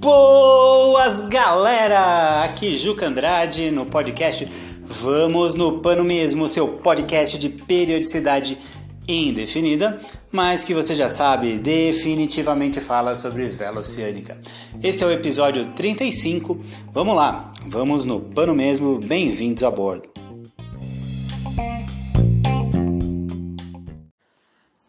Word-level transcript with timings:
Boas 0.00 1.22
galera! 1.28 2.42
Aqui 2.42 2.76
Juca 2.76 3.06
Andrade 3.06 3.70
no 3.70 3.86
podcast 3.86 4.48
Vamos 4.82 5.54
no 5.54 5.80
Pano 5.80 6.04
Mesmo, 6.04 6.48
seu 6.48 6.68
podcast 6.68 7.38
de 7.38 7.48
periodicidade 7.48 8.58
indefinida, 9.08 10.00
mas 10.32 10.64
que 10.64 10.74
você 10.74 10.94
já 10.94 11.08
sabe, 11.08 11.58
definitivamente 11.58 12.80
fala 12.80 13.14
sobre 13.14 13.46
vela 13.46 13.80
oceânica. 13.80 14.38
Esse 14.82 15.04
é 15.04 15.06
o 15.06 15.12
episódio 15.12 15.66
35. 15.66 16.58
Vamos 16.92 17.14
lá, 17.14 17.52
vamos 17.66 18.04
no 18.04 18.20
Pano 18.20 18.54
Mesmo, 18.54 18.98
bem-vindos 18.98 19.62
a 19.62 19.70
bordo. 19.70 20.15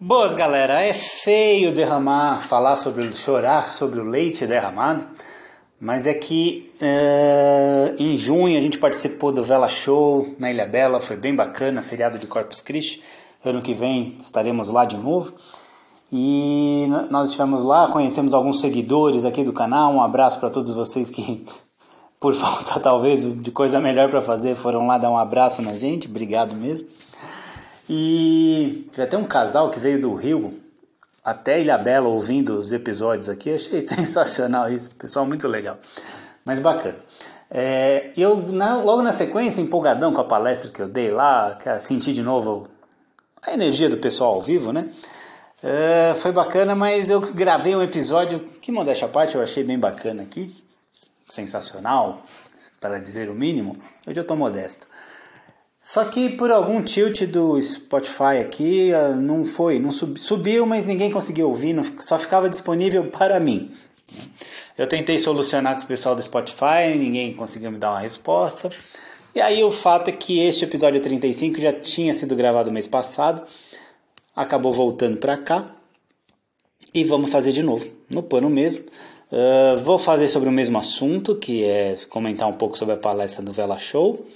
Boas 0.08 0.34
galera, 0.34 0.82
é 0.82 0.94
feio 0.94 1.74
derramar, 1.74 2.40
falar 2.40 2.78
sobre, 2.78 3.14
chorar 3.14 3.66
sobre 3.66 4.00
o 4.00 4.06
leite 4.06 4.48
derramado, 4.48 5.06
mas 5.82 6.08
é 6.08 6.14
que 6.14 6.72
uh, 6.82 8.02
em 8.02 8.16
junho 8.16 8.58
a 8.58 8.62
gente 8.62 8.78
participou 8.78 9.34
do 9.34 9.44
Vela 9.44 9.68
Show 9.68 10.34
na 10.40 10.50
Ilha 10.50 10.66
Bela, 10.66 11.02
foi 11.02 11.18
bem 11.18 11.36
bacana, 11.36 11.82
feriado 11.82 12.18
de 12.18 12.26
Corpus 12.26 12.62
Christi, 12.62 13.04
ano 13.44 13.62
que 13.62 13.74
vem 13.74 14.16
estaremos 14.18 14.70
lá 14.70 14.86
de 14.86 14.96
novo. 14.96 15.34
E 16.10 16.88
nós 17.12 17.32
estivemos 17.32 17.62
lá, 17.62 17.90
conhecemos 17.90 18.34
alguns 18.34 18.62
seguidores 18.62 19.26
aqui 19.26 19.44
do 19.44 19.52
canal, 19.52 19.92
um 19.92 20.02
abraço 20.02 20.40
para 20.40 20.50
todos 20.50 20.74
vocês 20.74 21.10
que, 21.10 21.46
por 22.18 22.34
falta 22.34 22.80
talvez 22.80 23.26
de 23.26 23.52
coisa 23.52 23.82
melhor 23.82 24.10
para 24.10 24.22
fazer, 24.22 24.56
foram 24.56 24.88
lá 24.88 24.98
dar 24.98 25.12
um 25.12 25.18
abraço 25.18 25.62
na 25.62 25.74
gente, 25.74 26.08
obrigado 26.08 26.56
mesmo. 26.56 26.88
E 27.90 28.90
já 28.96 29.08
tem 29.08 29.18
um 29.18 29.26
casal 29.26 29.70
que 29.70 29.80
veio 29.80 30.02
do 30.02 30.14
Rio 30.14 30.54
até 31.24 31.60
Ilha 31.60 31.78
Bela 31.78 32.08
ouvindo 32.08 32.56
os 32.56 32.72
episódios 32.72 33.30
aqui. 33.30 33.54
Achei 33.54 33.82
sensacional 33.84 34.70
isso, 34.72 34.92
pessoal 34.92 35.26
muito 35.26 35.48
legal, 35.48 35.78
mas 36.44 36.60
bacana. 36.60 36.98
É, 37.50 38.12
eu 38.18 38.38
na, 38.48 38.76
logo 38.78 39.02
na 39.02 39.14
sequência, 39.14 39.62
empolgadão 39.62 40.14
com 40.14 40.20
a 40.20 40.26
palestra 40.26 40.70
que 40.70 40.82
eu 40.82 40.88
dei 40.88 41.12
lá, 41.12 41.58
senti 41.80 42.12
de 42.12 42.22
novo 42.22 42.68
a 43.42 43.54
energia 43.54 43.90
do 43.90 43.98
pessoal 43.98 44.34
ao 44.34 44.42
vivo, 44.42 44.74
né? 44.74 44.90
É, 45.64 46.14
foi 46.16 46.32
bacana, 46.32 46.76
mas 46.76 47.10
eu 47.10 47.20
gravei 47.20 47.76
um 47.76 47.82
episódio 47.82 48.40
que, 48.62 48.72
modéstia 48.72 49.08
à 49.08 49.10
parte, 49.10 49.36
eu 49.36 49.42
achei 49.42 49.64
bem 49.64 49.80
bacana 49.80 50.24
aqui, 50.24 50.56
sensacional, 51.28 52.22
para 52.80 53.00
dizer 53.00 53.30
o 53.30 53.34
mínimo. 53.34 53.78
Hoje 54.06 54.20
eu 54.20 54.22
estou 54.22 54.38
modesto. 54.38 54.88
Só 55.88 56.04
que 56.04 56.32
por 56.32 56.52
algum 56.52 56.84
tilt 56.84 57.24
do 57.28 57.62
Spotify 57.62 58.42
aqui, 58.42 58.94
ah, 58.94 59.16
não 59.16 59.46
foi, 59.46 59.80
não 59.80 59.90
sub, 59.90 60.20
subiu, 60.20 60.66
mas 60.66 60.86
ninguém 60.86 61.10
conseguiu 61.10 61.48
ouvir, 61.48 61.72
não, 61.72 61.82
só 62.06 62.20
ficava 62.20 62.50
disponível 62.50 63.06
para 63.06 63.40
mim. 63.40 63.72
Eu 64.78 64.86
tentei 64.86 65.18
solucionar 65.18 65.78
com 65.78 65.86
o 65.86 65.88
pessoal 65.88 66.14
do 66.14 66.22
Spotify, 66.22 66.94
ninguém 67.00 67.34
conseguiu 67.34 67.72
me 67.72 67.78
dar 67.78 67.92
uma 67.92 68.02
resposta. 68.02 68.70
E 69.34 69.40
aí 69.40 69.64
o 69.64 69.72
fato 69.72 70.10
é 70.10 70.12
que 70.12 70.42
este 70.42 70.66
episódio 70.66 71.00
35 71.00 71.58
já 71.58 71.72
tinha 71.72 72.14
sido 72.14 72.36
gravado 72.36 72.70
mês 72.70 72.86
passado, 72.86 73.44
acabou 74.36 74.74
voltando 74.74 75.16
para 75.16 75.38
cá 75.38 75.74
e 76.94 77.06
vamos 77.06 77.30
fazer 77.30 77.54
de 77.54 77.64
novo, 77.64 77.90
no 78.10 78.22
pano 78.22 78.50
mesmo. 78.50 78.84
Uh, 79.32 79.78
vou 79.86 79.98
fazer 79.98 80.28
sobre 80.28 80.50
o 80.50 80.52
mesmo 80.52 80.78
assunto, 80.78 81.38
que 81.38 81.64
é 81.64 81.96
comentar 82.10 82.46
um 82.50 82.58
pouco 82.58 82.78
sobre 82.78 82.96
a 82.96 82.98
palestra 82.98 83.42
do 83.42 83.54
Vela 83.54 83.80
Show 83.80 84.28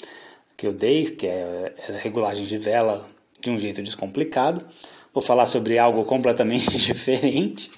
que 0.62 0.68
eu 0.68 0.74
dei, 0.74 1.06
que 1.06 1.26
é, 1.26 1.74
é 1.90 1.98
regulagem 2.04 2.46
de 2.46 2.56
vela 2.56 3.10
de 3.40 3.50
um 3.50 3.58
jeito 3.58 3.82
descomplicado. 3.82 4.64
Vou 5.12 5.22
falar 5.22 5.48
sobre 5.48 5.80
algo 5.80 6.06
completamente 6.06 6.70
diferente, 6.78 7.72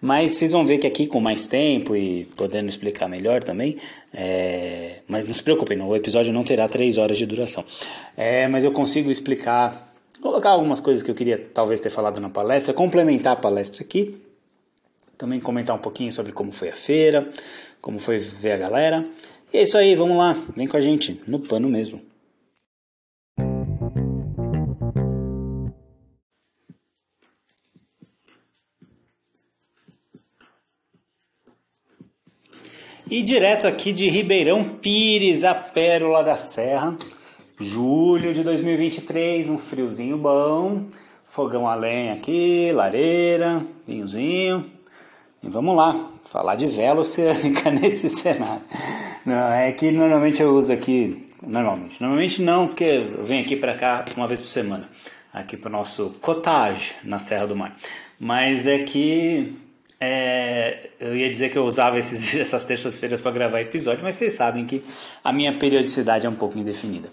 mas 0.00 0.32
vocês 0.32 0.50
vão 0.50 0.66
ver 0.66 0.78
que 0.78 0.88
aqui 0.88 1.06
com 1.06 1.20
mais 1.20 1.46
tempo 1.46 1.94
e 1.94 2.24
podendo 2.36 2.68
explicar 2.68 3.08
melhor 3.08 3.44
também. 3.44 3.76
É... 4.12 5.02
Mas 5.06 5.24
não 5.24 5.32
se 5.32 5.40
preocupem, 5.40 5.80
o 5.80 5.94
episódio 5.94 6.32
não 6.32 6.42
terá 6.42 6.68
três 6.68 6.98
horas 6.98 7.16
de 7.16 7.24
duração. 7.24 7.64
É, 8.16 8.48
mas 8.48 8.64
eu 8.64 8.72
consigo 8.72 9.08
explicar, 9.08 9.94
colocar 10.20 10.50
algumas 10.50 10.80
coisas 10.80 11.04
que 11.04 11.10
eu 11.10 11.14
queria 11.14 11.38
talvez 11.54 11.80
ter 11.80 11.90
falado 11.90 12.20
na 12.20 12.28
palestra, 12.28 12.74
complementar 12.74 13.34
a 13.34 13.36
palestra 13.36 13.84
aqui. 13.84 14.20
Também 15.16 15.38
comentar 15.38 15.76
um 15.76 15.80
pouquinho 15.80 16.10
sobre 16.10 16.32
como 16.32 16.50
foi 16.50 16.70
a 16.70 16.74
feira, 16.74 17.28
como 17.80 18.00
foi 18.00 18.18
ver 18.18 18.50
a 18.52 18.58
galera. 18.58 19.06
E 19.54 19.58
é 19.58 19.62
isso 19.62 19.78
aí, 19.78 19.94
vamos 19.94 20.16
lá, 20.16 20.36
vem 20.56 20.66
com 20.66 20.76
a 20.76 20.80
gente, 20.80 21.22
no 21.24 21.38
pano 21.38 21.68
mesmo. 21.68 22.02
E 33.08 33.22
direto 33.22 33.68
aqui 33.68 33.92
de 33.92 34.08
Ribeirão 34.08 34.64
Pires, 34.64 35.44
a 35.44 35.54
pérola 35.54 36.24
da 36.24 36.34
serra, 36.34 36.96
julho 37.60 38.34
de 38.34 38.42
2023, 38.42 39.48
um 39.48 39.56
friozinho 39.56 40.18
bom, 40.18 40.86
fogão 41.22 41.68
a 41.68 41.76
lenha 41.76 42.14
aqui, 42.14 42.72
lareira, 42.72 43.64
vinhozinho. 43.86 44.66
E 45.40 45.48
vamos 45.48 45.76
lá, 45.76 45.94
falar 46.24 46.56
de 46.56 46.66
vela 46.66 47.02
oceânica 47.02 47.70
nesse 47.70 48.08
cenário. 48.08 48.64
Não, 49.24 49.52
é 49.52 49.70
que 49.70 49.92
normalmente 49.92 50.42
eu 50.42 50.52
uso 50.52 50.72
aqui, 50.72 51.28
normalmente, 51.46 52.00
normalmente 52.00 52.42
não, 52.42 52.66
porque 52.66 52.86
eu 52.86 53.22
venho 53.22 53.44
aqui 53.44 53.54
para 53.54 53.76
cá 53.76 54.04
uma 54.16 54.26
vez 54.26 54.42
por 54.42 54.50
semana, 54.50 54.88
aqui 55.32 55.56
para 55.56 55.68
o 55.68 55.72
nosso 55.72 56.10
cottage 56.20 56.94
na 57.04 57.20
Serra 57.20 57.46
do 57.46 57.54
Mar. 57.54 57.76
Mas 58.18 58.66
é 58.66 58.80
que 58.80 59.54
é, 60.00 60.90
eu 61.00 61.16
ia 61.16 61.28
dizer 61.28 61.50
que 61.50 61.58
eu 61.58 61.64
usava 61.64 61.98
esses, 61.98 62.34
essas 62.36 62.64
terças-feiras 62.64 63.20
para 63.20 63.30
gravar 63.30 63.60
episódio, 63.60 64.02
mas 64.02 64.14
vocês 64.14 64.34
sabem 64.34 64.66
que 64.66 64.82
a 65.24 65.32
minha 65.32 65.56
periodicidade 65.56 66.26
é 66.26 66.28
um 66.28 66.34
pouco 66.34 66.58
indefinida. 66.58 67.08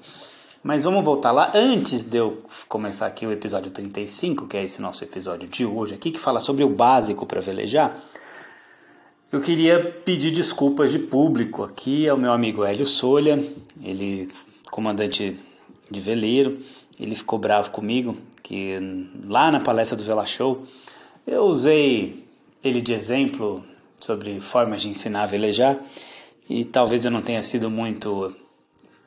Mas 0.64 0.86
vamos 0.86 1.04
voltar 1.04 1.32
lá. 1.32 1.52
Antes 1.54 2.06
de 2.06 2.18
eu 2.18 2.42
começar 2.70 3.06
aqui 3.06 3.26
o 3.26 3.32
episódio 3.32 3.70
35, 3.70 4.48
que 4.48 4.56
é 4.56 4.64
esse 4.64 4.82
nosso 4.82 5.04
episódio 5.04 5.48
de 5.48 5.66
hoje 5.66 5.94
aqui, 5.94 6.10
que 6.10 6.20
fala 6.20 6.40
sobre 6.40 6.64
o 6.64 6.70
básico 6.70 7.26
para 7.26 7.42
velejar, 7.42 7.98
eu 9.30 9.42
queria 9.42 9.80
pedir 10.06 10.32
desculpas 10.32 10.92
de 10.92 11.00
público 11.00 11.64
aqui 11.64 12.08
ao 12.08 12.18
meu 12.18 12.32
amigo 12.32 12.64
Hélio 12.64 12.86
Solha, 12.86 13.44
ele 13.84 14.32
comandante 14.72 15.38
de 15.90 16.00
veleiro, 16.00 16.60
ele 17.00 17.16
ficou 17.16 17.38
bravo 17.38 17.72
comigo, 17.72 18.18
que 18.42 18.78
lá 19.26 19.52
na 19.52 19.60
palestra 19.60 19.98
do 19.98 20.04
Vela 20.04 20.26
Show 20.26 20.66
eu 21.28 21.44
usei 21.44 22.22
ele 22.63 22.81
de 22.81 22.94
exemplo 22.94 23.63
sobre 24.00 24.40
formas 24.40 24.81
de 24.81 24.90
ensinar 24.90 25.24
a 25.24 25.25
velejar 25.25 25.78
e 26.50 26.66
talvez 26.66 27.06
eu 27.06 27.12
não 27.12 27.22
tenha 27.22 27.41
sido 27.44 27.69
muito. 27.69 28.35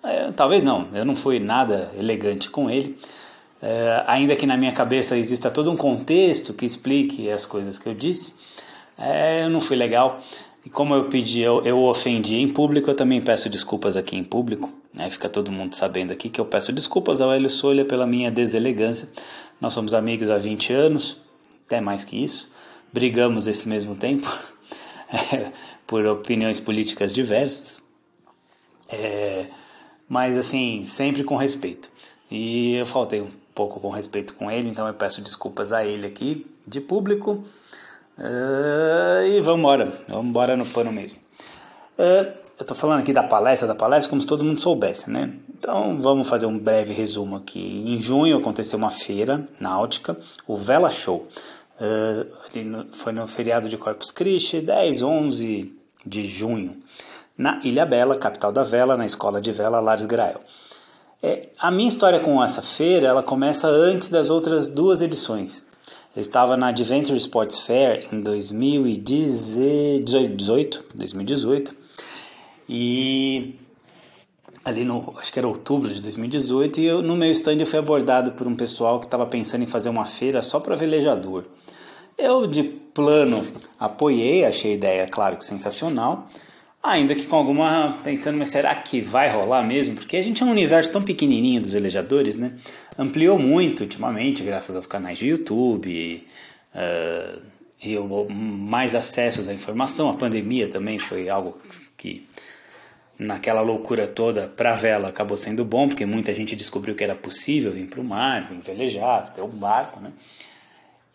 É, 0.02 0.30
talvez 0.32 0.62
não, 0.62 0.88
eu 0.94 1.04
não 1.04 1.14
fui 1.14 1.38
nada 1.38 1.90
elegante 1.98 2.50
com 2.50 2.70
ele. 2.70 2.96
É, 3.60 4.04
ainda 4.06 4.36
que 4.36 4.46
na 4.46 4.56
minha 4.56 4.72
cabeça 4.72 5.16
exista 5.16 5.50
todo 5.50 5.70
um 5.70 5.76
contexto 5.76 6.52
que 6.52 6.66
explique 6.66 7.30
as 7.30 7.46
coisas 7.46 7.78
que 7.78 7.88
eu 7.88 7.94
disse, 7.94 8.34
é, 8.98 9.44
eu 9.44 9.50
não 9.50 9.60
fui 9.60 9.76
legal. 9.76 10.18
E 10.64 10.70
como 10.70 10.94
eu 10.94 11.04
pedi, 11.04 11.40
eu, 11.40 11.62
eu 11.64 11.82
ofendi 11.84 12.36
em 12.36 12.48
público, 12.48 12.90
eu 12.90 12.94
também 12.94 13.20
peço 13.20 13.48
desculpas 13.48 13.96
aqui 13.96 14.16
em 14.16 14.24
público. 14.24 14.70
Né? 14.92 15.08
Fica 15.08 15.28
todo 15.28 15.52
mundo 15.52 15.74
sabendo 15.74 16.12
aqui 16.12 16.28
que 16.28 16.40
eu 16.40 16.44
peço 16.44 16.72
desculpas 16.72 17.20
ao 17.20 17.32
Hélio 17.32 17.48
Solha 17.48 17.84
pela 17.84 18.06
minha 18.06 18.30
deselegância. 18.30 19.08
Nós 19.60 19.72
somos 19.72 19.94
amigos 19.94 20.28
há 20.28 20.36
20 20.36 20.72
anos, 20.72 21.20
até 21.66 21.80
mais 21.80 22.04
que 22.04 22.22
isso 22.22 22.50
brigamos 22.96 23.46
esse 23.46 23.68
mesmo 23.68 23.94
tempo 23.94 24.26
é, 25.12 25.52
por 25.86 26.06
opiniões 26.06 26.58
políticas 26.58 27.12
diversas, 27.12 27.82
é, 28.88 29.48
mas 30.08 30.34
assim, 30.34 30.86
sempre 30.86 31.22
com 31.22 31.36
respeito. 31.36 31.90
E 32.30 32.74
eu 32.76 32.86
faltei 32.86 33.20
um 33.20 33.30
pouco 33.54 33.78
com 33.80 33.90
respeito 33.90 34.32
com 34.32 34.50
ele, 34.50 34.70
então 34.70 34.86
eu 34.86 34.94
peço 34.94 35.20
desculpas 35.20 35.74
a 35.74 35.84
ele 35.84 36.06
aqui, 36.06 36.46
de 36.66 36.80
público. 36.80 37.44
Uh, 38.16 39.26
e 39.26 39.42
vamos 39.42 39.58
embora, 39.58 40.04
vamos 40.08 40.26
embora 40.28 40.56
no 40.56 40.64
pano 40.64 40.90
mesmo. 40.90 41.18
Uh, 41.98 42.32
eu 42.58 42.62
estou 42.62 42.74
falando 42.74 43.00
aqui 43.00 43.12
da 43.12 43.22
palestra, 43.22 43.68
da 43.68 43.74
palestra, 43.74 44.08
como 44.08 44.22
se 44.22 44.26
todo 44.26 44.42
mundo 44.42 44.58
soubesse, 44.58 45.10
né? 45.10 45.34
Então 45.50 46.00
vamos 46.00 46.26
fazer 46.26 46.46
um 46.46 46.58
breve 46.58 46.94
resumo 46.94 47.36
aqui. 47.36 47.60
Em 47.60 47.98
junho 47.98 48.38
aconteceu 48.38 48.78
uma 48.78 48.90
feira 48.90 49.46
náutica, 49.60 50.16
o 50.46 50.56
Vela 50.56 50.90
Show. 50.90 51.28
Uh, 51.78 52.86
foi 52.92 53.12
no 53.12 53.26
feriado 53.26 53.68
de 53.68 53.76
Corpus 53.76 54.10
Christi, 54.10 54.60
10, 54.60 55.02
11 55.02 55.76
de 56.04 56.26
junho, 56.26 56.82
na 57.36 57.60
Ilha 57.62 57.84
Bela, 57.84 58.16
capital 58.16 58.50
da 58.50 58.62
vela, 58.62 58.96
na 58.96 59.04
escola 59.04 59.38
de 59.40 59.52
vela 59.52 59.80
Lares 59.80 60.06
Grael. 60.06 60.40
É, 61.22 61.50
a 61.58 61.70
minha 61.70 61.88
história 61.88 62.20
com 62.20 62.42
essa 62.42 62.62
feira 62.62 63.08
ela 63.08 63.22
começa 63.22 63.68
antes 63.68 64.08
das 64.08 64.30
outras 64.30 64.68
duas 64.68 65.02
edições. 65.02 65.66
Eu 66.14 66.22
estava 66.22 66.56
na 66.56 66.68
Adventure 66.68 67.18
Sports 67.18 67.60
Fair 67.60 68.08
em 68.12 68.22
2018, 68.22 70.84
2018 70.94 71.76
e 72.68 73.54
ali 74.64 74.84
no, 74.84 75.14
acho 75.16 75.32
que 75.32 75.38
era 75.38 75.46
outubro 75.46 75.92
de 75.92 76.00
2018, 76.00 76.80
e 76.80 76.86
eu, 76.86 77.00
no 77.00 77.14
meu 77.14 77.30
stand 77.30 77.60
eu 77.60 77.66
fui 77.66 77.78
abordado 77.78 78.32
por 78.32 78.48
um 78.48 78.56
pessoal 78.56 78.98
que 78.98 79.06
estava 79.06 79.24
pensando 79.24 79.62
em 79.62 79.66
fazer 79.66 79.88
uma 79.88 80.04
feira 80.04 80.42
só 80.42 80.58
para 80.58 80.74
velejador. 80.74 81.44
Eu, 82.18 82.46
de 82.46 82.62
plano, 82.62 83.46
apoiei, 83.78 84.44
achei 84.44 84.72
a 84.72 84.74
ideia, 84.74 85.06
claro 85.06 85.36
que 85.36 85.44
sensacional, 85.44 86.26
ainda 86.82 87.14
que 87.14 87.26
com 87.26 87.36
alguma 87.36 87.98
pensando, 88.02 88.38
mas 88.38 88.48
será 88.48 88.74
que 88.74 89.02
vai 89.02 89.30
rolar 89.30 89.62
mesmo? 89.62 89.96
Porque 89.96 90.16
a 90.16 90.22
gente 90.22 90.42
é 90.42 90.46
um 90.46 90.50
universo 90.50 90.90
tão 90.92 91.02
pequenininho 91.02 91.60
dos 91.60 91.72
velejadores, 91.72 92.36
né? 92.36 92.52
Ampliou 92.98 93.38
muito 93.38 93.80
ultimamente, 93.80 94.42
graças 94.42 94.74
aos 94.74 94.86
canais 94.86 95.18
de 95.18 95.28
YouTube, 95.28 96.26
uh, 96.74 97.42
e 97.82 97.98
mais 98.32 98.94
acessos 98.94 99.46
à 99.46 99.52
informação. 99.52 100.08
A 100.08 100.14
pandemia 100.14 100.68
também 100.68 100.98
foi 100.98 101.28
algo 101.28 101.58
que 101.98 102.26
naquela 103.18 103.60
loucura 103.60 104.06
toda 104.06 104.46
para 104.46 104.72
a 104.72 104.74
vela 104.74 105.08
acabou 105.08 105.36
sendo 105.36 105.66
bom, 105.66 105.86
porque 105.88 106.06
muita 106.06 106.32
gente 106.32 106.56
descobriu 106.56 106.94
que 106.94 107.04
era 107.04 107.14
possível 107.14 107.70
vir 107.72 107.86
para 107.86 108.00
o 108.00 108.04
mar, 108.04 108.46
vir 108.46 108.58
velejar, 108.58 109.34
ter 109.34 109.42
um 109.42 109.48
barco, 109.48 110.00
né? 110.00 110.12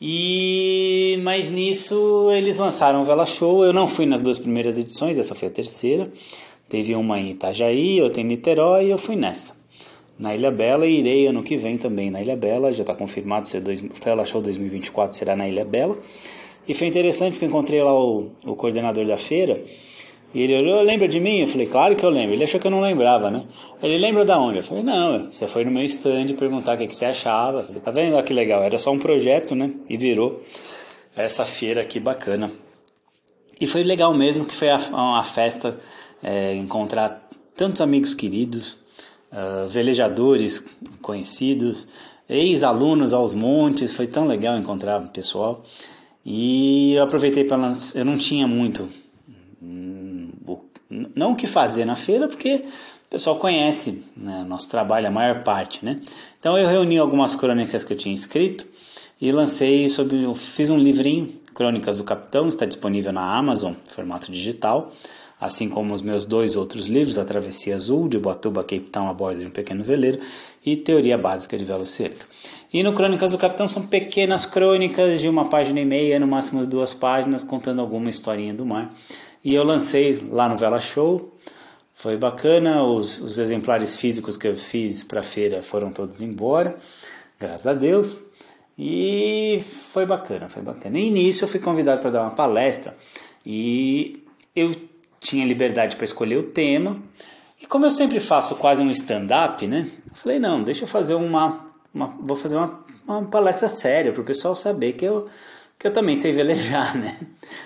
E 0.03 1.19
mas 1.21 1.51
nisso 1.51 2.27
eles 2.31 2.57
lançaram 2.57 3.01
o 3.01 3.03
Vela 3.03 3.25
Show. 3.25 3.63
Eu 3.63 3.71
não 3.71 3.87
fui 3.87 4.07
nas 4.07 4.19
duas 4.19 4.39
primeiras 4.39 4.75
edições, 4.79 5.19
essa 5.19 5.35
foi 5.35 5.47
a 5.47 5.51
terceira. 5.51 6.11
Teve 6.67 6.95
uma 6.95 7.19
em 7.19 7.29
Itajaí, 7.29 8.01
outra 8.01 8.21
em 8.21 8.23
Niterói, 8.23 8.87
e 8.87 8.89
eu 8.89 8.97
fui 8.97 9.15
nessa. 9.15 9.55
Na 10.17 10.33
Ilha 10.33 10.49
Bela 10.49 10.87
e 10.87 10.99
irei 10.99 11.27
ano 11.27 11.43
que 11.43 11.55
vem 11.55 11.77
também 11.77 12.09
na 12.09 12.19
Ilha 12.19 12.35
Bela, 12.35 12.71
já 12.71 12.81
está 12.81 12.95
confirmado, 12.95 13.47
ser 13.47 13.61
dois, 13.61 13.81
Vela 14.03 14.25
Show 14.25 14.41
2024 14.41 15.15
será 15.15 15.35
na 15.35 15.47
Ilha 15.47 15.65
Bela. 15.65 15.95
E 16.67 16.73
foi 16.73 16.87
interessante 16.87 17.33
porque 17.33 17.45
encontrei 17.45 17.83
lá 17.83 17.93
o, 17.93 18.31
o 18.45 18.55
coordenador 18.55 19.05
da 19.05 19.17
feira 19.17 19.61
e 20.33 20.41
ele 20.43 20.55
olhou, 20.55 20.81
lembra 20.81 21.07
de 21.07 21.19
mim? 21.19 21.39
Eu 21.39 21.47
falei, 21.47 21.67
claro 21.67 21.95
que 21.95 22.05
eu 22.05 22.09
lembro. 22.09 22.33
Ele 22.33 22.43
achou 22.43 22.59
que 22.59 22.65
eu 22.65 22.71
não 22.71 22.79
lembrava, 22.79 23.29
né? 23.29 23.43
Ele 23.83 23.97
lembra 23.97 24.23
da 24.23 24.39
onde? 24.39 24.59
Eu 24.59 24.63
falei, 24.63 24.81
não, 24.81 25.29
você 25.29 25.45
foi 25.45 25.65
no 25.65 25.71
meu 25.71 25.83
stand 25.83 26.27
perguntar 26.37 26.75
o 26.75 26.77
que, 26.77 26.87
que 26.87 26.95
você 26.95 27.05
achava. 27.05 27.59
Eu 27.59 27.63
falei, 27.65 27.81
tá 27.81 27.91
vendo? 27.91 28.13
Olha 28.15 28.23
que 28.23 28.33
legal. 28.33 28.63
Era 28.63 28.77
só 28.77 28.91
um 28.91 28.99
projeto, 28.99 29.55
né? 29.55 29.73
E 29.89 29.97
virou 29.97 30.41
essa 31.15 31.43
feira 31.43 31.81
aqui 31.81 31.99
bacana. 31.99 32.49
E 33.59 33.67
foi 33.67 33.83
legal 33.83 34.13
mesmo 34.13 34.45
que 34.45 34.55
foi 34.55 34.69
uma 34.91 35.23
festa 35.23 35.77
é, 36.23 36.55
encontrar 36.55 37.27
tantos 37.55 37.81
amigos 37.81 38.13
queridos, 38.13 38.77
uh, 39.31 39.67
velejadores 39.67 40.65
conhecidos, 41.01 41.87
ex-alunos 42.29 43.11
aos 43.11 43.33
montes. 43.33 43.93
Foi 43.93 44.07
tão 44.07 44.25
legal 44.25 44.57
encontrar 44.57 45.01
o 45.01 45.09
pessoal. 45.09 45.63
E 46.25 46.93
eu 46.93 47.03
aproveitei 47.03 47.43
para 47.43 47.57
lançar. 47.57 47.99
Eu 47.99 48.05
não 48.05 48.17
tinha 48.17 48.47
muito 48.47 48.87
não 51.15 51.31
o 51.31 51.35
que 51.35 51.47
fazer 51.47 51.85
na 51.85 51.95
feira, 51.95 52.27
porque 52.27 52.63
o 53.07 53.09
pessoal 53.09 53.37
conhece 53.37 54.03
né, 54.15 54.45
nosso 54.47 54.69
trabalho, 54.69 55.07
a 55.07 55.11
maior 55.11 55.43
parte, 55.43 55.83
né? 55.83 55.99
Então 56.39 56.57
eu 56.57 56.67
reuni 56.67 56.97
algumas 56.97 57.35
crônicas 57.35 57.83
que 57.83 57.93
eu 57.93 57.97
tinha 57.97 58.13
escrito 58.13 58.65
e 59.19 59.31
lancei 59.31 59.87
sobre, 59.89 60.23
eu 60.23 60.33
fiz 60.33 60.69
um 60.69 60.77
livrinho, 60.77 61.39
Crônicas 61.53 61.97
do 61.97 62.03
Capitão, 62.03 62.47
está 62.47 62.65
disponível 62.65 63.11
na 63.11 63.35
Amazon, 63.37 63.73
formato 63.89 64.31
digital, 64.31 64.91
assim 65.39 65.69
como 65.69 65.93
os 65.93 66.01
meus 66.01 66.23
dois 66.23 66.55
outros 66.55 66.87
livros, 66.87 67.17
A 67.17 67.25
Travessia 67.25 67.75
Azul, 67.75 68.07
de 68.07 68.17
Boatuba, 68.17 68.63
Cape 68.63 68.87
Town, 68.91 69.09
a 69.09 69.13
bordo 69.13 69.39
de 69.39 69.47
um 69.47 69.49
pequeno 69.49 69.83
veleiro, 69.83 70.19
e 70.65 70.77
Teoria 70.77 71.17
Básica 71.17 71.57
de 71.57 71.65
Vela. 71.65 71.83
E 72.71 72.83
no 72.83 72.93
Crônicas 72.93 73.31
do 73.31 73.37
Capitão 73.37 73.67
são 73.67 73.87
pequenas 73.87 74.45
crônicas 74.45 75.19
de 75.19 75.27
uma 75.27 75.49
página 75.49 75.81
e 75.81 75.85
meia, 75.85 76.19
no 76.19 76.27
máximo 76.27 76.65
duas 76.65 76.93
páginas, 76.93 77.43
contando 77.43 77.81
alguma 77.81 78.09
historinha 78.09 78.53
do 78.53 78.65
mar. 78.65 78.93
E 79.43 79.55
eu 79.55 79.63
lancei 79.63 80.19
lá 80.29 80.47
no 80.47 80.57
Vela 80.57 80.79
Show. 80.79 81.35
Foi 81.93 82.17
bacana, 82.17 82.83
os, 82.83 83.19
os 83.19 83.37
exemplares 83.37 83.95
físicos 83.97 84.37
que 84.37 84.47
eu 84.47 84.55
fiz 84.55 85.03
para 85.03 85.21
a 85.21 85.23
feira 85.23 85.61
foram 85.61 85.91
todos 85.91 86.21
embora, 86.21 86.75
graças 87.39 87.67
a 87.67 87.73
Deus. 87.73 88.21
E 88.77 89.59
foi 89.91 90.05
bacana, 90.05 90.49
foi 90.49 90.61
bacana. 90.61 90.97
No 90.97 90.97
início 90.97 91.43
eu 91.43 91.47
fui 91.47 91.59
convidado 91.59 92.01
para 92.01 92.09
dar 92.09 92.21
uma 92.23 92.31
palestra 92.31 92.95
e 93.45 94.23
eu 94.55 94.75
tinha 95.19 95.45
liberdade 95.45 95.95
para 95.95 96.05
escolher 96.05 96.37
o 96.37 96.43
tema. 96.43 96.97
E 97.61 97.67
como 97.67 97.85
eu 97.85 97.91
sempre 97.91 98.19
faço 98.19 98.55
quase 98.55 98.81
um 98.81 98.89
stand-up, 98.89 99.65
né? 99.67 99.87
Eu 100.09 100.15
falei, 100.15 100.39
não, 100.39 100.63
deixa 100.63 100.85
eu 100.85 100.87
fazer 100.87 101.13
uma, 101.13 101.67
uma 101.93 102.15
vou 102.19 102.35
fazer 102.35 102.55
uma, 102.55 102.83
uma 103.07 103.23
palestra 103.25 103.67
séria 103.67 104.11
para 104.11 104.21
o 104.21 104.25
pessoal 104.25 104.55
saber 104.55 104.93
que 104.93 105.05
eu 105.05 105.27
que 105.81 105.87
eu 105.87 105.91
também 105.91 106.15
sei 106.15 106.31
velejar, 106.31 106.95
né? 106.95 107.17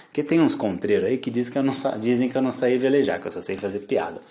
Porque 0.05 0.23
tem 0.23 0.39
uns 0.39 0.55
contreiros 0.55 1.09
aí 1.09 1.17
que 1.17 1.29
dizem 1.29 1.51
que 1.51 1.59
eu 1.59 1.63
não, 1.63 1.73
dizem 1.99 2.29
que 2.29 2.37
eu 2.37 2.41
não 2.41 2.51
sei 2.51 2.77
velejar, 2.77 3.19
que 3.19 3.27
eu 3.27 3.31
só 3.31 3.41
sei 3.41 3.57
fazer 3.57 3.79
piada. 3.79 4.21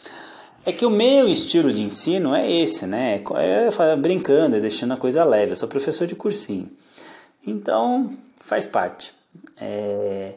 É 0.64 0.72
que 0.72 0.86
o 0.86 0.90
meu 0.90 1.28
estilo 1.28 1.70
de 1.70 1.82
ensino 1.82 2.34
é 2.34 2.50
esse, 2.50 2.86
né? 2.86 3.22
É, 3.36 3.92
é 3.92 3.96
brincando, 3.96 4.56
é 4.56 4.60
deixando 4.60 4.94
a 4.94 4.96
coisa 4.96 5.22
leve. 5.22 5.52
Eu 5.52 5.56
sou 5.56 5.69
professor 5.69 6.06
de 6.06 6.14
cursinho. 6.14 6.70
Então, 7.46 8.10
faz 8.40 8.66
parte. 8.66 9.12
É... 9.58 10.32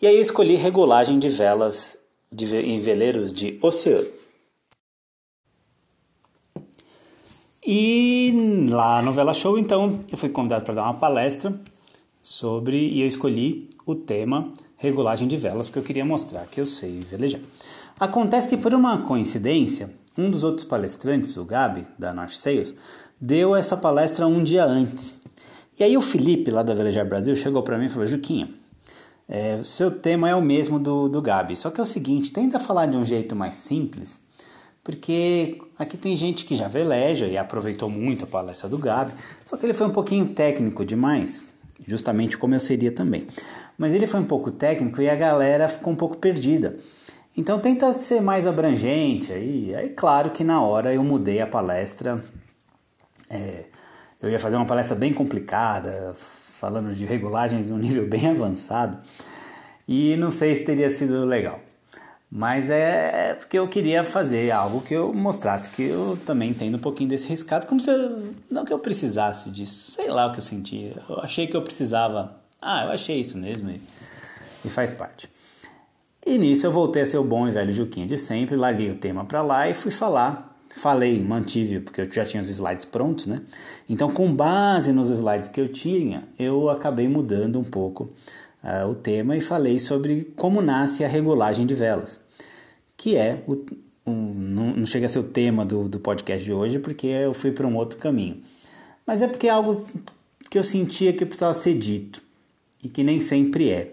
E 0.00 0.06
aí 0.06 0.14
eu 0.14 0.22
escolhi 0.22 0.54
regulagem 0.54 1.18
de 1.18 1.28
velas 1.28 1.98
de, 2.30 2.56
em 2.56 2.80
veleiros 2.80 3.34
de 3.34 3.58
oceano. 3.60 4.06
E 7.66 8.68
lá 8.70 9.02
no 9.02 9.10
Vela 9.10 9.34
Show, 9.34 9.58
então, 9.58 9.98
eu 10.12 10.16
fui 10.16 10.28
convidado 10.28 10.64
para 10.64 10.74
dar 10.74 10.82
uma 10.84 10.94
palestra 10.94 11.52
sobre 12.24 12.78
e 12.78 13.02
eu 13.02 13.06
escolhi 13.06 13.68
o 13.84 13.94
tema 13.94 14.50
regulagem 14.78 15.28
de 15.28 15.36
velas 15.36 15.66
porque 15.66 15.78
eu 15.78 15.82
queria 15.82 16.06
mostrar 16.06 16.46
que 16.46 16.58
eu 16.58 16.64
sei 16.64 17.00
velejar. 17.00 17.42
Acontece 18.00 18.48
que 18.48 18.56
por 18.56 18.72
uma 18.72 19.02
coincidência, 19.02 19.90
um 20.16 20.30
dos 20.30 20.42
outros 20.42 20.66
palestrantes, 20.66 21.36
o 21.36 21.44
Gabi 21.44 21.86
da 21.98 22.14
North 22.14 22.30
Sales, 22.30 22.72
deu 23.20 23.54
essa 23.54 23.76
palestra 23.76 24.26
um 24.26 24.42
dia 24.42 24.64
antes. 24.64 25.12
E 25.78 25.84
aí 25.84 25.98
o 25.98 26.00
Felipe 26.00 26.50
lá 26.50 26.62
da 26.62 26.72
Velejar 26.72 27.06
Brasil 27.06 27.36
chegou 27.36 27.62
para 27.62 27.76
mim 27.76 27.86
e 27.86 27.90
falou: 27.90 28.06
"Juquinha, 28.06 28.48
é, 29.28 29.62
seu 29.62 29.90
tema 29.90 30.26
é 30.26 30.34
o 30.34 30.40
mesmo 30.40 30.78
do, 30.78 31.10
do 31.10 31.20
Gabi, 31.20 31.54
só 31.54 31.70
que 31.70 31.78
é 31.78 31.82
o 31.84 31.86
seguinte, 31.86 32.32
tenta 32.32 32.58
falar 32.58 32.86
de 32.86 32.96
um 32.96 33.04
jeito 33.04 33.36
mais 33.36 33.56
simples, 33.56 34.18
porque 34.82 35.58
aqui 35.78 35.98
tem 35.98 36.16
gente 36.16 36.46
que 36.46 36.56
já 36.56 36.68
veleja 36.68 37.26
e 37.26 37.36
aproveitou 37.36 37.90
muito 37.90 38.24
a 38.24 38.26
palestra 38.26 38.66
do 38.66 38.78
Gabi, 38.78 39.12
só 39.44 39.58
que 39.58 39.66
ele 39.66 39.74
foi 39.74 39.86
um 39.86 39.92
pouquinho 39.92 40.26
técnico 40.28 40.86
demais 40.86 41.44
justamente 41.86 42.36
como 42.38 42.54
eu 42.54 42.60
seria 42.60 42.92
também. 42.92 43.26
Mas 43.76 43.92
ele 43.92 44.06
foi 44.06 44.20
um 44.20 44.24
pouco 44.24 44.50
técnico 44.50 45.00
e 45.00 45.08
a 45.08 45.14
galera 45.14 45.68
ficou 45.68 45.92
um 45.92 45.96
pouco 45.96 46.16
perdida. 46.16 46.76
Então 47.36 47.58
tenta 47.58 47.92
ser 47.92 48.20
mais 48.20 48.46
abrangente 48.46 49.32
aí. 49.32 49.74
Aí 49.74 49.88
claro 49.90 50.30
que 50.30 50.44
na 50.44 50.62
hora 50.62 50.94
eu 50.94 51.02
mudei 51.02 51.40
a 51.40 51.46
palestra. 51.46 52.22
É, 53.28 53.64
eu 54.22 54.30
ia 54.30 54.38
fazer 54.38 54.56
uma 54.56 54.66
palestra 54.66 54.96
bem 54.96 55.12
complicada, 55.12 56.14
falando 56.16 56.94
de 56.94 57.04
regulagens 57.04 57.66
de 57.66 57.72
um 57.74 57.78
nível 57.78 58.06
bem 58.08 58.28
avançado. 58.30 58.98
E 59.86 60.16
não 60.16 60.30
sei 60.30 60.56
se 60.56 60.64
teria 60.64 60.90
sido 60.90 61.24
legal. 61.24 61.60
Mas 62.36 62.68
é 62.68 63.34
porque 63.34 63.56
eu 63.56 63.68
queria 63.68 64.02
fazer 64.02 64.50
algo 64.50 64.80
que 64.80 64.92
eu 64.92 65.14
mostrasse 65.14 65.70
que 65.70 65.84
eu 65.84 66.18
também 66.26 66.50
entendo 66.50 66.74
um 66.74 66.80
pouquinho 66.80 67.08
desse 67.08 67.28
riscado, 67.28 67.64
como 67.64 67.80
se 67.80 67.88
eu, 67.88 68.34
não 68.50 68.64
que 68.64 68.72
eu 68.72 68.78
precisasse 68.80 69.52
disso, 69.52 69.92
sei 69.92 70.10
lá 70.10 70.26
o 70.26 70.32
que 70.32 70.38
eu 70.38 70.42
sentia. 70.42 71.00
Eu 71.08 71.20
achei 71.20 71.46
que 71.46 71.56
eu 71.56 71.62
precisava. 71.62 72.34
Ah, 72.60 72.86
eu 72.86 72.90
achei 72.90 73.20
isso 73.20 73.38
mesmo 73.38 73.70
e, 73.70 73.80
e 74.64 74.68
faz 74.68 74.92
parte. 74.92 75.30
E 76.26 76.36
nisso 76.36 76.66
eu 76.66 76.72
voltei 76.72 77.02
a 77.02 77.06
ser 77.06 77.18
o 77.18 77.22
bom 77.22 77.46
e 77.46 77.52
velho 77.52 77.70
Juquinha 77.70 78.04
de 78.04 78.18
sempre, 78.18 78.56
larguei 78.56 78.90
o 78.90 78.96
tema 78.96 79.24
para 79.24 79.40
lá 79.40 79.68
e 79.68 79.74
fui 79.74 79.92
falar. 79.92 80.58
Falei, 80.70 81.22
mantive, 81.22 81.78
porque 81.78 82.00
eu 82.00 82.12
já 82.12 82.24
tinha 82.24 82.40
os 82.40 82.48
slides 82.48 82.84
prontos, 82.84 83.28
né? 83.28 83.38
Então, 83.88 84.10
com 84.10 84.34
base 84.34 84.92
nos 84.92 85.08
slides 85.08 85.46
que 85.46 85.60
eu 85.60 85.68
tinha, 85.68 86.24
eu 86.36 86.68
acabei 86.68 87.06
mudando 87.06 87.60
um 87.60 87.64
pouco 87.64 88.10
uh, 88.64 88.88
o 88.88 88.94
tema 88.96 89.36
e 89.36 89.40
falei 89.40 89.78
sobre 89.78 90.32
como 90.34 90.60
nasce 90.60 91.04
a 91.04 91.08
regulagem 91.08 91.64
de 91.64 91.76
velas 91.76 92.23
que 93.04 93.16
é 93.16 93.44
o, 93.46 93.66
um, 94.06 94.32
não, 94.32 94.76
não, 94.76 94.86
chega 94.86 95.04
a 95.04 95.10
ser 95.10 95.18
o 95.18 95.24
tema 95.24 95.62
do, 95.62 95.90
do 95.90 96.00
podcast 96.00 96.42
de 96.42 96.54
hoje, 96.54 96.78
porque 96.78 97.06
eu 97.06 97.34
fui 97.34 97.52
para 97.52 97.66
um 97.66 97.76
outro 97.76 97.98
caminho. 97.98 98.40
Mas 99.06 99.20
é 99.20 99.28
porque 99.28 99.46
é 99.46 99.50
algo 99.50 99.86
que 100.48 100.58
eu 100.58 100.64
sentia 100.64 101.12
que 101.12 101.26
precisava 101.26 101.52
ser 101.52 101.74
dito 101.74 102.22
e 102.82 102.88
que 102.88 103.04
nem 103.04 103.20
sempre 103.20 103.68
é. 103.68 103.92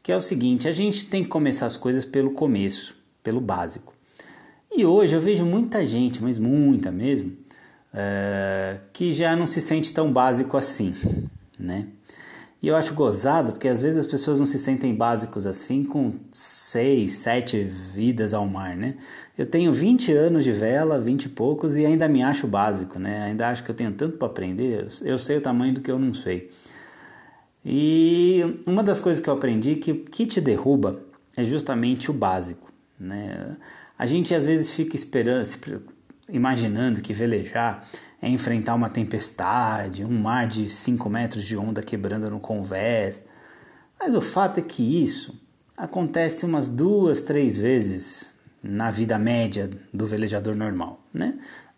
Que 0.00 0.12
é 0.12 0.16
o 0.16 0.20
seguinte: 0.20 0.68
a 0.68 0.72
gente 0.72 1.06
tem 1.06 1.24
que 1.24 1.28
começar 1.28 1.66
as 1.66 1.76
coisas 1.76 2.04
pelo 2.04 2.30
começo, 2.30 2.94
pelo 3.24 3.40
básico. 3.40 3.92
E 4.70 4.86
hoje 4.86 5.16
eu 5.16 5.20
vejo 5.20 5.44
muita 5.44 5.84
gente, 5.84 6.22
mas 6.22 6.38
muita 6.38 6.92
mesmo, 6.92 7.30
uh, 7.30 8.78
que 8.92 9.12
já 9.12 9.34
não 9.34 9.48
se 9.48 9.60
sente 9.60 9.92
tão 9.92 10.12
básico 10.12 10.56
assim, 10.56 10.94
né? 11.58 11.88
E 12.64 12.68
eu 12.68 12.76
acho 12.76 12.94
gozado 12.94 13.52
porque 13.52 13.68
às 13.68 13.82
vezes 13.82 13.98
as 13.98 14.06
pessoas 14.06 14.38
não 14.38 14.46
se 14.46 14.58
sentem 14.58 14.94
básicos 14.94 15.44
assim 15.44 15.84
com 15.84 16.14
seis, 16.32 17.12
sete 17.12 17.62
vidas 17.62 18.32
ao 18.32 18.46
mar, 18.46 18.74
né? 18.74 18.94
Eu 19.36 19.44
tenho 19.44 19.70
20 19.70 20.10
anos 20.14 20.44
de 20.44 20.50
vela, 20.50 20.98
20 20.98 21.24
e 21.24 21.28
poucos, 21.28 21.76
e 21.76 21.84
ainda 21.84 22.08
me 22.08 22.22
acho 22.22 22.46
básico, 22.46 22.98
né? 22.98 23.24
Ainda 23.24 23.50
acho 23.50 23.62
que 23.62 23.70
eu 23.70 23.74
tenho 23.74 23.92
tanto 23.92 24.16
para 24.16 24.28
aprender, 24.28 24.86
eu 25.02 25.18
sei 25.18 25.36
o 25.36 25.40
tamanho 25.42 25.74
do 25.74 25.82
que 25.82 25.90
eu 25.90 25.98
não 25.98 26.14
sei. 26.14 26.50
E 27.62 28.42
uma 28.66 28.82
das 28.82 28.98
coisas 28.98 29.22
que 29.22 29.28
eu 29.28 29.34
aprendi 29.34 29.72
é 29.72 29.74
que 29.74 29.92
o 29.92 29.96
que 30.02 30.24
te 30.24 30.40
derruba 30.40 31.02
é 31.36 31.44
justamente 31.44 32.10
o 32.10 32.14
básico, 32.14 32.72
né? 32.98 33.58
A 33.98 34.06
gente 34.06 34.34
às 34.34 34.46
vezes 34.46 34.72
fica 34.72 34.96
esperando, 34.96 35.46
imaginando 36.30 37.02
que 37.02 37.12
velejar 37.12 37.86
é 38.20 38.28
enfrentar 38.28 38.74
uma 38.74 38.88
tempestade, 38.88 40.04
um 40.04 40.18
mar 40.18 40.46
de 40.46 40.68
5 40.68 41.08
metros 41.10 41.44
de 41.44 41.56
onda 41.56 41.82
quebrando 41.82 42.30
no 42.30 42.40
convés. 42.40 43.24
Mas 43.98 44.14
o 44.14 44.20
fato 44.20 44.58
é 44.58 44.62
que 44.62 45.02
isso 45.02 45.38
acontece 45.76 46.44
umas 46.44 46.68
duas, 46.68 47.22
três 47.22 47.58
vezes 47.58 48.32
na 48.62 48.90
vida 48.90 49.18
média 49.18 49.70
do 49.92 50.06
velejador 50.06 50.54
normal, 50.54 51.00
né? 51.12 51.34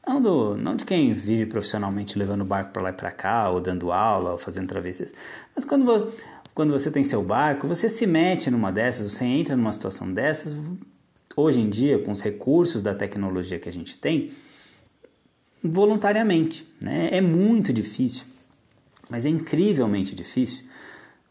Não, 0.06 0.22
do, 0.22 0.56
não 0.56 0.76
de 0.76 0.84
quem 0.84 1.12
vive 1.12 1.46
profissionalmente 1.46 2.16
levando 2.16 2.44
barco 2.44 2.70
para 2.70 2.82
lá 2.82 2.90
e 2.90 2.92
para 2.92 3.10
cá, 3.10 3.50
ou 3.50 3.60
dando 3.60 3.90
aula, 3.90 4.32
ou 4.32 4.38
fazendo 4.38 4.68
travessias. 4.68 5.12
Mas 5.52 5.64
quando, 5.64 6.12
quando 6.54 6.72
você 6.72 6.92
tem 6.92 7.02
seu 7.02 7.24
barco, 7.24 7.66
você 7.66 7.88
se 7.88 8.06
mete 8.06 8.48
numa 8.48 8.70
dessas, 8.70 9.12
você 9.12 9.24
entra 9.24 9.56
numa 9.56 9.72
situação 9.72 10.12
dessas, 10.12 10.54
hoje 11.36 11.60
em 11.60 11.68
dia, 11.68 11.98
com 11.98 12.12
os 12.12 12.20
recursos 12.20 12.82
da 12.82 12.94
tecnologia 12.94 13.58
que 13.58 13.68
a 13.68 13.72
gente 13.72 13.98
tem, 13.98 14.30
voluntariamente. 15.70 16.66
Né? 16.80 17.08
É 17.12 17.20
muito 17.20 17.72
difícil, 17.72 18.26
mas 19.08 19.24
é 19.24 19.28
incrivelmente 19.28 20.14
difícil 20.14 20.64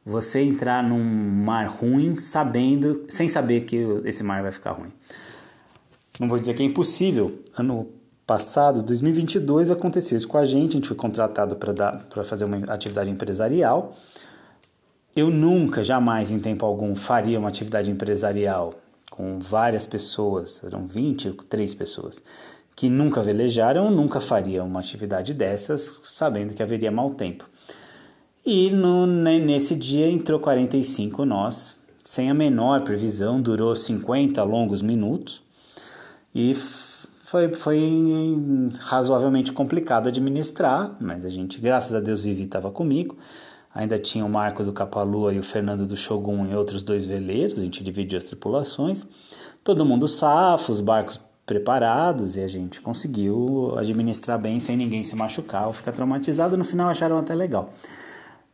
você 0.05 0.39
entrar 0.39 0.83
num 0.83 1.03
mar 1.03 1.67
ruim 1.67 2.19
sabendo, 2.19 3.05
sem 3.09 3.27
saber 3.27 3.61
que 3.61 3.77
esse 4.05 4.21
mar 4.21 4.41
vai 4.43 4.51
ficar 4.51 4.71
ruim. 4.71 4.91
Não 6.19 6.27
vou 6.27 6.39
dizer 6.39 6.53
que 6.53 6.61
é 6.61 6.65
impossível. 6.65 7.39
Ano 7.57 7.89
passado, 8.25 8.83
2022, 8.83 9.71
aconteceu 9.71 10.17
isso 10.17 10.27
com 10.27 10.37
a 10.37 10.45
gente. 10.45 10.71
A 10.71 10.77
gente 10.77 10.87
foi 10.87 10.95
contratado 10.95 11.55
para 11.55 12.23
fazer 12.23 12.45
uma 12.45 12.57
atividade 12.71 13.09
empresarial. 13.09 13.97
Eu 15.15 15.29
nunca, 15.29 15.83
jamais, 15.83 16.29
em 16.29 16.39
tempo 16.39 16.65
algum, 16.65 16.93
faria 16.93 17.39
uma 17.39 17.49
atividade 17.49 17.89
empresarial 17.89 18.75
com 19.09 19.39
várias 19.39 19.85
pessoas, 19.85 20.61
eram 20.63 20.85
23 20.85 21.73
pessoas, 21.73 22.21
que 22.75 22.89
nunca 22.89 23.21
velejaram, 23.21 23.89
nunca 23.89 24.19
fariam 24.19 24.67
uma 24.67 24.81
atividade 24.81 25.33
dessas, 25.33 26.01
sabendo 26.03 26.53
que 26.53 26.61
haveria 26.61 26.91
mau 26.91 27.11
tempo. 27.11 27.49
E 28.45 28.69
no, 28.69 29.07
nesse 29.07 29.75
dia 29.75 30.07
entrou 30.09 30.39
45 30.39 31.25
nós, 31.25 31.77
sem 32.03 32.29
a 32.29 32.33
menor 32.33 32.83
previsão, 32.83 33.41
durou 33.41 33.75
50 33.75 34.43
longos 34.43 34.81
minutos 34.81 35.41
e 36.33 36.53
foi, 36.53 37.51
foi 37.53 38.71
razoavelmente 38.79 39.51
complicado 39.51 40.07
administrar, 40.07 40.95
mas 40.99 41.25
a 41.25 41.29
gente, 41.29 41.59
graças 41.59 41.95
a 41.95 41.99
Deus, 41.99 42.21
Vivi 42.21 42.43
estava 42.43 42.69
comigo. 42.69 43.17
Ainda 43.73 43.97
tinha 43.97 44.23
o 44.23 44.29
Marco 44.29 44.63
do 44.63 44.71
Capalua 44.71 45.33
e 45.33 45.39
o 45.39 45.43
Fernando 45.43 45.87
do 45.87 45.97
Shogun 45.97 46.45
e 46.45 46.55
outros 46.55 46.83
dois 46.83 47.05
veleiros, 47.05 47.57
a 47.57 47.61
gente 47.61 47.83
dividiu 47.83 48.17
as 48.17 48.23
tripulações. 48.23 49.05
Todo 49.63 49.85
mundo 49.85 50.07
safo, 50.07 50.71
os 50.71 50.79
barcos 50.79 51.19
preparados 51.45 52.35
e 52.35 52.41
a 52.41 52.47
gente 52.47 52.81
conseguiu 52.81 53.77
administrar 53.77 54.39
bem 54.39 54.59
sem 54.59 54.75
ninguém 54.75 55.03
se 55.03 55.15
machucar 55.15 55.67
ou 55.67 55.73
ficar 55.73 55.91
traumatizado. 55.91 56.57
No 56.57 56.63
final 56.63 56.89
acharam 56.89 57.17
até 57.17 57.35
legal. 57.35 57.71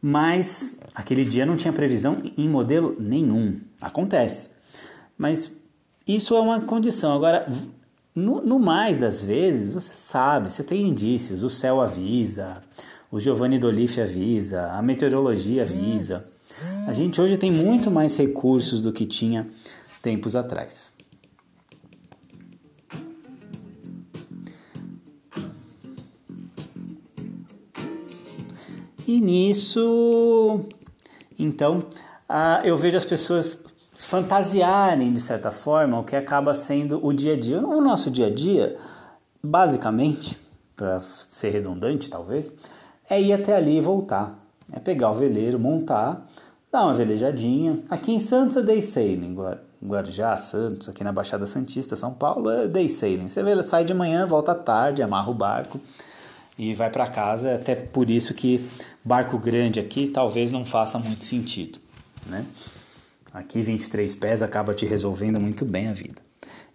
Mas 0.02 0.76
aquele 0.94 1.24
dia 1.24 1.46
não 1.46 1.56
tinha 1.56 1.72
previsão 1.72 2.18
em 2.38 2.50
modelo 2.50 2.96
nenhum. 3.00 3.60
Acontece. 3.80 4.50
Mas 5.18 5.52
isso 6.08 6.36
é 6.36 6.40
uma 6.40 6.60
condição. 6.60 7.14
Agora, 7.14 7.48
no, 8.14 8.42
no 8.42 8.60
mais 8.60 8.98
das 8.98 9.24
vezes, 9.24 9.70
você 9.72 9.96
sabe, 9.96 10.52
você 10.52 10.64
tem 10.64 10.88
indícios. 10.88 11.44
O 11.44 11.50
céu 11.50 11.80
avisa, 11.80 12.62
o 13.12 13.20
Giovanni 13.20 13.60
Doliffe 13.60 14.02
avisa, 14.02 14.72
a 14.72 14.82
meteorologia 14.82 15.62
avisa. 15.62 16.26
A 16.88 16.92
gente 16.92 17.22
hoje 17.22 17.38
tem 17.38 17.52
muito 17.52 17.90
mais 17.90 18.18
recursos 18.18 18.82
do 18.82 18.92
que 18.92 19.06
tinha 19.06 19.48
tempos 20.02 20.36
atrás. 20.36 20.91
E 29.12 29.20
nisso, 29.20 30.62
então, 31.38 31.84
eu 32.64 32.78
vejo 32.78 32.96
as 32.96 33.04
pessoas 33.04 33.62
fantasiarem 33.94 35.12
de 35.12 35.20
certa 35.20 35.52
forma 35.52 36.00
o 36.00 36.06
que 36.06 36.16
acaba 36.16 36.56
sendo 36.56 37.06
o 37.06 37.12
dia 37.12 37.34
a 37.34 37.38
dia. 37.38 37.60
O 37.60 37.82
nosso 37.82 38.10
dia 38.10 38.28
a 38.28 38.30
dia, 38.30 38.78
basicamente, 39.44 40.40
para 40.78 41.02
ser 41.02 41.50
redundante 41.50 42.10
talvez, 42.10 42.54
é 43.10 43.22
ir 43.22 43.34
até 43.34 43.54
ali 43.54 43.80
e 43.80 43.82
voltar. 43.82 44.40
É 44.72 44.80
pegar 44.80 45.12
o 45.12 45.16
veleiro, 45.16 45.60
montar, 45.60 46.26
dar 46.72 46.86
uma 46.86 46.94
velejadinha. 46.94 47.80
Aqui 47.90 48.14
em 48.14 48.20
Santos 48.22 48.56
é 48.56 48.62
day 48.62 48.82
sailing, 48.82 49.36
Guarujá, 49.84 50.38
Santos, 50.38 50.88
aqui 50.88 51.04
na 51.04 51.12
Baixada 51.12 51.46
Santista, 51.46 51.98
São 51.98 52.14
Paulo, 52.14 52.50
é 52.50 52.66
day 52.66 52.88
sailing. 52.88 53.28
Você 53.28 53.44
sai 53.64 53.84
de 53.84 53.94
manhã, 53.94 54.26
volta 54.26 54.54
à 54.54 54.56
tarde, 54.56 55.04
amarra 55.04 55.30
o 55.30 55.34
barco 55.34 55.82
e 56.62 56.76
vai 56.76 56.92
para 56.92 57.08
casa. 57.08 57.56
Até 57.56 57.74
por 57.74 58.10
isso 58.10 58.36
que 58.36 58.64
barco 59.04 59.38
grande 59.40 59.80
aqui 59.80 60.08
talvez 60.08 60.52
não 60.52 60.64
faça 60.64 61.00
muito 61.00 61.26
sentido, 61.26 61.80
né? 62.28 62.46
Aqui 63.34 63.62
23 63.62 64.14
pés 64.16 64.44
acaba 64.44 64.74
te 64.74 64.86
resolvendo 64.86 65.40
muito 65.40 65.66
bem 65.66 65.88
a 65.88 65.94
vida. 65.94 66.22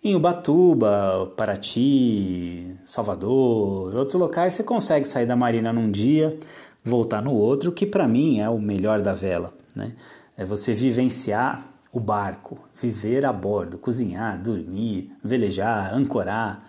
Em 0.03 0.15
Ubatuba, 0.15 1.33
Paraty, 1.37 2.75
Salvador, 2.85 3.95
outros 3.95 4.21
locais 4.21 4.55
você 4.55 4.65
consegue 4.65 5.07
sair 5.07 5.27
da 5.27 5.37
marina 5.37 5.73
num 5.73 5.91
dia, 5.91 6.39
voltar 6.85 7.23
no 7.23 7.33
outro, 7.33 7.71
que 7.71 7.87
para 7.87 8.09
mim 8.09 8.41
é 8.41 8.49
o 8.49 8.59
melhor 8.59 9.01
da 9.01 9.13
vela, 9.13 9.55
né? 9.75 9.93
É 10.37 10.45
você 10.45 10.75
vivenciar 10.75 11.65
o 11.93 12.01
barco, 12.01 12.59
viver 12.81 13.25
a 13.25 13.33
bordo, 13.33 13.79
cozinhar, 13.79 14.41
dormir, 14.41 15.13
velejar, 15.23 15.95
ancorar. 15.95 16.65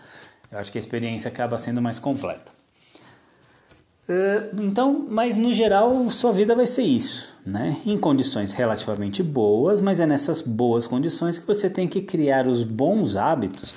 Eu 0.51 0.59
acho 0.59 0.71
que 0.71 0.77
a 0.77 0.81
experiência 0.81 1.29
acaba 1.29 1.57
sendo 1.57 1.81
mais 1.81 1.99
completa. 1.99 2.56
Eh, 4.09 4.49
então, 4.59 5.05
mas 5.09 5.37
no 5.37 5.53
geral, 5.53 6.09
sua 6.09 6.31
vida 6.31 6.55
vai 6.55 6.65
ser 6.65 6.83
isso, 6.83 7.33
né? 7.45 7.77
Em 7.85 7.97
condições 7.97 8.53
relativamente 8.53 9.21
boas, 9.21 9.81
mas 9.81 9.99
é 9.99 10.05
nessas 10.05 10.41
boas 10.41 10.87
condições 10.87 11.37
que 11.37 11.45
você 11.45 11.69
tem 11.69 11.87
que 11.87 12.01
criar 12.01 12.47
os 12.47 12.63
bons 12.63 13.17
hábitos 13.17 13.73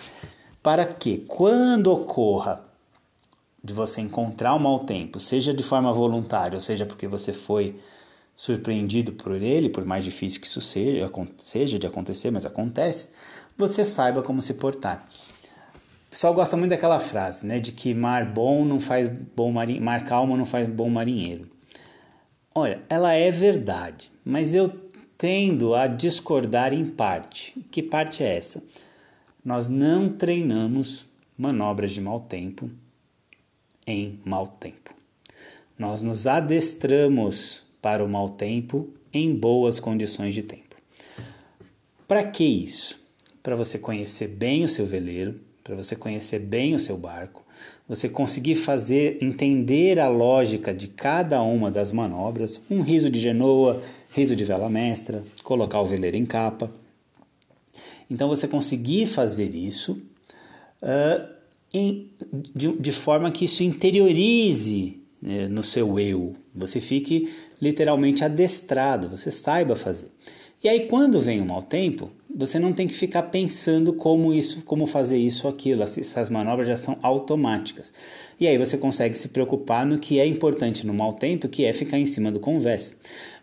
para 0.63 0.85
que, 0.85 1.19
quando 1.27 1.89
ocorra 1.89 2.63
de 3.63 3.75
você 3.75 4.01
encontrar 4.01 4.55
um 4.55 4.59
mau 4.59 4.81
tempo, 4.81 5.19
seja 5.19 5.53
de 5.53 5.63
forma 5.63 5.93
voluntária, 5.93 6.57
ou 6.57 6.63
seja 6.63 6.87
porque 6.87 7.07
você 7.07 7.33
foi 7.33 7.79
surpreendido 8.35 9.13
por 9.13 9.33
ele, 9.33 9.69
por 9.69 9.85
mais 9.85 10.05
difícil 10.05 10.41
que 10.41 10.47
isso 10.47 10.61
seja, 10.61 11.11
seja 11.37 11.79
de 11.79 11.87
acontecer, 11.87 12.31
mas 12.31 12.47
acontece, 12.47 13.09
você 13.59 13.85
saiba 13.85 14.23
como 14.23 14.41
se 14.41 14.55
portar. 14.55 15.07
O 16.11 16.11
pessoal 16.11 16.35
gosta 16.35 16.57
muito 16.57 16.71
daquela 16.71 16.99
frase, 16.99 17.47
né, 17.47 17.61
de 17.61 17.71
que 17.71 17.95
mar 17.95 18.25
bom 18.26 18.64
não 18.64 18.81
faz 18.81 19.09
bom 19.09 19.52
marinheiro, 19.52 19.85
mar 19.85 20.05
calmo 20.05 20.37
não 20.37 20.45
faz 20.45 20.67
bom 20.67 20.90
marinheiro. 20.90 21.49
Olha, 22.52 22.83
ela 22.88 23.12
é 23.12 23.31
verdade, 23.31 24.11
mas 24.25 24.52
eu 24.52 24.69
tendo 25.17 25.73
a 25.73 25.87
discordar 25.87 26.75
em 26.75 26.85
parte. 26.85 27.64
Que 27.71 27.81
parte 27.81 28.25
é 28.25 28.37
essa? 28.37 28.61
Nós 29.45 29.69
não 29.69 30.09
treinamos 30.09 31.07
manobras 31.38 31.93
de 31.93 32.00
mau 32.00 32.19
tempo 32.19 32.69
em 33.87 34.19
mau 34.25 34.49
tempo. 34.49 34.93
Nós 35.79 36.02
nos 36.02 36.26
adestramos 36.26 37.62
para 37.81 38.05
o 38.05 38.09
mau 38.09 38.31
tempo 38.31 38.88
em 39.12 39.33
boas 39.33 39.79
condições 39.79 40.35
de 40.35 40.43
tempo. 40.43 40.75
Para 42.09 42.25
que 42.25 42.43
isso? 42.43 43.00
Para 43.45 43.55
você 43.55 43.79
conhecer 43.79 44.26
bem 44.26 44.64
o 44.64 44.69
seu 44.69 44.85
veleiro, 44.85 45.38
para 45.62 45.76
você 45.76 45.95
conhecer 45.95 46.38
bem 46.38 46.75
o 46.75 46.79
seu 46.79 46.97
barco, 46.97 47.45
você 47.88 48.09
conseguir 48.09 48.55
fazer 48.55 49.19
entender 49.21 49.99
a 49.99 50.09
lógica 50.09 50.73
de 50.73 50.87
cada 50.87 51.43
uma 51.43 51.71
das 51.71 51.93
manobras, 51.93 52.61
um 52.71 52.83
riso 52.83 53.11
de 53.11 53.19
genoa, 53.19 53.83
riso 54.11 54.37
de 54.37 54.45
vela 54.45 54.71
mestra, 54.71 55.25
colocar 55.43 55.81
o 55.81 55.87
veleiro 55.87 56.17
em 56.17 56.25
capa. 56.25 56.71
Então 58.09 58.29
você 58.29 58.47
conseguir 58.47 59.07
fazer 59.07 59.55
isso 59.55 60.02
uh, 60.83 61.29
em, 61.73 62.11
de, 62.55 62.73
de, 62.79 62.93
forma 62.93 63.31
que 63.31 63.45
isso 63.45 63.62
interiorize 63.62 65.00
né, 65.21 65.49
no 65.49 65.62
seu 65.62 65.99
eu, 65.99 66.35
você 66.55 66.81
fique 66.81 67.33
literalmente 67.61 68.25
adestrado, 68.25 69.09
você 69.09 69.31
saiba 69.31 69.76
fazer. 69.76 70.09
E 70.62 70.69
aí 70.69 70.87
quando 70.87 71.21
vem 71.21 71.40
o 71.40 71.47
mau 71.47 71.62
tempo, 71.62 72.11
você 72.35 72.59
não 72.59 72.73
tem 72.73 72.87
que 72.87 72.95
ficar 72.95 73.25
pensando 73.25 73.93
como 73.93 74.33
isso, 74.33 74.65
como 74.65 74.87
fazer 74.87 75.19
isso 75.19 75.47
ou 75.47 75.53
aquilo. 75.53 75.83
Essas 75.83 76.31
manobras 76.31 76.69
já 76.69 76.77
são 76.77 76.99
automáticas. 77.03 77.93
E 78.39 78.47
aí 78.47 78.57
você 78.57 78.79
consegue 78.79 79.17
se 79.17 79.29
preocupar 79.29 79.85
no 79.85 79.99
que 79.99 80.19
é 80.19 80.27
importante 80.27 80.87
no 80.87 80.95
mau 80.95 81.13
tempo, 81.13 81.49
que 81.49 81.65
é 81.65 81.73
ficar 81.73 81.99
em 81.99 82.07
cima 82.07 82.31
do 82.31 82.41
convés. 82.41 82.97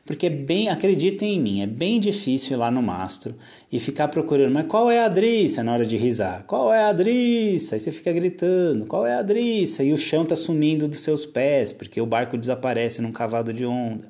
Porque 0.08 0.28
é 0.28 0.30
bem, 0.30 0.70
acreditem 0.70 1.36
em 1.36 1.40
mim, 1.40 1.62
é 1.62 1.68
bem 1.68 2.00
difícil 2.00 2.54
ir 2.54 2.56
lá 2.56 2.72
no 2.72 2.82
mastro 2.82 3.36
e 3.70 3.78
ficar 3.78 4.08
procurando, 4.08 4.54
mas 4.54 4.66
qual 4.66 4.90
é 4.90 5.04
a 5.04 5.10
driça 5.10 5.62
na 5.62 5.74
hora 5.74 5.86
de 5.86 5.98
risar? 5.98 6.46
Qual 6.48 6.74
é 6.74 6.86
a 6.86 6.94
driça? 6.94 7.76
Aí 7.76 7.82
você 7.82 7.92
fica 7.92 8.14
gritando, 8.14 8.86
qual 8.86 9.06
é 9.06 9.16
a 9.16 9.22
driça? 9.22 9.84
E 9.84 9.92
o 9.92 9.98
chão 9.98 10.24
está 10.24 10.38
sumindo 10.38 10.88
dos 10.88 11.02
seus 11.02 11.26
pés, 11.26 11.74
porque 11.74 12.00
o 12.00 12.06
barco 12.06 12.38
desaparece 12.38 13.02
num 13.02 13.12
cavado 13.12 13.52
de 13.52 13.66
onda. 13.66 14.06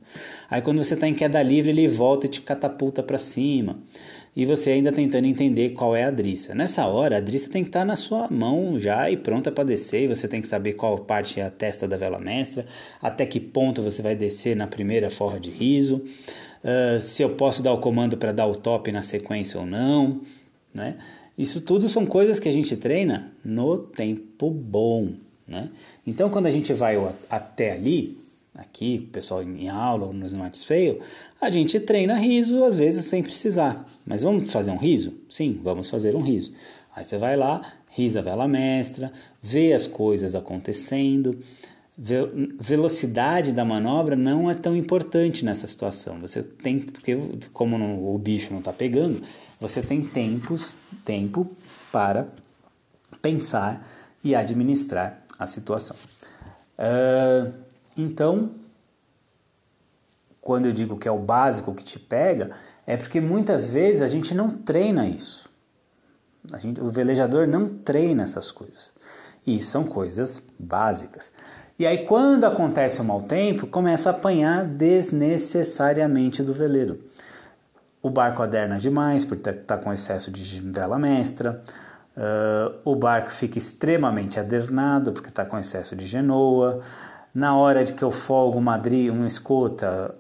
Aí 0.52 0.62
quando 0.62 0.84
você 0.84 0.94
está 0.94 1.08
em 1.08 1.16
queda 1.16 1.42
livre, 1.42 1.72
ele 1.72 1.88
volta 1.88 2.28
e 2.28 2.30
te 2.30 2.42
catapulta 2.42 3.02
para 3.02 3.18
cima. 3.18 3.80
E 4.38 4.46
você 4.46 4.70
ainda 4.70 4.92
tentando 4.92 5.26
entender 5.26 5.72
qual 5.72 5.96
é 5.96 6.04
a 6.04 6.12
driça. 6.12 6.54
Nessa 6.54 6.86
hora, 6.86 7.18
a 7.18 7.20
driça 7.20 7.50
tem 7.50 7.64
que 7.64 7.70
estar 7.70 7.80
tá 7.80 7.86
na 7.86 7.96
sua 7.96 8.30
mão 8.30 8.80
já 8.80 9.10
e 9.10 9.18
pronta 9.18 9.52
para 9.52 9.64
descer, 9.64 10.04
e 10.04 10.08
você 10.08 10.28
tem 10.28 10.42
que 10.42 10.48
saber 10.48 10.74
qual 10.74 10.96
parte 11.00 11.40
é 11.40 11.44
a 11.44 11.50
testa 11.50 11.88
da 11.88 11.98
vela 11.98 12.20
mestra, 12.20 12.64
até 13.02 13.26
que 13.26 13.40
ponto 13.40 13.82
você 13.82 14.00
vai 14.00 14.16
descer 14.16 14.56
na 14.56 14.68
primeira 14.68 15.10
forra 15.10 15.40
de 15.40 15.50
riso, 15.50 16.06
uh, 16.64 17.02
se 17.02 17.24
eu 17.24 17.32
posso 17.32 17.64
dar 17.64 17.74
o 17.74 17.80
comando 17.80 18.16
para 18.16 18.32
dar 18.32 18.46
o 18.46 18.54
top 18.54 18.92
na 18.92 19.02
sequência 19.02 19.60
ou 19.60 19.66
não, 19.66 20.22
né? 20.72 20.98
Isso 21.36 21.60
tudo 21.62 21.90
são 21.90 22.06
coisas 22.06 22.40
que 22.40 22.48
a 22.48 22.54
gente 22.54 22.78
treina 22.78 23.32
no 23.44 23.80
tempo 23.80 24.52
bom, 24.52 25.14
né? 25.48 25.68
Então, 26.06 26.30
quando 26.30 26.46
a 26.46 26.52
gente 26.52 26.72
vai 26.74 26.96
até 27.28 27.72
ali, 27.72 28.16
aqui, 28.58 29.06
o 29.08 29.12
pessoal 29.12 29.44
em 29.44 29.70
aula, 29.70 30.12
no 30.12 30.26
Smart 30.26 30.58
Fail, 30.66 31.00
a 31.40 31.50
gente 31.50 31.80
treina 31.80 32.16
riso 32.16 32.64
às 32.64 32.76
vezes 32.76 33.06
sem 33.06 33.22
precisar. 33.22 33.86
Mas 34.06 34.22
vamos 34.22 34.52
fazer 34.52 34.72
um 34.72 34.78
riso? 34.78 35.14
Sim, 35.30 35.60
vamos 35.64 35.90
fazer 35.90 36.16
um 36.16 36.22
riso. 36.22 36.54
Aí 36.96 37.04
você 37.04 37.18
vai 37.18 37.36
lá, 37.36 37.62
risa 37.90 38.20
a 38.20 38.22
vela 38.22 38.48
mestra, 38.48 39.12
vê 39.42 39.74
as 39.74 39.86
coisas 39.88 40.36
acontecendo. 40.36 41.40
velocidade 42.60 43.54
da 43.54 43.64
manobra 43.64 44.16
não 44.16 44.50
é 44.50 44.56
tão 44.56 44.76
importante 44.76 45.46
nessa 45.46 45.68
situação. 45.68 46.20
Você 46.20 46.42
tem, 46.42 46.80
porque 46.80 47.18
como 47.54 47.78
não, 47.78 48.14
o 48.14 48.18
bicho 48.18 48.52
não 48.52 48.60
está 48.60 48.74
pegando, 48.74 49.22
você 49.60 49.82
tem 49.82 50.02
tempos, 50.02 50.76
tempo 51.06 51.50
para 51.92 52.28
pensar 53.22 53.88
e 54.24 54.36
administrar 54.36 55.24
a 55.38 55.46
situação. 55.46 55.96
Uh, 56.78 57.52
então, 57.96 58.52
quando 60.48 60.66
eu 60.66 60.72
digo 60.72 60.96
que 60.96 61.10
é 61.10 61.12
o 61.12 61.20
básico 61.20 61.76
que 61.76 61.84
te 61.84 62.00
pega, 62.00 62.52
é 62.86 62.96
porque 62.96 63.20
muitas 63.20 63.70
vezes 63.70 64.02
a 64.02 64.08
gente 64.08 64.34
não 64.34 64.48
treina 64.48 65.06
isso. 65.06 65.50
Gente, 66.58 66.80
o 66.80 66.90
velejador 66.90 67.46
não 67.46 67.68
treina 67.68 68.24
essas 68.24 68.50
coisas. 68.50 68.94
E 69.46 69.62
são 69.62 69.84
coisas 69.84 70.42
básicas. 70.58 71.34
E 71.78 71.86
aí, 71.86 72.06
quando 72.06 72.46
acontece 72.46 73.02
o 73.02 73.04
mau 73.04 73.22
tempo, 73.24 73.68
começa 73.68 74.10
a 74.10 74.14
apanhar 74.14 74.64
desnecessariamente 74.64 76.42
do 76.42 76.54
veleiro. 76.54 77.04
O 78.02 78.10
barco 78.10 78.42
aderna 78.42 78.80
demais, 78.80 79.26
porque 79.26 79.50
está 79.50 79.76
tá 79.76 79.84
com 79.84 79.92
excesso 79.92 80.32
de 80.32 80.62
vela 80.62 80.98
mestra. 80.98 81.62
Uh, 82.16 82.74
o 82.86 82.96
barco 82.96 83.32
fica 83.32 83.58
extremamente 83.58 84.40
adernado, 84.40 85.12
porque 85.12 85.28
está 85.28 85.44
com 85.44 85.60
excesso 85.60 85.94
de 85.94 86.08
genoa. 86.08 86.80
Na 87.36 87.54
hora 87.58 87.84
de 87.84 87.92
que 87.92 88.04
eu 88.04 88.12
folgo 88.12 88.58
uma, 88.58 88.82
uma 89.12 89.28
escota, 89.28 90.16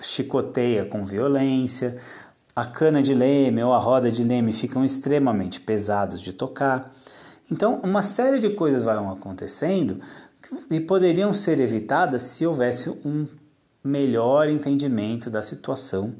chicoteia 0.00 0.84
com 0.84 1.04
violência, 1.04 1.98
a 2.54 2.64
cana 2.64 3.02
de 3.02 3.14
leme 3.14 3.62
ou 3.62 3.72
a 3.72 3.78
roda 3.78 4.10
de 4.10 4.24
leme 4.24 4.52
ficam 4.52 4.84
extremamente 4.84 5.60
pesados 5.60 6.20
de 6.20 6.32
tocar. 6.32 6.92
Então, 7.50 7.80
uma 7.84 8.02
série 8.02 8.38
de 8.38 8.50
coisas 8.50 8.84
vão 8.84 9.10
acontecendo 9.10 10.00
e 10.70 10.80
poderiam 10.80 11.32
ser 11.32 11.60
evitadas 11.60 12.22
se 12.22 12.46
houvesse 12.46 12.90
um 13.04 13.26
melhor 13.82 14.48
entendimento 14.48 15.30
da 15.30 15.42
situação, 15.42 16.14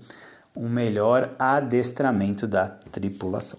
um 0.57 0.69
melhor 0.69 1.35
adestramento 1.39 2.47
da 2.47 2.69
tripulação. 2.69 3.59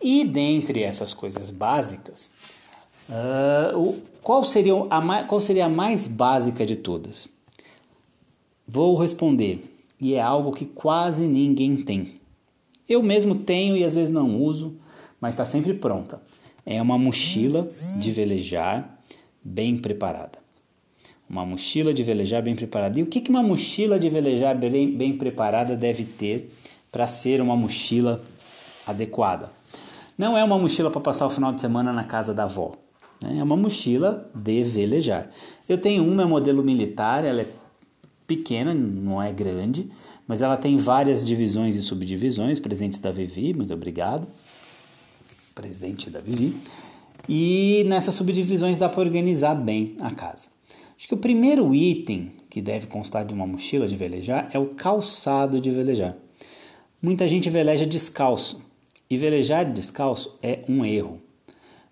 E 0.00 0.24
dentre 0.24 0.82
essas 0.82 1.12
coisas 1.12 1.50
básicas, 1.50 2.30
uh, 3.08 4.00
qual, 4.22 4.44
seria 4.44 4.74
a, 4.90 5.24
qual 5.24 5.40
seria 5.40 5.66
a 5.66 5.68
mais 5.68 6.06
básica 6.06 6.64
de 6.64 6.76
todas? 6.76 7.33
Vou 8.66 8.96
responder, 8.96 9.62
e 10.00 10.14
é 10.14 10.20
algo 10.20 10.52
que 10.52 10.64
quase 10.64 11.26
ninguém 11.26 11.82
tem. 11.84 12.20
Eu 12.88 13.02
mesmo 13.02 13.34
tenho 13.34 13.76
e 13.76 13.84
às 13.84 13.94
vezes 13.94 14.10
não 14.10 14.40
uso, 14.40 14.76
mas 15.20 15.34
está 15.34 15.44
sempre 15.44 15.74
pronta. 15.74 16.20
É 16.66 16.80
uma 16.80 16.98
mochila 16.98 17.68
de 17.98 18.10
velejar 18.10 18.98
bem 19.42 19.76
preparada. 19.76 20.38
Uma 21.28 21.44
mochila 21.44 21.92
de 21.92 22.02
velejar 22.02 22.42
bem 22.42 22.54
preparada. 22.54 22.98
E 22.98 23.02
o 23.02 23.06
que, 23.06 23.22
uma 23.30 23.42
mochila 23.42 23.98
de 23.98 24.08
velejar 24.08 24.56
bem, 24.56 24.94
bem 24.94 25.16
preparada 25.16 25.76
deve 25.76 26.04
ter 26.04 26.50
para 26.90 27.06
ser 27.06 27.40
uma 27.40 27.56
mochila 27.56 28.22
adequada? 28.86 29.50
Não 30.16 30.36
é 30.36 30.44
uma 30.44 30.58
mochila 30.58 30.90
para 30.90 31.00
passar 31.00 31.26
o 31.26 31.30
final 31.30 31.52
de 31.52 31.60
semana 31.60 31.92
na 31.92 32.04
casa 32.04 32.32
da 32.32 32.44
avó. 32.44 32.72
Né? 33.20 33.38
É 33.38 33.42
uma 33.42 33.56
mochila 33.56 34.30
de 34.34 34.62
velejar. 34.62 35.30
Eu 35.68 35.78
tenho 35.78 36.06
uma, 36.06 36.22
é 36.22 36.26
modelo 36.26 36.62
militar, 36.62 37.24
ela 37.24 37.40
é 37.40 37.46
pequena, 38.26 38.72
não 38.72 39.22
é 39.22 39.32
grande, 39.32 39.88
mas 40.26 40.42
ela 40.42 40.56
tem 40.56 40.76
várias 40.76 41.24
divisões 41.24 41.74
e 41.76 41.82
subdivisões, 41.82 42.58
presente 42.58 42.98
da 42.98 43.10
Vivi, 43.10 43.52
muito 43.52 43.72
obrigado. 43.72 44.26
Presente 45.54 46.10
da 46.10 46.20
Vivi. 46.20 46.56
E 47.28 47.84
nessas 47.86 48.14
subdivisões 48.14 48.76
dá 48.76 48.88
para 48.88 49.00
organizar 49.00 49.54
bem 49.54 49.96
a 50.00 50.10
casa. 50.10 50.48
Acho 50.96 51.08
que 51.08 51.14
o 51.14 51.18
primeiro 51.18 51.74
item 51.74 52.32
que 52.48 52.60
deve 52.60 52.86
constar 52.86 53.24
de 53.24 53.34
uma 53.34 53.46
mochila 53.46 53.86
de 53.86 53.96
velejar 53.96 54.48
é 54.52 54.58
o 54.58 54.66
calçado 54.68 55.60
de 55.60 55.70
velejar. 55.70 56.16
Muita 57.02 57.28
gente 57.28 57.50
veleja 57.50 57.84
descalço, 57.84 58.62
e 59.08 59.16
velejar 59.16 59.70
descalço 59.70 60.38
é 60.42 60.60
um 60.68 60.84
erro. 60.84 61.20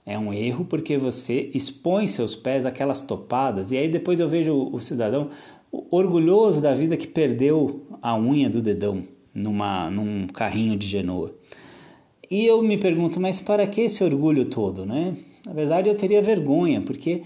É 0.04 0.18
um 0.18 0.32
erro 0.32 0.64
porque 0.64 0.98
você 0.98 1.50
expõe 1.54 2.08
seus 2.08 2.34
pés 2.34 2.66
àquelas 2.66 3.00
topadas, 3.00 3.70
e 3.70 3.76
aí 3.76 3.88
depois 3.88 4.18
eu 4.18 4.28
vejo 4.28 4.52
o 4.72 4.80
cidadão 4.80 5.30
orgulhoso 5.72 6.60
da 6.60 6.74
vida 6.74 6.96
que 6.96 7.06
perdeu 7.06 7.86
a 8.02 8.16
unha 8.16 8.50
do 8.50 8.60
dedão 8.60 9.04
numa, 9.34 9.90
num 9.90 10.26
carrinho 10.26 10.76
de 10.76 10.86
genoa. 10.86 11.34
E 12.30 12.46
eu 12.46 12.62
me 12.62 12.76
pergunto, 12.76 13.18
mas 13.18 13.40
para 13.40 13.66
que 13.66 13.82
esse 13.82 14.04
orgulho 14.04 14.44
todo, 14.44 14.84
né? 14.84 15.16
Na 15.46 15.52
verdade, 15.52 15.88
eu 15.88 15.94
teria 15.94 16.22
vergonha, 16.22 16.80
porque 16.80 17.22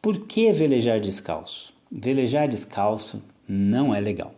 por 0.00 0.26
que 0.26 0.52
velejar 0.52 1.00
descalço? 1.00 1.72
Velejar 1.90 2.48
descalço 2.48 3.22
não 3.46 3.94
é 3.94 4.00
legal. 4.00 4.34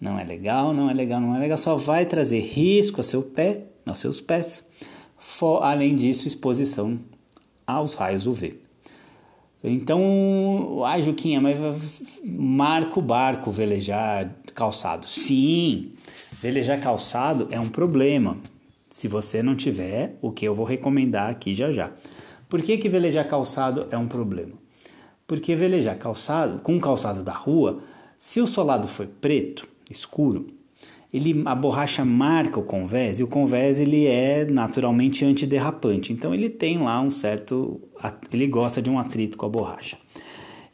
Não 0.00 0.18
é 0.18 0.24
legal, 0.24 0.72
não 0.72 0.88
é 0.88 0.94
legal, 0.94 1.20
não 1.20 1.36
é 1.36 1.38
legal, 1.38 1.58
só 1.58 1.76
vai 1.76 2.06
trazer 2.06 2.40
risco 2.40 3.00
ao 3.00 3.04
seu 3.04 3.22
pé, 3.22 3.64
aos 3.84 3.98
seus 3.98 4.20
pés. 4.20 4.64
For, 5.18 5.62
além 5.62 5.94
disso, 5.94 6.26
exposição 6.26 6.98
aos 7.66 7.94
raios 7.94 8.26
UV. 8.26 8.69
Então, 9.62 10.82
ai 10.84 11.02
Juquinha, 11.02 11.40
mas 11.40 12.00
marca 12.24 12.98
o 12.98 13.02
barco 13.02 13.50
velejar 13.50 14.34
calçado. 14.54 15.06
Sim, 15.06 15.92
velejar 16.32 16.80
calçado 16.80 17.46
é 17.50 17.60
um 17.60 17.68
problema. 17.68 18.38
Se 18.88 19.06
você 19.06 19.42
não 19.42 19.54
tiver, 19.54 20.16
o 20.22 20.32
que 20.32 20.46
eu 20.46 20.54
vou 20.54 20.64
recomendar 20.64 21.30
aqui 21.30 21.52
já 21.52 21.70
já. 21.70 21.92
Por 22.48 22.62
que, 22.62 22.78
que 22.78 22.88
velejar 22.88 23.28
calçado 23.28 23.86
é 23.90 23.98
um 23.98 24.08
problema? 24.08 24.54
Porque 25.26 25.54
velejar 25.54 25.96
calçado, 25.96 26.60
com 26.60 26.80
calçado 26.80 27.22
da 27.22 27.32
rua, 27.32 27.80
se 28.18 28.40
o 28.40 28.46
solado 28.46 28.88
for 28.88 29.06
preto, 29.06 29.68
escuro, 29.88 30.48
ele, 31.12 31.42
a 31.44 31.54
borracha 31.54 32.04
marca 32.04 32.60
o 32.60 32.62
convés 32.62 33.18
e 33.18 33.24
o 33.24 33.26
convés 33.26 33.80
ele 33.80 34.06
é 34.06 34.44
naturalmente 34.44 35.24
antiderrapante. 35.24 36.12
Então 36.12 36.32
ele 36.34 36.48
tem 36.48 36.78
lá 36.78 37.00
um 37.00 37.10
certo, 37.10 37.80
ele 38.32 38.46
gosta 38.46 38.80
de 38.80 38.88
um 38.88 38.98
atrito 38.98 39.36
com 39.36 39.46
a 39.46 39.48
borracha. 39.48 39.98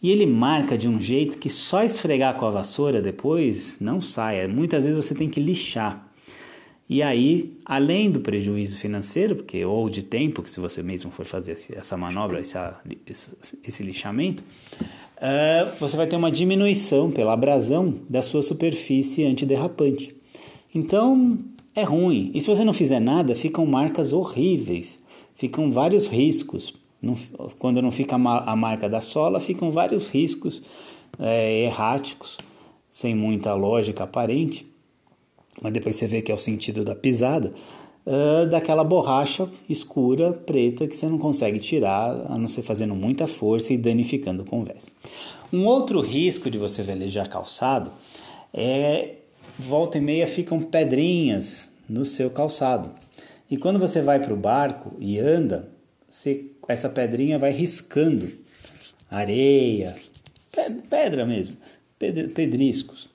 E 0.02 0.10
ele 0.10 0.26
marca 0.26 0.76
de 0.76 0.88
um 0.88 1.00
jeito 1.00 1.38
que 1.38 1.48
só 1.48 1.82
esfregar 1.82 2.36
com 2.38 2.44
a 2.44 2.50
vassoura 2.50 3.00
depois 3.00 3.78
não 3.80 4.00
sai. 4.00 4.46
Muitas 4.46 4.84
vezes 4.84 5.04
você 5.04 5.14
tem 5.14 5.28
que 5.28 5.40
lixar. 5.40 6.06
E 6.88 7.02
aí, 7.02 7.52
além 7.64 8.10
do 8.10 8.20
prejuízo 8.20 8.78
financeiro, 8.78 9.34
porque 9.34 9.64
ou 9.64 9.90
de 9.90 10.04
tempo, 10.04 10.42
que 10.42 10.50
se 10.50 10.60
você 10.60 10.82
mesmo 10.82 11.10
for 11.10 11.26
fazer 11.26 11.56
essa 11.72 11.96
manobra, 11.96 12.40
esse 12.40 13.82
lixamento, 13.82 14.44
uh, 15.16 15.74
você 15.80 15.96
vai 15.96 16.06
ter 16.06 16.14
uma 16.14 16.30
diminuição 16.30 17.10
pela 17.10 17.32
abrasão 17.32 17.98
da 18.08 18.22
sua 18.22 18.42
superfície 18.42 19.24
antiderrapante. 19.24 20.14
Então 20.74 21.38
é 21.74 21.82
ruim. 21.82 22.30
E 22.34 22.40
se 22.40 22.46
você 22.46 22.64
não 22.64 22.72
fizer 22.72 23.00
nada, 23.00 23.34
ficam 23.34 23.66
marcas 23.66 24.12
horríveis, 24.12 25.00
ficam 25.34 25.70
vários 25.70 26.06
riscos. 26.06 26.74
Quando 27.58 27.82
não 27.82 27.90
fica 27.90 28.16
a 28.16 28.56
marca 28.56 28.88
da 28.88 29.00
sola, 29.00 29.38
ficam 29.38 29.70
vários 29.70 30.08
riscos 30.08 30.62
é, 31.18 31.64
erráticos, 31.64 32.38
sem 32.90 33.14
muita 33.14 33.54
lógica 33.54 34.04
aparente. 34.04 34.66
Mas 35.60 35.72
depois 35.72 35.96
você 35.96 36.06
vê 36.06 36.22
que 36.22 36.32
é 36.32 36.34
o 36.34 36.38
sentido 36.38 36.84
da 36.84 36.94
pisada, 36.94 37.52
uh, 38.06 38.46
daquela 38.46 38.84
borracha 38.84 39.48
escura, 39.68 40.32
preta, 40.32 40.86
que 40.86 40.96
você 40.96 41.06
não 41.06 41.18
consegue 41.18 41.58
tirar, 41.58 42.10
a 42.28 42.38
não 42.38 42.48
ser 42.48 42.62
fazendo 42.62 42.94
muita 42.94 43.26
força 43.26 43.72
e 43.72 43.78
danificando 43.78 44.42
o 44.42 44.46
convés. 44.46 44.90
Um 45.52 45.64
outro 45.64 46.00
risco 46.00 46.50
de 46.50 46.58
você 46.58 46.82
velejar 46.82 47.28
calçado 47.28 47.90
é 48.52 49.16
volta 49.58 49.98
e 49.98 50.00
meia 50.00 50.26
ficam 50.26 50.60
pedrinhas 50.60 51.70
no 51.88 52.04
seu 52.04 52.30
calçado. 52.30 52.90
E 53.50 53.56
quando 53.56 53.78
você 53.78 54.02
vai 54.02 54.20
para 54.20 54.34
o 54.34 54.36
barco 54.36 54.94
e 54.98 55.18
anda, 55.18 55.70
você, 56.08 56.46
essa 56.68 56.88
pedrinha 56.88 57.38
vai 57.38 57.52
riscando 57.52 58.30
areia, 59.10 59.94
pedra 60.90 61.24
mesmo, 61.24 61.56
pedriscos. 61.98 63.08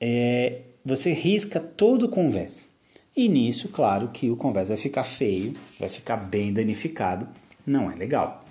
É, 0.00 0.62
você 0.84 1.12
risca 1.12 1.60
todo 1.60 2.06
o 2.06 2.08
convés. 2.08 2.68
E 3.16 3.28
nisso, 3.28 3.68
claro 3.68 4.08
que 4.08 4.30
o 4.30 4.36
convés 4.36 4.68
vai 4.68 4.76
ficar 4.78 5.04
feio, 5.04 5.54
vai 5.78 5.88
ficar 5.88 6.16
bem 6.16 6.52
danificado, 6.52 7.28
não 7.66 7.90
é 7.90 7.94
legal. 7.94 8.44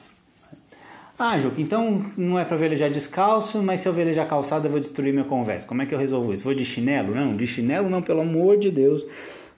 Ah, 1.21 1.37
Juca, 1.37 1.59
então 1.59 2.05
não 2.15 2.39
é 2.39 2.45
para 2.45 2.55
velejar 2.55 2.89
descalço, 2.89 3.61
mas 3.61 3.81
se 3.81 3.89
eu 3.89 3.91
velejar 3.91 4.25
calçado 4.25 4.67
eu 4.67 4.71
vou 4.71 4.79
destruir 4.79 5.13
meu 5.13 5.25
convés. 5.25 5.65
Como 5.65 5.81
é 5.81 5.85
que 5.85 5.93
eu 5.93 5.99
resolvo 5.99 6.33
isso? 6.33 6.45
Vou 6.45 6.53
de 6.53 6.63
chinelo? 6.63 7.13
Não, 7.13 7.35
de 7.35 7.45
chinelo 7.45 7.89
não, 7.89 8.01
pelo 8.01 8.21
amor 8.21 8.57
de 8.57 8.71
Deus, 8.71 9.05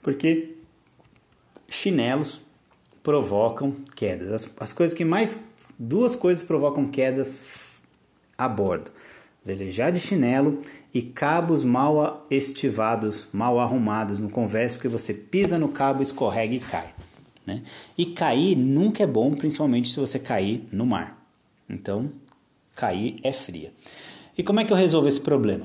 porque 0.01 0.55
chinelos 1.69 2.41
provocam 3.03 3.75
quedas. 3.95 4.33
As, 4.33 4.49
as 4.59 4.73
coisas 4.73 4.97
que 4.97 5.05
mais. 5.05 5.39
Duas 5.77 6.15
coisas 6.15 6.41
provocam 6.41 6.87
quedas 6.87 7.79
a 8.35 8.49
bordo: 8.49 8.89
velejar 9.45 9.91
de 9.91 9.99
chinelo 9.99 10.59
e 10.91 11.03
cabos 11.03 11.63
mal 11.63 12.25
estivados, 12.31 13.27
mal 13.31 13.59
arrumados 13.59 14.19
no 14.19 14.31
convés, 14.31 14.73
porque 14.73 14.87
você 14.87 15.13
pisa 15.13 15.59
no 15.59 15.69
cabo, 15.69 16.01
escorrega 16.01 16.55
e 16.55 16.59
cai. 16.59 16.91
Né? 17.45 17.61
E 17.95 18.07
cair 18.07 18.55
nunca 18.55 19.03
é 19.03 19.07
bom, 19.07 19.35
principalmente 19.35 19.89
se 19.89 19.99
você 19.99 20.17
cair 20.17 20.67
no 20.71 20.87
mar. 20.87 21.20
Então, 21.71 22.11
cair 22.75 23.19
é 23.23 23.31
fria. 23.31 23.73
E 24.37 24.43
como 24.43 24.59
é 24.59 24.65
que 24.65 24.73
eu 24.73 24.77
resolvo 24.77 25.07
esse 25.07 25.21
problema? 25.21 25.63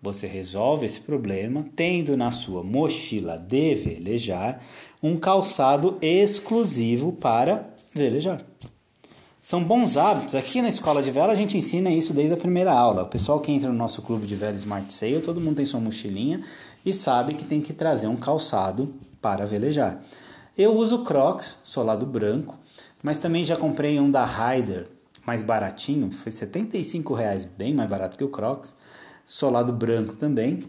Você 0.00 0.26
resolve 0.26 0.84
esse 0.84 1.00
problema 1.00 1.64
tendo 1.76 2.16
na 2.16 2.30
sua 2.30 2.62
mochila 2.62 3.36
de 3.38 3.74
velejar 3.74 4.60
um 5.02 5.16
calçado 5.16 5.96
exclusivo 6.00 7.12
para 7.12 7.70
velejar. 7.94 8.44
São 9.40 9.62
bons 9.62 9.96
hábitos. 9.96 10.34
Aqui 10.34 10.62
na 10.62 10.68
escola 10.68 11.02
de 11.02 11.10
vela 11.10 11.32
a 11.32 11.36
gente 11.36 11.56
ensina 11.56 11.90
isso 11.90 12.12
desde 12.12 12.34
a 12.34 12.36
primeira 12.36 12.72
aula. 12.72 13.02
O 13.02 13.08
pessoal 13.08 13.40
que 13.40 13.50
entra 13.50 13.68
no 13.68 13.76
nosso 13.76 14.02
clube 14.02 14.26
de 14.26 14.36
vela 14.36 14.56
Smart 14.56 14.92
Sail, 14.92 15.20
todo 15.20 15.40
mundo 15.40 15.56
tem 15.56 15.66
sua 15.66 15.80
mochilinha 15.80 16.42
e 16.84 16.94
sabe 16.94 17.34
que 17.34 17.44
tem 17.44 17.60
que 17.60 17.72
trazer 17.72 18.06
um 18.06 18.16
calçado 18.16 18.94
para 19.20 19.44
velejar. 19.44 20.00
Eu 20.56 20.76
uso 20.76 21.02
Crocs, 21.02 21.58
solado 21.62 22.06
branco, 22.06 22.56
mas 23.02 23.18
também 23.18 23.44
já 23.44 23.56
comprei 23.56 23.98
um 23.98 24.10
da 24.10 24.24
Ryder, 24.24 24.88
mais 25.26 25.42
baratinho, 25.42 26.10
foi 26.10 26.32
75 26.32 27.14
reais, 27.14 27.44
bem 27.44 27.74
mais 27.74 27.88
barato 27.88 28.16
que 28.16 28.24
o 28.24 28.28
Crocs. 28.28 28.74
Solado 29.24 29.72
branco 29.72 30.14
também. 30.16 30.64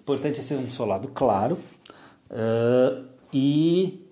Importante 0.00 0.40
é 0.40 0.42
ser 0.42 0.54
um 0.54 0.70
solado 0.70 1.08
claro 1.08 1.58
uh, 2.30 3.04
e 3.32 4.06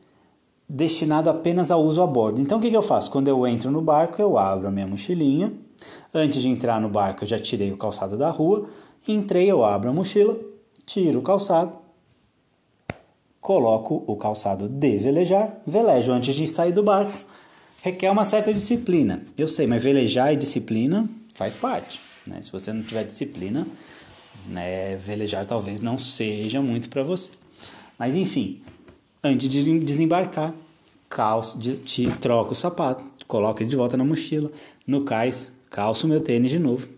destinado 0.69 1.31
apenas 1.31 1.71
ao 1.71 1.83
uso 1.83 2.03
a 2.03 2.07
bordo. 2.07 2.41
Então 2.41 2.59
o 2.59 2.61
que, 2.61 2.71
que 2.71 2.77
eu 2.77 2.83
faço? 2.83 3.11
Quando 3.11 3.29
eu 3.29 3.47
entro 3.47 3.71
no 3.71 3.81
barco, 3.81 4.21
eu 4.21 4.37
abro 4.37 4.67
a 4.67 4.71
minha 4.71 4.87
mochilinha. 4.87 5.53
Antes 6.13 6.43
de 6.43 6.49
entrar 6.49 6.81
no 6.81 6.89
barco, 6.89 7.25
eu 7.25 7.29
já 7.29 7.39
tirei 7.39 7.71
o 7.73 7.77
calçado 7.77 8.17
da 8.17 8.31
rua. 8.31 8.69
Entrei, 9.07 9.51
eu 9.51 9.65
abro 9.65 9.91
a 9.91 9.93
mochila, 9.93 10.37
tiro 10.85 11.21
o 11.21 11.23
calçado, 11.23 11.73
coloco 13.41 14.03
o 14.07 14.17
calçado 14.17 14.69
de 14.69 14.99
velejar, 14.99 15.61
velejo 15.65 16.11
antes 16.11 16.35
de 16.35 16.47
sair 16.49 16.73
do 16.73 16.83
barco. 16.83 17.17
Requer 17.87 18.11
uma 18.11 18.25
certa 18.25 18.53
disciplina. 18.53 19.23
Eu 19.39 19.47
sei, 19.47 19.65
mas 19.65 19.81
velejar 19.81 20.33
e 20.33 20.37
disciplina 20.37 21.09
faz 21.35 21.55
parte. 21.55 22.01
Né? 22.27 22.43
Se 22.43 22.51
você 22.51 22.73
não 22.73 22.83
tiver 22.83 23.05
disciplina, 23.05 23.65
né, 24.49 24.97
velejar 24.97 25.47
talvez 25.47 25.81
não 25.81 25.97
seja 25.97 26.61
muito 26.61 26.89
para 26.89 27.05
você. 27.05 27.31
Mas 27.97 28.17
enfim, 28.17 28.61
antes 29.23 29.49
de 29.49 29.79
desembarcar, 29.79 30.53
calço, 31.09 31.57
de, 31.61 31.79
de, 31.79 32.11
troco 32.17 32.55
o 32.55 32.57
sapato, 32.57 33.05
coloco 33.29 33.63
ele 33.63 33.71
de 33.71 33.77
volta 33.77 33.97
na 33.97 34.05
mochila, 34.05 34.51
no 34.85 35.05
cais, 35.05 35.53
calço 35.71 36.09
meu 36.09 36.21
tênis 36.21 36.51
de 36.51 36.59
novo 36.59 36.89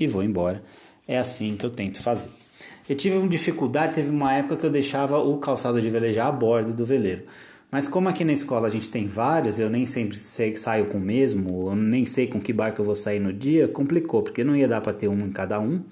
e 0.00 0.06
vou 0.06 0.22
embora. 0.22 0.64
É 1.06 1.18
assim 1.18 1.58
que 1.58 1.66
eu 1.66 1.70
tento 1.70 2.00
fazer. 2.00 2.30
Eu 2.88 2.96
tive 2.96 3.18
uma 3.18 3.28
dificuldade, 3.28 3.96
teve 3.96 4.08
uma 4.08 4.32
época 4.32 4.56
que 4.56 4.64
eu 4.64 4.70
deixava 4.70 5.18
o 5.18 5.36
calçado 5.36 5.78
de 5.78 5.90
velejar 5.90 6.28
a 6.28 6.32
bordo 6.32 6.72
do 6.72 6.86
veleiro. 6.86 7.24
Mas 7.70 7.86
como 7.86 8.08
aqui 8.08 8.24
na 8.24 8.32
escola 8.32 8.66
a 8.66 8.70
gente 8.70 8.90
tem 8.90 9.06
vários, 9.06 9.58
eu 9.58 9.68
nem 9.68 9.84
sempre 9.84 10.16
sei, 10.16 10.54
saio 10.54 10.86
com 10.86 10.96
o 10.96 11.00
mesmo, 11.00 11.68
eu 11.68 11.76
nem 11.76 12.06
sei 12.06 12.26
com 12.26 12.40
que 12.40 12.52
barco 12.52 12.80
eu 12.80 12.84
vou 12.84 12.96
sair 12.96 13.20
no 13.20 13.32
dia, 13.32 13.68
complicou, 13.68 14.22
porque 14.22 14.42
não 14.42 14.56
ia 14.56 14.66
dar 14.66 14.80
para 14.80 14.94
ter 14.94 15.08
um 15.08 15.26
em 15.26 15.30
cada 15.30 15.60
um. 15.60 15.84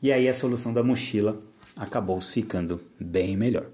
E 0.00 0.12
aí 0.12 0.28
a 0.28 0.34
solução 0.34 0.72
da 0.72 0.84
mochila 0.84 1.42
acabou 1.76 2.20
ficando 2.20 2.80
bem 3.00 3.36
melhor. 3.36 3.73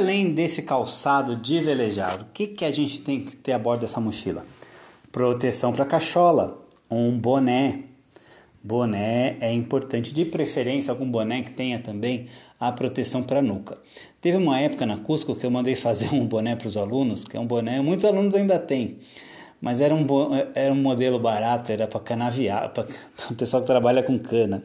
Além 0.00 0.32
desse 0.32 0.62
calçado 0.62 1.36
de 1.36 1.60
velejar, 1.60 2.22
o 2.22 2.24
que, 2.32 2.46
que 2.46 2.64
a 2.64 2.72
gente 2.72 3.02
tem 3.02 3.22
que 3.22 3.36
ter 3.36 3.52
a 3.52 3.58
bordo 3.58 3.82
dessa 3.82 4.00
mochila? 4.00 4.46
Proteção 5.12 5.72
para 5.72 5.84
cachola, 5.84 6.58
um 6.90 7.18
boné. 7.18 7.80
Boné 8.62 9.36
é 9.40 9.52
importante, 9.52 10.14
de 10.14 10.24
preferência 10.24 10.90
algum 10.90 11.10
boné 11.10 11.42
que 11.42 11.50
tenha 11.50 11.78
também 11.78 12.28
a 12.58 12.72
proteção 12.72 13.22
para 13.22 13.40
a 13.40 13.42
nuca. 13.42 13.76
Teve 14.22 14.38
uma 14.38 14.58
época 14.58 14.86
na 14.86 14.96
Cusco 14.96 15.36
que 15.36 15.44
eu 15.44 15.50
mandei 15.50 15.76
fazer 15.76 16.12
um 16.14 16.26
boné 16.26 16.56
para 16.56 16.68
os 16.68 16.78
alunos, 16.78 17.24
que 17.24 17.36
é 17.36 17.40
um 17.40 17.46
boné, 17.46 17.80
muitos 17.82 18.06
alunos 18.06 18.34
ainda 18.34 18.58
têm, 18.58 18.98
mas 19.60 19.82
era 19.82 19.94
um, 19.94 20.06
era 20.54 20.72
um 20.72 20.80
modelo 20.80 21.18
barato, 21.18 21.72
era 21.72 21.86
para 21.86 22.00
canaviar, 22.00 22.70
para 22.70 22.86
o 23.30 23.34
pessoal 23.34 23.60
que 23.60 23.66
trabalha 23.66 24.02
com 24.02 24.18
cana. 24.18 24.62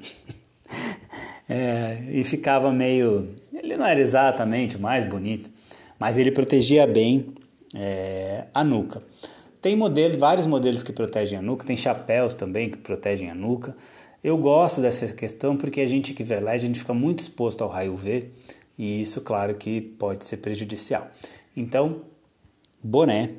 É, 1.48 2.00
e 2.10 2.24
ficava 2.24 2.72
meio. 2.72 3.36
Ele 3.76 3.82
não 3.82 3.86
era 3.86 4.00
exatamente 4.00 4.78
o 4.78 4.80
mais 4.80 5.04
bonito, 5.04 5.50
mas 6.00 6.18
ele 6.18 6.32
protegia 6.32 6.88
bem 6.88 7.34
é, 7.76 8.46
a 8.54 8.64
nuca. 8.64 9.04
Tem 9.62 9.76
modelos, 9.76 10.16
vários 10.16 10.46
modelos 10.46 10.82
que 10.82 10.94
protegem 10.94 11.38
a 11.38 11.42
nuca, 11.42 11.66
tem 11.66 11.76
chapéus 11.76 12.34
também 12.34 12.70
que 12.70 12.78
protegem 12.78 13.30
a 13.30 13.36
nuca. 13.36 13.76
Eu 14.24 14.38
gosto 14.38 14.80
dessa 14.80 15.08
questão 15.10 15.58
porque 15.58 15.82
a 15.82 15.88
gente 15.88 16.14
que 16.14 16.24
veleja, 16.24 16.64
a 16.64 16.68
gente 16.68 16.80
fica 16.80 16.94
muito 16.94 17.20
exposto 17.20 17.64
ao 17.64 17.70
raio 17.70 17.94
UV 17.94 18.32
e 18.78 19.02
isso, 19.02 19.20
claro, 19.20 19.56
que 19.56 19.82
pode 19.82 20.24
ser 20.24 20.38
prejudicial. 20.38 21.10
Então, 21.56 22.04
boné, 22.82 23.32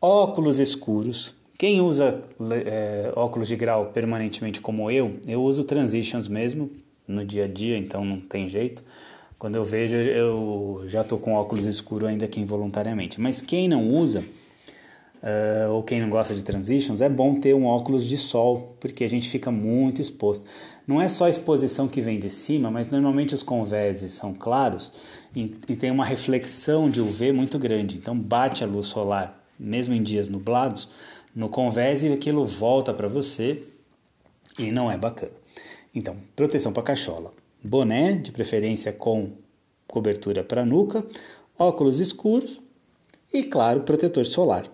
óculos 0.00 0.58
escuros. 0.58 1.34
Quem 1.56 1.80
usa 1.80 2.20
é, 2.64 3.12
óculos 3.14 3.46
de 3.46 3.54
grau 3.54 3.86
permanentemente 3.92 4.60
como 4.60 4.90
eu, 4.90 5.20
eu 5.26 5.40
uso 5.40 5.62
transitions 5.62 6.26
mesmo, 6.26 6.68
no 7.06 7.24
dia 7.24 7.44
a 7.44 7.48
dia, 7.48 7.78
então 7.78 8.04
não 8.04 8.20
tem 8.20 8.48
jeito. 8.48 8.82
Quando 9.38 9.56
eu 9.56 9.64
vejo, 9.64 9.96
eu 9.96 10.84
já 10.86 11.02
estou 11.02 11.18
com 11.18 11.34
óculos 11.34 11.66
escuro 11.66 12.06
ainda 12.06 12.26
que 12.26 12.40
involuntariamente. 12.40 13.20
Mas 13.20 13.42
quem 13.42 13.68
não 13.68 13.86
usa, 13.88 14.24
uh, 15.22 15.72
ou 15.72 15.82
quem 15.82 16.00
não 16.00 16.08
gosta 16.08 16.34
de 16.34 16.42
transitions, 16.42 17.02
é 17.02 17.08
bom 17.08 17.38
ter 17.38 17.54
um 17.54 17.66
óculos 17.66 18.06
de 18.06 18.16
sol, 18.16 18.76
porque 18.80 19.04
a 19.04 19.08
gente 19.08 19.28
fica 19.28 19.50
muito 19.50 20.00
exposto. 20.00 20.46
Não 20.86 21.02
é 21.02 21.08
só 21.08 21.26
a 21.26 21.30
exposição 21.30 21.86
que 21.86 22.00
vem 22.00 22.18
de 22.18 22.30
cima, 22.30 22.70
mas 22.70 22.88
normalmente 22.88 23.34
os 23.34 23.42
convéses 23.42 24.12
são 24.12 24.32
claros 24.32 24.90
e, 25.34 25.54
e 25.68 25.76
tem 25.76 25.90
uma 25.90 26.04
reflexão 26.04 26.88
de 26.88 27.02
UV 27.02 27.32
muito 27.32 27.58
grande. 27.58 27.98
Então 27.98 28.18
bate 28.18 28.64
a 28.64 28.66
luz 28.66 28.86
solar, 28.86 29.46
mesmo 29.58 29.92
em 29.92 30.02
dias 30.02 30.30
nublados, 30.30 30.88
no 31.34 31.50
convés 31.50 32.02
e 32.02 32.08
aquilo 32.10 32.46
volta 32.46 32.94
para 32.94 33.06
você 33.06 33.62
e 34.58 34.72
não 34.72 34.90
é 34.90 34.96
bacana. 34.96 35.32
Então, 35.94 36.16
proteção 36.34 36.72
para 36.72 36.82
cachola. 36.82 37.32
Boné, 37.62 38.12
de 38.12 38.32
preferência 38.32 38.92
com 38.92 39.32
cobertura 39.86 40.44
para 40.44 40.64
nuca, 40.64 41.04
óculos 41.58 42.00
escuros 42.00 42.60
e, 43.32 43.42
claro, 43.42 43.80
protetor 43.80 44.24
solar. 44.24 44.70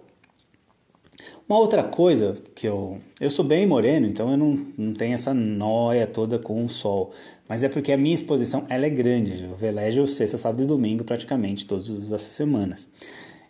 Uma 1.49 1.59
outra 1.59 1.83
coisa 1.83 2.35
que 2.55 2.66
eu. 2.66 2.99
Eu 3.21 3.29
sou 3.29 3.45
bem 3.45 3.66
moreno, 3.66 4.07
então 4.07 4.31
eu 4.31 4.37
não, 4.37 4.66
não 4.79 4.92
tenho 4.95 5.14
essa 5.14 5.35
noia 5.35 6.07
toda 6.07 6.38
com 6.38 6.64
o 6.64 6.68
sol. 6.68 7.12
Mas 7.49 7.62
é 7.62 7.68
porque 7.68 7.92
a 7.92 7.97
minha 7.97 8.14
exposição 8.14 8.64
ela 8.68 8.87
é 8.87 8.90
grande. 8.90 9.45
Eu 9.45 9.55
velejo 9.55 10.07
sexta, 10.07 10.38
sábado 10.38 10.62
e 10.62 10.66
domingo 10.66 11.05
praticamente 11.05 11.66
todas 11.66 12.11
as 12.12 12.23
semanas. 12.23 12.88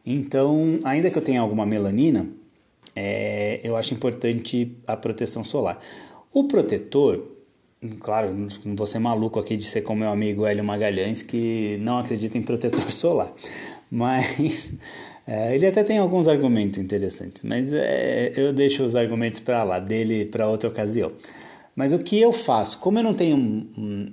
Então, 0.05 0.81
ainda 0.83 1.11
que 1.11 1.18
eu 1.18 1.23
tenha 1.23 1.40
alguma 1.40 1.64
melanina, 1.64 2.27
é, 2.97 3.61
eu 3.62 3.77
acho 3.77 3.95
importante 3.95 4.77
a 4.87 4.97
proteção 4.97 5.45
solar. 5.45 5.79
O 6.33 6.45
protetor, 6.45 7.23
Claro, 7.99 8.33
não 8.64 8.77
vou 8.77 8.87
ser 8.87 9.01
maluco 9.01 9.40
aqui 9.40 9.57
de 9.57 9.64
ser 9.64 9.83
como 9.83 10.01
meu 10.01 10.11
amigo 10.11 10.47
Hélio 10.47 10.62
Magalhães, 10.62 11.21
que 11.23 11.79
não 11.81 11.99
acredita 11.99 12.38
em 12.38 12.42
protetor 12.42 12.90
solar. 12.92 13.33
Mas 13.90 14.73
é, 15.27 15.55
ele 15.55 15.66
até 15.66 15.83
tem 15.83 15.99
alguns 15.99 16.29
argumentos 16.29 16.79
interessantes, 16.79 17.42
mas 17.42 17.73
é, 17.73 18.33
eu 18.37 18.53
deixo 18.53 18.85
os 18.85 18.95
argumentos 18.95 19.40
para 19.40 19.64
lá, 19.64 19.79
dele 19.81 20.25
para 20.25 20.49
outra 20.49 20.68
ocasião. 20.68 21.12
Mas 21.75 21.92
o 21.92 21.99
que 21.99 22.21
eu 22.21 22.33
faço? 22.33 22.79
Como 22.79 22.99
eu 22.99 23.03
não 23.03 23.14
tenho. 23.14 23.37
Um, 23.37 24.12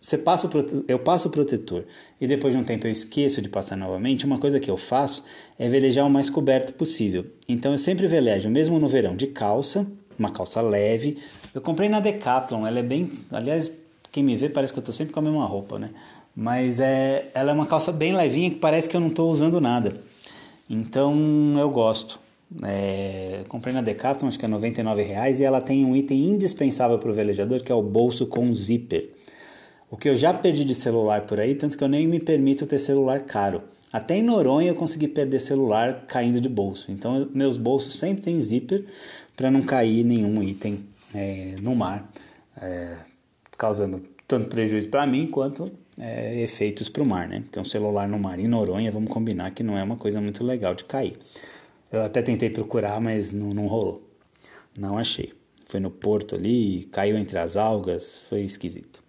você 0.00 0.18
passa 0.18 0.50
eu 0.86 0.98
passo 0.98 1.28
o 1.28 1.30
protetor 1.30 1.86
e 2.20 2.26
depois 2.26 2.52
de 2.52 2.60
um 2.60 2.64
tempo 2.64 2.86
eu 2.86 2.90
esqueço 2.90 3.40
de 3.40 3.48
passar 3.48 3.74
novamente, 3.74 4.26
uma 4.26 4.38
coisa 4.38 4.60
que 4.60 4.70
eu 4.70 4.76
faço 4.76 5.24
é 5.58 5.66
velejar 5.66 6.06
o 6.06 6.10
mais 6.10 6.28
coberto 6.28 6.74
possível. 6.74 7.24
Então 7.48 7.72
eu 7.72 7.78
sempre 7.78 8.06
velejo, 8.06 8.50
mesmo 8.50 8.78
no 8.78 8.86
verão, 8.86 9.16
de 9.16 9.28
calça, 9.28 9.86
uma 10.18 10.30
calça 10.30 10.60
leve. 10.60 11.16
Eu 11.54 11.60
comprei 11.60 11.88
na 11.88 12.00
Decathlon, 12.00 12.66
ela 12.66 12.80
é 12.80 12.82
bem. 12.82 13.12
Aliás, 13.30 13.70
quem 14.10 14.24
me 14.24 14.36
vê 14.36 14.48
parece 14.48 14.72
que 14.72 14.78
eu 14.78 14.82
estou 14.82 14.92
sempre 14.92 15.14
com 15.14 15.20
a 15.20 15.22
mesma 15.22 15.44
roupa, 15.44 15.78
né? 15.78 15.90
Mas 16.34 16.80
é, 16.80 17.30
ela 17.32 17.52
é 17.52 17.54
uma 17.54 17.64
calça 17.64 17.92
bem 17.92 18.12
levinha 18.12 18.50
que 18.50 18.56
parece 18.56 18.88
que 18.88 18.96
eu 18.96 19.00
não 19.00 19.06
estou 19.06 19.30
usando 19.30 19.60
nada. 19.60 19.96
Então 20.68 21.14
eu 21.56 21.70
gosto. 21.70 22.18
É, 22.64 23.44
comprei 23.48 23.72
na 23.72 23.80
Decathlon, 23.82 24.28
acho 24.28 24.38
que 24.38 24.44
é 24.44 24.48
R$ 24.48 25.02
reais 25.02 25.38
e 25.38 25.44
ela 25.44 25.60
tem 25.60 25.84
um 25.84 25.94
item 25.94 26.24
indispensável 26.30 26.98
para 26.98 27.08
o 27.08 27.12
velejador 27.12 27.62
que 27.62 27.70
é 27.70 27.74
o 27.74 27.82
bolso 27.82 28.26
com 28.26 28.52
zíper. 28.52 29.10
O 29.88 29.96
que 29.96 30.08
eu 30.08 30.16
já 30.16 30.34
perdi 30.34 30.64
de 30.64 30.74
celular 30.74 31.20
por 31.20 31.38
aí, 31.38 31.54
tanto 31.54 31.78
que 31.78 31.84
eu 31.84 31.88
nem 31.88 32.04
me 32.08 32.18
permito 32.18 32.66
ter 32.66 32.80
celular 32.80 33.20
caro. 33.20 33.62
Até 33.92 34.16
em 34.16 34.24
Noronha 34.24 34.70
eu 34.70 34.74
consegui 34.74 35.06
perder 35.06 35.38
celular 35.38 36.04
caindo 36.08 36.40
de 36.40 36.48
bolso. 36.48 36.90
Então 36.90 37.28
meus 37.32 37.56
bolsos 37.56 37.94
sempre 37.94 38.24
têm 38.24 38.42
zíper 38.42 38.84
para 39.36 39.52
não 39.52 39.62
cair 39.62 40.02
nenhum 40.02 40.42
item 40.42 40.80
é, 41.14 41.56
no 41.60 41.74
mar, 41.74 42.10
é, 42.60 42.96
causando 43.56 44.02
tanto 44.26 44.48
prejuízo 44.48 44.88
para 44.88 45.06
mim 45.06 45.26
quanto 45.26 45.70
é, 45.98 46.40
efeitos 46.40 46.88
para 46.88 47.02
o 47.02 47.06
mar, 47.06 47.28
né? 47.28 47.40
Porque 47.40 47.58
um 47.58 47.64
celular 47.64 48.08
no 48.08 48.18
mar 48.18 48.38
em 48.38 48.48
Noronha, 48.48 48.90
vamos 48.90 49.10
combinar 49.10 49.52
que 49.52 49.62
não 49.62 49.78
é 49.78 49.82
uma 49.82 49.96
coisa 49.96 50.20
muito 50.20 50.44
legal 50.44 50.74
de 50.74 50.84
cair. 50.84 51.18
Eu 51.92 52.02
até 52.02 52.22
tentei 52.22 52.50
procurar, 52.50 53.00
mas 53.00 53.30
não, 53.30 53.50
não 53.50 53.66
rolou. 53.66 54.02
Não 54.76 54.98
achei. 54.98 55.32
Foi 55.66 55.78
no 55.78 55.90
porto 55.90 56.34
ali, 56.34 56.88
caiu 56.90 57.16
entre 57.16 57.38
as 57.38 57.56
algas, 57.56 58.20
foi 58.28 58.42
esquisito. 58.42 59.02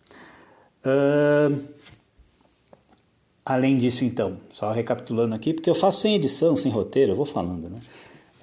Uh, 0.86 1.64
além 3.44 3.76
disso, 3.76 4.06
então, 4.06 4.38
só 4.52 4.72
recapitulando 4.72 5.34
aqui, 5.34 5.54
porque 5.54 5.70
eu 5.70 5.76
faço 5.76 6.02
sem 6.02 6.16
edição, 6.16 6.56
sem 6.56 6.72
roteiro, 6.72 7.14
eu 7.14 7.16
vou 7.16 7.26
falando, 7.26 7.70
né? 7.70 7.80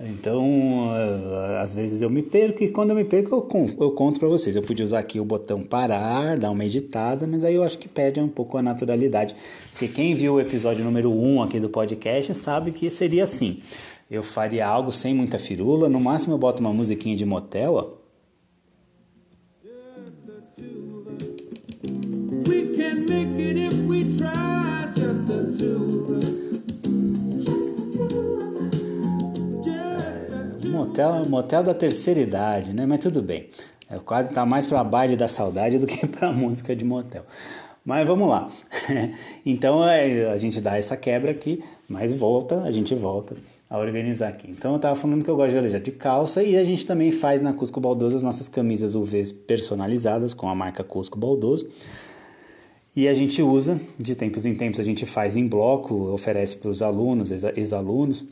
Então, 0.05 0.89
uh, 0.89 1.59
às 1.61 1.73
vezes 1.73 2.03
eu 2.03 2.11
me 2.11 2.23
perco 2.23 2.65
e 2.65 2.71
quando 2.71 2.91
eu 2.91 2.97
me 2.97 3.05
perco 3.05 3.37
eu, 3.37 3.77
eu 3.81 3.91
conto 3.93 4.19
para 4.19 4.29
vocês. 4.29 4.57
Eu 4.57 4.63
podia 4.63 4.85
usar 4.85 4.99
aqui 4.99 5.21
o 5.21 5.25
botão 5.25 5.63
parar, 5.63 6.37
dar 6.37 6.51
uma 6.51 6.65
editada, 6.65 7.25
mas 7.25 7.45
aí 7.45 7.55
eu 7.55 7.63
acho 7.63 7.79
que 7.79 7.89
perde 7.89 8.19
um 8.19 8.29
pouco 8.29 8.59
a 8.59 8.63
naturalidade. 8.63 9.37
Porque 9.71 9.87
quem 9.87 10.13
viu 10.15 10.35
o 10.35 10.41
episódio 10.41 10.85
número 10.85 11.13
1 11.13 11.35
um 11.35 11.43
aqui 11.43 11.61
do 11.61 11.71
podcast 11.71 12.35
sabe 12.35 12.73
que 12.73 12.91
seria 12.91 13.23
assim. 13.23 13.61
Eu 14.11 14.25
faria 14.25 14.67
algo 14.67 14.91
sem 14.91 15.15
muita 15.15 15.39
firula, 15.39 15.89
no 15.89 16.01
máximo 16.01 16.35
eu 16.35 16.39
boto 16.39 16.61
uma 16.61 16.73
musiquinha 16.73 17.15
de 17.15 17.25
motel, 17.25 17.75
ó. 17.75 18.03
We 22.49 22.77
can 22.77 23.07
make 23.09 23.41
it 23.41 23.57
if 23.57 23.75
we 23.89 24.05
try, 24.19 24.52
motel, 30.93 31.29
motel 31.29 31.63
da 31.63 31.75
terceira 31.75 32.21
idade, 32.21 32.75
né? 32.75 32.85
Mas 32.85 33.01
tudo 33.01 33.23
bem. 33.23 33.49
É, 33.89 33.99
quase 33.99 34.29
tá 34.29 34.45
mais 34.45 34.67
para 34.67 34.85
baile 34.85 35.17
da 35.17 35.27
saudade 35.27 35.79
do 35.79 35.87
que 35.87 36.07
para 36.07 36.31
música 36.33 36.77
de 36.77 36.85
motel. 36.85 37.25
Mas 37.85 38.07
vamos 38.07 38.29
lá. 38.29 38.51
então 39.45 39.87
é, 39.87 40.31
a 40.31 40.37
gente 40.37 40.61
dá 40.61 40.77
essa 40.77 40.97
quebra 40.97 41.31
aqui, 41.31 41.63
mas 41.89 42.13
volta, 42.13 42.63
a 42.63 42.71
gente 42.71 42.95
volta 42.95 43.35
a 43.69 43.79
organizar 43.79 44.29
aqui. 44.29 44.51
Então 44.51 44.73
eu 44.73 44.77
estava 44.77 44.95
falando 44.95 45.25
que 45.25 45.31
eu 45.31 45.35
gosto 45.35 45.49
de 45.49 45.55
velejar 45.57 45.81
de 45.81 45.91
calça 45.91 46.43
e 46.43 46.57
a 46.57 46.65
gente 46.65 46.87
também 46.87 47.11
faz 47.11 47.41
na 47.41 47.53
Cusco 47.53 47.81
Baldoso 47.81 48.17
as 48.17 48.23
nossas 48.23 48.49
camisas 48.49 48.95
UVs 48.95 49.33
personalizadas 49.33 50.35
com 50.35 50.49
a 50.49 50.55
marca 50.55 50.85
Cusco 50.85 51.19
Baldoso. 51.19 51.67
E 52.95 53.09
a 53.09 53.15
gente 53.15 53.41
usa, 53.43 53.81
de 53.99 54.15
tempos 54.15 54.45
em 54.45 54.55
tempos 54.55 54.79
a 54.79 54.85
gente 54.85 55.07
faz 55.07 55.35
em 55.35 55.49
bloco, 55.49 56.13
oferece 56.13 56.55
para 56.57 56.69
os 56.69 56.83
alunos, 56.83 57.31
ex-alunos, 57.31 58.27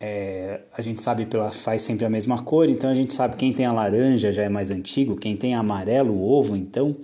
é, 0.00 0.60
a 0.72 0.80
gente 0.80 1.02
sabe 1.02 1.26
pela 1.26 1.52
faz 1.52 1.82
sempre 1.82 2.06
a 2.06 2.10
mesma 2.10 2.42
cor, 2.42 2.68
então 2.68 2.88
a 2.88 2.94
gente 2.94 3.12
sabe 3.12 3.36
quem 3.36 3.52
tem 3.52 3.66
a 3.66 3.72
laranja 3.72 4.32
já 4.32 4.42
é 4.44 4.48
mais 4.48 4.70
antigo, 4.70 5.14
quem 5.14 5.36
tem 5.36 5.54
amarelo, 5.54 6.14
o 6.14 6.26
ovo, 6.26 6.56
então 6.56 6.96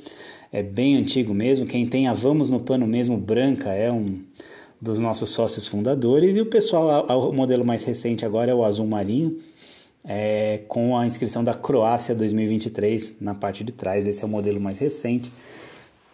é 0.51 0.63
bem 0.63 0.97
antigo 0.97 1.35
mesmo. 1.35 1.67
Quem 1.67 1.87
tem 1.87 2.09
a 2.09 2.15
Vamos 2.15 2.49
no 2.49 2.59
Pano 2.59 2.87
mesmo 2.87 3.19
branca 3.19 3.71
é 3.75 3.93
um 3.93 4.21
dos 4.81 4.99
nossos 4.99 5.31
sócios 5.31 5.67
fundadores 5.67 6.37
e 6.37 6.41
o 6.41 6.47
pessoal, 6.47 7.07
o 7.07 7.33
modelo 7.33 7.65
mais 7.65 7.85
recente 7.85 8.25
agora 8.25 8.51
é 8.51 8.55
o 8.55 8.65
azul 8.65 8.87
marinho, 8.87 9.39
é, 10.03 10.63
com 10.67 10.97
a 10.97 11.07
inscrição 11.07 11.45
da 11.45 11.53
Croácia 11.53 12.15
2023 12.15 13.17
na 13.21 13.35
parte 13.35 13.63
de 13.63 13.73
trás. 13.73 14.07
Esse 14.07 14.23
é 14.23 14.27
o 14.27 14.31
modelo 14.31 14.59
mais 14.59 14.79
recente. 14.79 15.31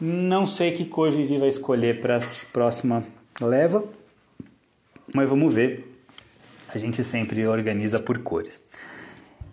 Não 0.01 0.47
sei 0.47 0.73
que 0.73 0.85
cor 0.85 1.13
Vivi 1.13 1.39
vai 1.39 1.49
escolher 1.49 2.01
para 2.01 2.17
a 2.17 2.21
próxima 2.53 3.05
leva, 3.41 3.85
mas 5.15 5.29
vamos 5.29 5.55
ver 5.55 5.92
a 6.75 6.81
gente 6.81 7.03
sempre 7.05 7.47
organiza 7.47 7.99
por 7.99 8.19
cores. 8.19 8.61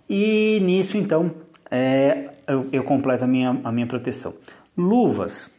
E 0.10 0.60
nisso, 0.64 0.98
então, 0.98 1.32
é, 1.70 2.32
eu, 2.48 2.68
eu, 2.72 2.84
completo 2.84 3.24
a 3.24 3.28
minha, 3.28 3.60
a 3.64 3.72
minha 3.72 3.86
proteção. 3.86 4.34
Luvas. 4.78 5.52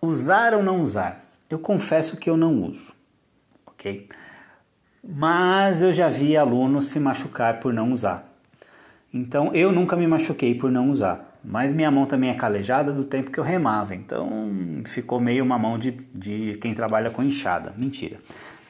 Usar 0.00 0.54
ou 0.54 0.62
não 0.62 0.80
usar? 0.80 1.24
Eu 1.50 1.58
confesso 1.58 2.16
que 2.16 2.30
eu 2.30 2.36
não 2.36 2.62
uso, 2.62 2.92
ok? 3.66 4.08
Mas 5.02 5.82
eu 5.82 5.92
já 5.92 6.08
vi 6.08 6.36
alunos 6.36 6.86
se 6.86 7.00
machucar 7.00 7.58
por 7.58 7.72
não 7.72 7.90
usar. 7.90 8.32
Então, 9.12 9.52
eu 9.54 9.72
nunca 9.72 9.96
me 9.96 10.06
machuquei 10.06 10.54
por 10.54 10.70
não 10.70 10.90
usar. 10.90 11.38
Mas 11.42 11.74
minha 11.74 11.90
mão 11.90 12.06
também 12.06 12.30
é 12.30 12.34
calejada 12.34 12.92
do 12.92 13.04
tempo 13.04 13.30
que 13.30 13.38
eu 13.38 13.44
remava. 13.44 13.94
Então, 13.94 14.28
ficou 14.86 15.18
meio 15.18 15.42
uma 15.42 15.58
mão 15.58 15.78
de, 15.78 15.92
de 16.12 16.58
quem 16.60 16.74
trabalha 16.74 17.10
com 17.10 17.22
enxada. 17.22 17.74
Mentira 17.76 18.18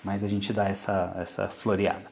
mas 0.05 0.25
a 0.25 0.29
gente 0.29 0.53
dá 0.53 0.69
essa, 0.69 1.17
essa 1.21 1.49
floreada. 1.49 2.05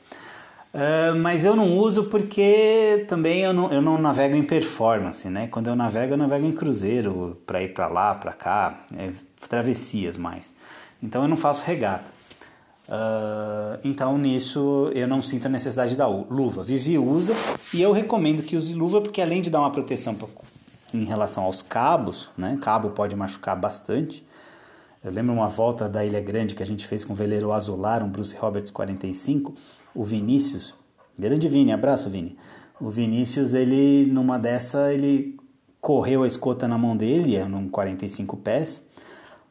Uh, 0.74 1.16
mas 1.16 1.42
eu 1.42 1.56
não 1.56 1.78
uso 1.78 2.04
porque 2.04 3.06
também 3.08 3.40
eu 3.40 3.52
não, 3.52 3.72
eu 3.72 3.80
não 3.80 3.96
navego 3.96 4.36
em 4.36 4.42
performance, 4.42 5.26
né? 5.28 5.46
Quando 5.46 5.68
eu 5.68 5.76
navego, 5.76 6.12
eu 6.12 6.18
navego 6.18 6.44
em 6.44 6.52
cruzeiro 6.52 7.40
para 7.46 7.62
ir 7.62 7.72
para 7.72 7.88
lá, 7.88 8.14
para 8.14 8.32
cá, 8.32 8.80
é, 8.94 9.10
travessias 9.48 10.18
mais. 10.18 10.52
Então 11.02 11.22
eu 11.22 11.28
não 11.28 11.36
faço 11.36 11.64
regata. 11.64 12.16
Uh, 12.88 13.80
então 13.82 14.16
nisso 14.16 14.92
eu 14.94 15.08
não 15.08 15.20
sinto 15.22 15.46
a 15.46 15.48
necessidade 15.48 15.96
da 15.96 16.06
luva. 16.06 16.62
Vivi 16.62 16.98
usa 16.98 17.34
e 17.72 17.80
eu 17.80 17.90
recomendo 17.90 18.42
que 18.42 18.54
use 18.54 18.74
luva 18.74 19.00
porque 19.00 19.22
além 19.22 19.40
de 19.40 19.48
dar 19.48 19.60
uma 19.60 19.72
proteção 19.72 20.14
pra, 20.14 20.28
em 20.92 21.04
relação 21.04 21.44
aos 21.44 21.62
cabos, 21.62 22.30
né? 22.36 22.58
Cabo 22.60 22.90
pode 22.90 23.16
machucar 23.16 23.56
bastante. 23.56 24.24
Eu 25.06 25.12
lembro 25.12 25.32
uma 25.32 25.46
volta 25.46 25.88
da 25.88 26.04
Ilha 26.04 26.20
Grande 26.20 26.56
que 26.56 26.64
a 26.64 26.66
gente 26.66 26.84
fez 26.84 27.04
com 27.04 27.12
o 27.12 27.16
veleiro 27.16 27.52
Azular, 27.52 28.02
um 28.02 28.10
Bruce 28.10 28.34
Roberts 28.34 28.72
45, 28.72 29.54
o 29.94 30.02
Vinícius, 30.02 30.74
grande 31.16 31.48
Vini, 31.48 31.72
abraço 31.72 32.10
Vini. 32.10 32.36
O 32.80 32.90
Vinícius, 32.90 33.54
ele 33.54 34.04
numa 34.06 34.36
dessa, 34.36 34.92
ele 34.92 35.38
correu 35.80 36.24
a 36.24 36.26
escota 36.26 36.66
na 36.66 36.76
mão 36.76 36.96
dele, 36.96 37.36
é 37.36 37.44
num 37.44 37.68
45 37.68 38.36
pés, 38.38 38.82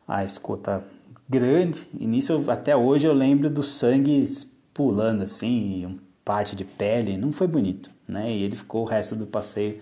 a 0.06 0.26
escota 0.26 0.84
grande, 1.30 1.88
e 1.98 2.06
nisso 2.06 2.52
até 2.52 2.76
hoje 2.76 3.08
eu 3.08 3.13
lembro 3.13 3.50
do 3.50 3.63
sangue 3.63 4.28
pulando 4.74 5.24
assim, 5.24 5.98
parte 6.26 6.54
de 6.54 6.65
pele, 6.65 7.15
não 7.15 7.32
foi 7.32 7.48
bonito, 7.48 7.89
né? 8.06 8.30
E 8.30 8.44
ele 8.44 8.58
ficou 8.58 8.82
o 8.82 8.86
resto 8.86 9.15
do 9.15 9.26
passeio 9.26 9.80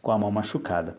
com 0.00 0.12
a 0.12 0.18
mão 0.18 0.30
machucada. 0.30 0.96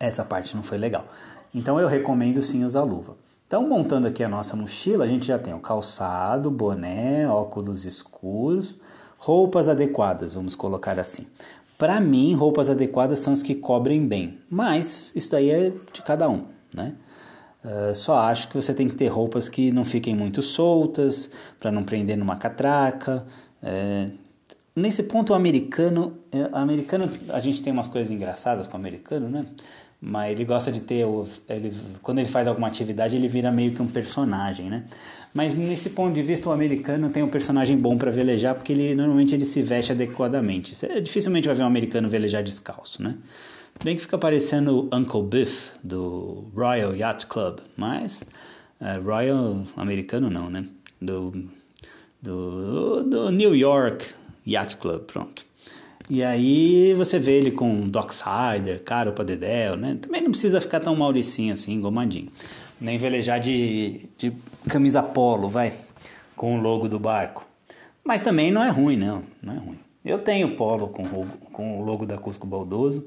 Essa 0.00 0.24
parte 0.24 0.56
não 0.56 0.62
foi 0.62 0.78
legal. 0.78 1.06
Então 1.54 1.78
eu 1.80 1.88
recomendo 1.88 2.42
sim 2.42 2.64
usar 2.64 2.82
luva. 2.82 3.16
Então, 3.46 3.66
montando 3.66 4.06
aqui 4.06 4.22
a 4.22 4.28
nossa 4.28 4.54
mochila, 4.54 5.04
a 5.04 5.08
gente 5.08 5.26
já 5.26 5.38
tem 5.38 5.54
o 5.54 5.58
calçado, 5.58 6.50
boné, 6.50 7.26
óculos 7.26 7.86
escuros, 7.86 8.76
roupas 9.16 9.68
adequadas, 9.68 10.34
vamos 10.34 10.54
colocar 10.54 10.98
assim. 10.98 11.26
Para 11.78 11.98
mim, 11.98 12.34
roupas 12.34 12.68
adequadas 12.68 13.20
são 13.20 13.32
as 13.32 13.42
que 13.42 13.54
cobrem 13.54 14.06
bem, 14.06 14.38
mas 14.50 15.12
isso 15.14 15.30
daí 15.30 15.48
é 15.48 15.72
de 15.92 16.02
cada 16.02 16.28
um, 16.28 16.42
né? 16.74 16.94
Uh, 17.64 17.94
só 17.94 18.18
acho 18.18 18.48
que 18.48 18.56
você 18.56 18.74
tem 18.74 18.86
que 18.86 18.94
ter 18.94 19.08
roupas 19.08 19.48
que 19.48 19.72
não 19.72 19.84
fiquem 19.84 20.14
muito 20.14 20.42
soltas, 20.42 21.30
para 21.58 21.72
não 21.72 21.84
prender 21.84 22.18
numa 22.18 22.36
catraca. 22.36 23.24
Uh, 23.62 24.12
nesse 24.76 25.02
ponto, 25.04 25.32
o 25.32 25.34
americano, 25.34 26.18
uh, 26.34 26.56
americano, 26.56 27.10
a 27.30 27.40
gente 27.40 27.62
tem 27.62 27.72
umas 27.72 27.88
coisas 27.88 28.10
engraçadas 28.10 28.68
com 28.68 28.76
o 28.76 28.80
americano, 28.80 29.28
né? 29.28 29.46
Mas 30.00 30.32
ele 30.32 30.44
gosta 30.44 30.70
de 30.70 30.80
ter 30.82 31.04
ele, 31.48 31.72
quando 32.02 32.20
ele 32.20 32.28
faz 32.28 32.46
alguma 32.46 32.68
atividade 32.68 33.16
ele 33.16 33.26
vira 33.26 33.50
meio 33.50 33.72
que 33.72 33.82
um 33.82 33.86
personagem 33.86 34.70
né? 34.70 34.84
Mas 35.34 35.54
nesse 35.54 35.90
ponto 35.90 36.14
de 36.14 36.22
vista 36.22 36.48
o 36.48 36.52
americano 36.52 37.10
tem 37.10 37.22
um 37.22 37.28
personagem 37.28 37.76
bom 37.76 37.98
para 37.98 38.10
velejar 38.10 38.54
porque 38.54 38.72
ele 38.72 38.94
normalmente 38.94 39.34
ele 39.34 39.44
se 39.44 39.60
veste 39.60 39.92
adequadamente. 39.92 40.74
Você 40.74 41.00
dificilmente 41.00 41.46
vai 41.48 41.56
ver 41.56 41.64
um 41.64 41.66
americano 41.66 42.08
velejar 42.08 42.42
descalço 42.42 43.02
né? 43.02 43.16
Bem 43.82 43.96
que 43.96 44.02
fica 44.02 44.16
parecendo 44.16 44.88
Uncle 44.92 45.22
Biff 45.22 45.72
do 45.82 46.44
Royal 46.54 46.94
Yacht 46.94 47.26
Club 47.26 47.58
mas 47.76 48.22
uh, 48.80 49.02
Royal 49.04 49.64
americano 49.76 50.30
não 50.30 50.48
né? 50.48 50.64
Do, 51.02 51.50
do, 52.22 53.02
do 53.02 53.30
New 53.32 53.54
York 53.54 54.06
Yacht 54.46 54.76
Club 54.76 55.02
pronto 55.02 55.47
e 56.10 56.22
aí 56.22 56.94
você 56.94 57.18
vê 57.18 57.32
ele 57.32 57.50
com 57.50 57.88
Docksider, 57.88 58.82
Caro 58.84 59.12
para 59.12 59.24
Dedéu, 59.24 59.76
né? 59.76 59.98
Também 60.00 60.22
não 60.22 60.30
precisa 60.30 60.60
ficar 60.60 60.80
tão 60.80 60.96
mauricinho 60.96 61.52
assim, 61.52 61.74
engomadinho. 61.74 62.28
Nem 62.80 62.96
velejar 62.96 63.38
de, 63.38 64.06
de 64.16 64.32
camisa 64.68 65.02
polo, 65.02 65.48
vai, 65.48 65.72
com 66.34 66.58
o 66.58 66.62
logo 66.62 66.88
do 66.88 66.98
barco. 66.98 67.46
Mas 68.04 68.22
também 68.22 68.50
não 68.50 68.62
é 68.62 68.70
ruim, 68.70 68.96
não, 68.96 69.22
não 69.42 69.52
é 69.52 69.58
ruim. 69.58 69.78
Eu 70.04 70.18
tenho 70.18 70.56
polo 70.56 70.88
com, 70.88 71.26
com 71.52 71.80
o 71.80 71.84
logo 71.84 72.06
da 72.06 72.16
Cusco 72.16 72.46
Baldoso, 72.46 73.06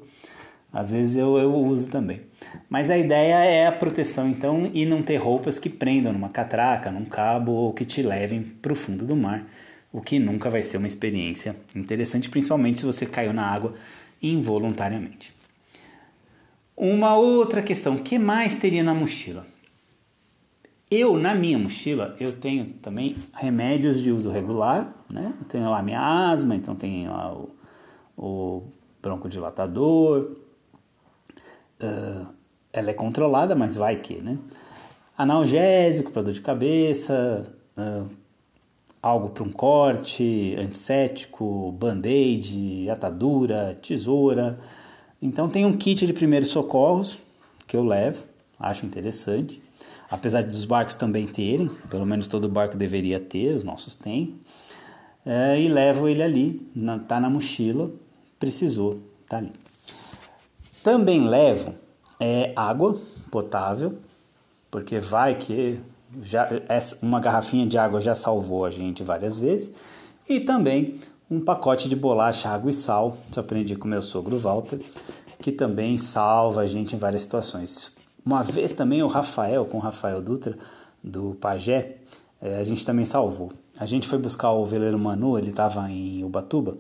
às 0.72 0.92
vezes 0.92 1.16
eu, 1.16 1.38
eu 1.38 1.54
uso 1.54 1.90
também. 1.90 2.22
Mas 2.70 2.90
a 2.90 2.98
ideia 2.98 3.36
é 3.44 3.68
a 3.68 3.72
proteção, 3.72 4.30
então, 4.30 4.70
e 4.74 4.86
não 4.86 5.02
ter 5.02 5.18
roupas 5.18 5.58
que 5.60 5.70
prendam 5.70 6.14
numa 6.14 6.30
catraca, 6.30 6.92
num 6.92 7.06
cabo 7.06 7.52
ou 7.52 7.74
que 7.74 7.84
te 7.84 8.02
levem 8.02 8.42
para 8.42 8.72
o 8.72 8.76
fundo 8.76 9.06
do 9.06 9.16
mar, 9.16 9.46
o 9.92 10.02
que 10.02 10.20
nunca 10.20 10.50
vai 10.50 10.64
ser 10.64 10.78
uma 10.78 10.88
experiência 10.88 11.56
interessante, 11.76 12.30
principalmente 12.30 12.80
se 12.80 12.86
você 12.86 13.06
caiu 13.06 13.34
na 13.34 13.46
água 13.46 13.74
involuntariamente. 14.22 15.34
Uma 16.76 17.16
outra 17.16 17.62
questão, 17.62 17.96
o 17.96 18.04
que 18.04 18.18
mais 18.18 18.56
teria 18.56 18.84
na 18.84 18.94
mochila? 18.94 19.46
Eu, 20.90 21.18
na 21.18 21.34
minha 21.34 21.58
mochila, 21.58 22.16
eu 22.20 22.34
tenho 22.34 22.66
também 22.82 23.16
remédios 23.34 24.02
de 24.02 24.12
uso 24.12 24.30
regular, 24.30 24.94
né? 25.10 25.34
Eu 25.40 25.46
tenho 25.48 25.70
lá 25.70 25.82
minha 25.82 26.02
asma, 26.02 26.56
então 26.56 26.76
tem 26.76 27.08
lá 27.08 27.34
o, 27.34 27.50
o 28.18 28.64
broncodilatador. 29.02 30.36
Uh, 31.82 32.34
ela 32.74 32.90
é 32.90 32.94
controlada, 32.94 33.56
mas 33.56 33.76
vai 33.76 33.96
que, 33.98 34.16
né? 34.16 34.38
Analgésico 35.18 36.12
para 36.12 36.24
dor 36.24 36.34
de 36.34 36.42
cabeça, 36.42 37.44
uh, 37.78 38.10
algo 39.02 39.30
para 39.30 39.44
um 39.44 39.52
corte, 39.52 40.56
antisséptico, 40.60 41.72
band-aid, 41.74 42.90
atadura, 42.90 43.78
tesoura. 43.82 44.60
Então 45.22 45.50
tem 45.50 45.66
um 45.66 45.74
kit 45.74 46.06
de 46.06 46.14
primeiros 46.14 46.50
socorros 46.50 47.20
que 47.66 47.76
eu 47.76 47.84
levo, 47.84 48.26
acho 48.60 48.86
interessante 48.86 49.62
apesar 50.12 50.44
dos 50.44 50.66
barcos 50.66 50.94
também 50.96 51.26
terem, 51.26 51.70
pelo 51.90 52.06
menos 52.06 52.28
todo 52.28 52.50
barco 52.50 52.76
deveria 52.76 53.18
ter, 53.18 53.56
os 53.56 53.64
nossos 53.64 53.96
têm, 53.96 54.36
é, 55.26 55.60
e 55.60 55.70
levo 55.70 56.10
ele 56.10 56.22
ali, 56.22 56.70
na, 56.76 57.00
tá 57.00 57.18
na 57.18 57.30
mochila, 57.30 57.90
precisou, 58.38 59.00
tá 59.30 59.38
ali. 59.38 59.54
Também 60.84 61.26
levo 61.26 61.74
é, 62.20 62.52
água 62.58 63.02
potável, 63.32 63.98
porque 64.70 65.00
vai 65.00 65.36
que 65.36 65.80
já, 66.22 66.48
uma 67.02 67.20
garrafinha 67.20 67.66
de 67.66 67.78
água 67.78 68.02
já 68.02 68.16
salvou 68.16 68.66
a 68.66 68.70
gente 68.70 69.04
várias 69.04 69.40
vezes, 69.40 69.72
e 70.28 70.40
também 70.40 71.00
um 71.30 71.40
pacote 71.40 71.88
de 71.88 71.96
bolacha, 71.96 72.50
água 72.50 72.72
e 72.72 72.74
sal, 72.74 73.18
isso 73.30 73.40
aprendi 73.40 73.76
com 73.76 73.88
meu 73.88 74.02
sogro 74.02 74.38
Walter, 74.38 74.80
que 75.40 75.52
também 75.52 75.98
salva 75.98 76.62
a 76.62 76.66
gente 76.66 76.96
em 76.96 77.00
várias 77.00 77.22
situações. 77.22 77.92
Uma 78.26 78.44
vez 78.44 78.74
também 78.74 79.02
o 79.02 79.08
Rafael, 79.08 79.66
com 79.66 79.78
o 79.78 79.82
Rafael 79.82 80.22
Dutra, 80.22 80.58
do 81.04 81.36
Pajé, 81.40 81.98
é, 82.42 82.58
a 82.58 82.64
gente 82.64 82.86
também 82.86 83.06
salvou. 83.06 83.52
A 83.78 83.86
gente 83.86 84.08
foi 84.08 84.20
buscar 84.20 84.52
o 84.52 84.66
veleiro 84.66 85.00
Manu, 85.00 85.38
ele 85.38 85.50
estava 85.50 85.90
em 85.90 86.24
Ubatuba, 86.24 86.78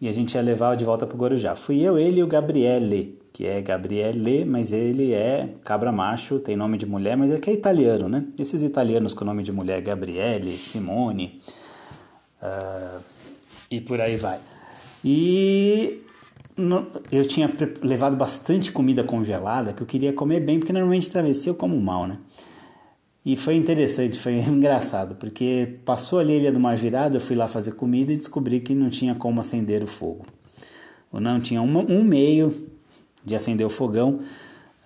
e 0.00 0.08
a 0.08 0.12
gente 0.12 0.34
ia 0.34 0.42
levar 0.42 0.76
de 0.76 0.84
volta 0.84 1.06
para 1.06 1.14
o 1.14 1.18
Guarujá. 1.18 1.54
Fui 1.54 1.80
eu, 1.80 1.98
ele 1.98 2.20
e 2.20 2.22
o 2.22 2.26
Gabriele, 2.26 3.18
que 3.34 3.48
é 3.48 3.60
Gabriele, 3.60 4.44
mas 4.44 4.72
ele 4.72 5.12
é 5.12 5.48
cabra 5.64 5.90
macho, 5.90 6.38
tem 6.38 6.54
nome 6.54 6.78
de 6.78 6.86
mulher, 6.86 7.16
mas 7.16 7.32
é 7.32 7.40
que 7.40 7.50
é 7.50 7.52
italiano, 7.52 8.08
né? 8.08 8.24
Esses 8.38 8.62
italianos 8.62 9.12
com 9.12 9.24
nome 9.24 9.42
de 9.42 9.50
mulher, 9.50 9.80
Gabriele, 9.82 10.56
Simone, 10.56 11.42
uh, 12.40 13.02
e 13.68 13.80
por 13.80 14.00
aí 14.00 14.16
vai. 14.16 14.38
E 15.04 16.00
eu 17.10 17.26
tinha 17.26 17.52
levado 17.82 18.16
bastante 18.16 18.70
comida 18.70 19.02
congelada 19.02 19.72
que 19.72 19.82
eu 19.82 19.86
queria 19.86 20.12
comer 20.12 20.38
bem, 20.38 20.60
porque 20.60 20.72
normalmente 20.72 21.10
travessia 21.10 21.50
eu 21.50 21.56
como 21.56 21.78
mal, 21.80 22.06
né? 22.06 22.18
E 23.26 23.36
foi 23.36 23.56
interessante, 23.56 24.16
foi 24.16 24.34
engraçado, 24.46 25.16
porque 25.16 25.80
passou 25.84 26.20
ali 26.20 26.34
a 26.34 26.36
Ilha 26.36 26.52
do 26.52 26.60
Mar 26.60 26.76
Virado, 26.76 27.16
eu 27.16 27.20
fui 27.20 27.34
lá 27.34 27.48
fazer 27.48 27.72
comida 27.72 28.12
e 28.12 28.16
descobri 28.16 28.60
que 28.60 28.76
não 28.76 28.88
tinha 28.88 29.16
como 29.16 29.40
acender 29.40 29.82
o 29.82 29.88
fogo. 29.88 30.24
Ou 31.10 31.20
não, 31.20 31.40
tinha 31.40 31.60
uma, 31.60 31.80
um 31.80 32.04
meio 32.04 32.72
de 33.24 33.34
acender 33.34 33.66
o 33.66 33.70
fogão. 33.70 34.20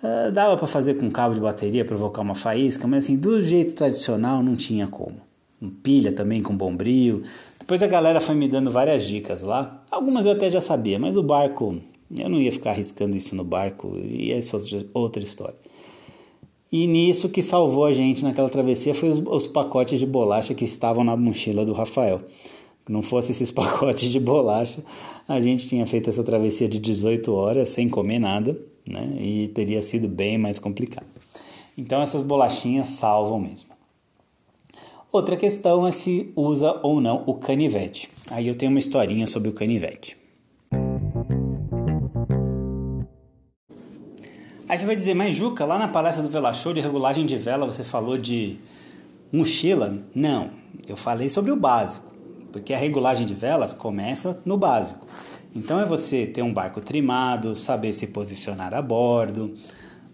Uh, 0.03 0.31
dava 0.31 0.57
para 0.57 0.67
fazer 0.67 0.95
com 0.95 1.11
cabo 1.11 1.35
de 1.35 1.41
bateria, 1.41 1.85
provocar 1.85 2.23
uma 2.23 2.35
faísca, 2.35 2.87
mas 2.87 3.05
assim, 3.05 3.17
do 3.17 3.41
jeito 3.41 3.75
tradicional 3.75 4.43
não 4.43 4.55
tinha 4.55 4.87
como. 4.87 5.17
Pilha 5.83 6.13
também 6.13 6.41
com 6.41 6.57
bombril, 6.57 7.25
depois 7.59 7.83
a 7.83 7.87
galera 7.87 8.19
foi 8.19 8.35
me 8.35 8.49
dando 8.49 8.71
várias 8.71 9.07
dicas 9.07 9.43
lá. 9.43 9.85
Algumas 9.91 10.25
eu 10.25 10.33
até 10.33 10.49
já 10.49 10.59
sabia, 10.59 10.99
mas 10.99 11.19
o 11.19 11.23
barco, 11.23 11.77
eu 12.19 12.29
não 12.29 12.41
ia 12.41 12.51
ficar 12.51 12.71
arriscando 12.71 13.15
isso 13.15 13.37
no 13.37 13.45
barco 13.45 13.95
e 13.99 14.33
essa 14.33 14.57
é 14.57 14.61
outra 14.95 15.23
história. 15.23 15.57
E 16.73 16.87
nisso 16.87 17.29
que 17.29 17.43
salvou 17.43 17.85
a 17.85 17.93
gente 17.93 18.25
naquela 18.25 18.49
travessia 18.49 18.95
foi 18.95 19.11
os, 19.11 19.19
os 19.19 19.47
pacotes 19.47 19.99
de 19.99 20.07
bolacha 20.07 20.55
que 20.55 20.65
estavam 20.65 21.05
na 21.05 21.15
mochila 21.15 21.67
do 21.67 21.75
Rafael. 21.75 22.23
Não 22.89 23.03
fosse 23.03 23.33
esses 23.33 23.51
pacotes 23.53 24.11
de 24.11 24.19
bolacha, 24.19 24.83
a 25.27 25.41
gente 25.41 25.69
tinha 25.69 25.87
feito 25.87 26.09
essa 26.09 26.25
travessia 26.25 26.69
de 26.69 26.79
18 26.79 27.33
horas 27.33 27.69
sem 27.69 27.89
comer 27.89 28.19
nada, 28.19 28.59
né? 28.87 29.17
E 29.21 29.49
teria 29.49 29.83
sido 29.83 30.09
bem 30.09 30.39
mais 30.39 30.59
complicado. 30.59 31.07
Então 31.77 32.01
essas 32.01 32.23
bolachinhas 32.23 32.87
salvam 32.87 33.39
mesmo. 33.39 33.71
Outra 35.11 35.37
questão 35.37 35.87
é 35.87 35.91
se 35.91 36.33
usa 36.37 36.79
ou 36.83 37.01
não 37.01 37.25
o 37.27 37.35
canivete. 37.35 38.11
Aí 38.31 38.47
eu 38.47 38.55
tenho 38.55 38.71
uma 38.71 38.79
historinha 38.79 39.27
sobre 39.27 39.49
o 39.49 39.53
canivete. 39.53 40.17
Aí 44.69 44.79
você 44.79 44.85
vai 44.85 44.95
dizer, 44.95 45.15
mas 45.15 45.35
Juca, 45.35 45.65
lá 45.65 45.79
na 45.79 45.89
palestra 45.89 46.23
do 46.23 46.29
Vela 46.29 46.53
Show 46.53 46.75
de 46.75 46.81
regulagem 46.81 47.25
de 47.25 47.39
vela 47.39 47.65
você 47.65 47.83
falou 47.83 48.19
de 48.19 48.59
mochila? 49.33 49.99
Não, 50.15 50.51
eu 50.87 50.95
falei 50.95 51.31
sobre 51.31 51.51
o 51.51 51.57
básico, 51.57 52.13
porque 52.53 52.75
a 52.75 52.79
regulagem 52.79 53.27
de 53.27 53.35
velas 53.35 53.73
começa 53.73 54.41
no 54.45 54.57
básico. 54.57 55.07
Então 55.55 55.81
é 55.81 55.85
você 55.85 56.27
ter 56.27 56.43
um 56.43 56.53
barco 56.53 56.81
trimado, 56.81 57.57
saber 57.57 57.93
se 57.93 58.09
posicionar 58.09 58.75
a 58.75 58.83
bordo, 58.83 59.55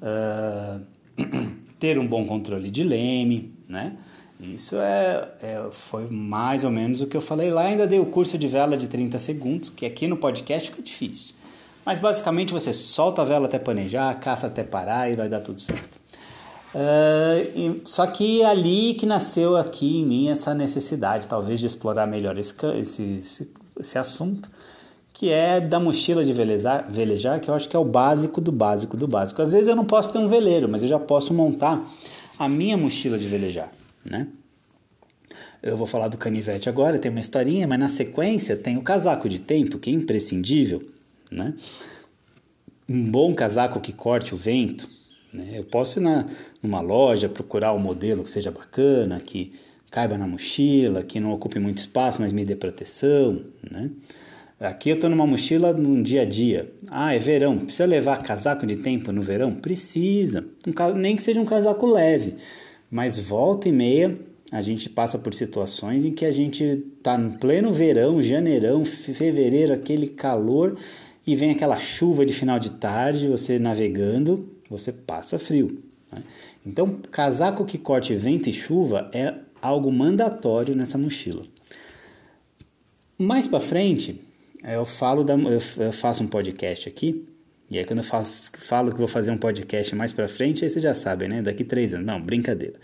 uh, 0.00 0.80
ter 1.78 1.98
um 1.98 2.06
bom 2.06 2.24
controle 2.26 2.70
de 2.70 2.84
leme, 2.84 3.52
né? 3.68 3.96
Isso 4.40 4.76
é, 4.76 5.28
é, 5.40 5.68
foi 5.70 6.08
mais 6.10 6.64
ou 6.64 6.70
menos 6.70 7.00
o 7.00 7.06
que 7.06 7.16
eu 7.16 7.20
falei 7.20 7.50
lá. 7.50 7.62
Ainda 7.62 7.86
dei 7.86 8.00
o 8.00 8.06
curso 8.06 8.36
de 8.36 8.46
vela 8.46 8.76
de 8.76 8.88
30 8.88 9.18
segundos, 9.18 9.70
que 9.70 9.86
aqui 9.86 10.06
no 10.06 10.16
podcast 10.16 10.70
fica 10.70 10.82
difícil. 10.82 11.34
Mas 11.84 11.98
basicamente 11.98 12.52
você 12.52 12.72
solta 12.72 13.22
a 13.22 13.24
vela 13.24 13.46
até 13.46 13.58
planejar, 13.58 14.12
caça 14.14 14.46
até 14.46 14.64
parar 14.64 15.10
e 15.10 15.16
vai 15.16 15.28
dar 15.28 15.40
tudo 15.40 15.60
certo. 15.60 16.03
Uh, 16.74 17.80
só 17.84 18.06
que 18.06 18.42
é 18.42 18.46
ali 18.46 18.94
que 18.94 19.06
nasceu 19.06 19.56
aqui 19.56 19.98
em 20.00 20.06
mim 20.06 20.28
essa 20.28 20.52
necessidade, 20.54 21.28
talvez, 21.28 21.60
de 21.60 21.66
explorar 21.66 22.06
melhor 22.06 22.36
esse, 22.36 22.54
esse, 22.80 23.50
esse 23.78 23.96
assunto, 23.96 24.50
que 25.12 25.30
é 25.30 25.60
da 25.60 25.78
mochila 25.78 26.24
de 26.24 26.32
velejar, 26.32 26.90
velejar, 26.90 27.38
que 27.38 27.48
eu 27.48 27.54
acho 27.54 27.68
que 27.68 27.76
é 27.76 27.78
o 27.78 27.84
básico 27.84 28.40
do 28.40 28.50
básico 28.50 28.96
do 28.96 29.06
básico. 29.06 29.40
Às 29.40 29.52
vezes 29.52 29.68
eu 29.68 29.76
não 29.76 29.84
posso 29.84 30.10
ter 30.10 30.18
um 30.18 30.26
veleiro, 30.26 30.68
mas 30.68 30.82
eu 30.82 30.88
já 30.88 30.98
posso 30.98 31.32
montar 31.32 31.80
a 32.36 32.48
minha 32.48 32.76
mochila 32.76 33.16
de 33.16 33.28
velejar 33.28 33.70
né? 34.04 34.28
Eu 35.62 35.76
vou 35.76 35.86
falar 35.86 36.08
do 36.08 36.18
canivete 36.18 36.68
agora, 36.68 36.98
tem 36.98 37.10
uma 37.10 37.20
historinha, 37.20 37.66
mas 37.66 37.78
na 37.78 37.88
sequência 37.88 38.54
tem 38.54 38.76
o 38.76 38.82
casaco 38.82 39.28
de 39.28 39.38
tempo, 39.38 39.78
que 39.78 39.88
é 39.88 39.92
imprescindível, 39.92 40.86
né? 41.30 41.54
Um 42.86 43.10
bom 43.10 43.34
casaco 43.34 43.80
que 43.80 43.92
corte 43.92 44.34
o 44.34 44.36
vento, 44.36 44.88
né? 45.34 45.50
Eu 45.52 45.64
posso 45.64 45.98
ir 45.98 46.02
na, 46.02 46.26
numa 46.62 46.80
loja 46.80 47.28
procurar 47.28 47.72
um 47.72 47.78
modelo 47.78 48.22
que 48.22 48.30
seja 48.30 48.50
bacana, 48.50 49.20
que 49.20 49.52
caiba 49.90 50.16
na 50.16 50.26
mochila, 50.26 51.02
que 51.02 51.20
não 51.20 51.32
ocupe 51.32 51.58
muito 51.58 51.78
espaço, 51.78 52.20
mas 52.20 52.32
me 52.32 52.44
dê 52.44 52.56
proteção, 52.56 53.42
né? 53.70 53.90
Aqui 54.60 54.88
eu 54.88 54.94
estou 54.94 55.10
numa 55.10 55.26
mochila 55.26 55.72
no 55.72 56.02
dia 56.02 56.22
a 56.22 56.24
dia. 56.24 56.72
Ah, 56.88 57.14
é 57.14 57.18
verão. 57.18 57.58
Precisa 57.58 57.84
levar 57.84 58.22
casaco 58.22 58.64
de 58.64 58.76
tempo 58.76 59.12
no 59.12 59.20
verão? 59.20 59.52
Precisa. 59.52 60.44
Um, 60.66 60.94
nem 60.94 61.16
que 61.16 61.22
seja 61.22 61.40
um 61.40 61.44
casaco 61.44 61.86
leve. 61.86 62.36
Mas 62.90 63.18
volta 63.18 63.68
e 63.68 63.72
meia 63.72 64.16
a 64.52 64.60
gente 64.62 64.88
passa 64.88 65.18
por 65.18 65.34
situações 65.34 66.04
em 66.04 66.12
que 66.12 66.24
a 66.24 66.30
gente 66.30 66.84
tá 67.02 67.18
no 67.18 67.36
pleno 67.38 67.72
verão, 67.72 68.22
janeirão, 68.22 68.84
fevereiro, 68.84 69.72
aquele 69.72 70.06
calor 70.06 70.76
e 71.26 71.34
vem 71.34 71.50
aquela 71.50 71.78
chuva 71.78 72.24
de 72.24 72.32
final 72.32 72.60
de 72.60 72.70
tarde, 72.72 73.26
você 73.26 73.58
navegando, 73.58 74.48
você 74.68 74.92
passa 74.92 75.38
frio. 75.38 75.82
Né? 76.12 76.22
Então, 76.64 76.98
casaco 77.10 77.64
que 77.64 77.78
corte 77.78 78.14
vento 78.14 78.48
e 78.48 78.52
chuva 78.52 79.10
é 79.12 79.34
algo 79.60 79.90
mandatório 79.92 80.74
nessa 80.74 80.98
mochila. 80.98 81.44
Mais 83.18 83.46
para 83.46 83.60
frente, 83.60 84.20
eu 84.62 84.84
falo 84.84 85.22
da, 85.22 85.34
eu 85.34 85.92
faço 85.92 86.22
um 86.22 86.26
podcast 86.26 86.88
aqui 86.88 87.26
e 87.70 87.78
aí 87.78 87.84
quando 87.84 88.00
eu 88.00 88.04
faço, 88.04 88.50
falo 88.52 88.92
que 88.92 88.98
vou 88.98 89.08
fazer 89.08 89.30
um 89.30 89.38
podcast 89.38 89.94
mais 89.94 90.12
para 90.12 90.28
frente, 90.28 90.64
aí 90.64 90.70
vocês 90.70 90.82
já 90.82 90.94
sabem, 90.94 91.28
né? 91.28 91.42
Daqui 91.42 91.64
três 91.64 91.94
anos. 91.94 92.06
Não, 92.06 92.20
brincadeira. 92.20 92.74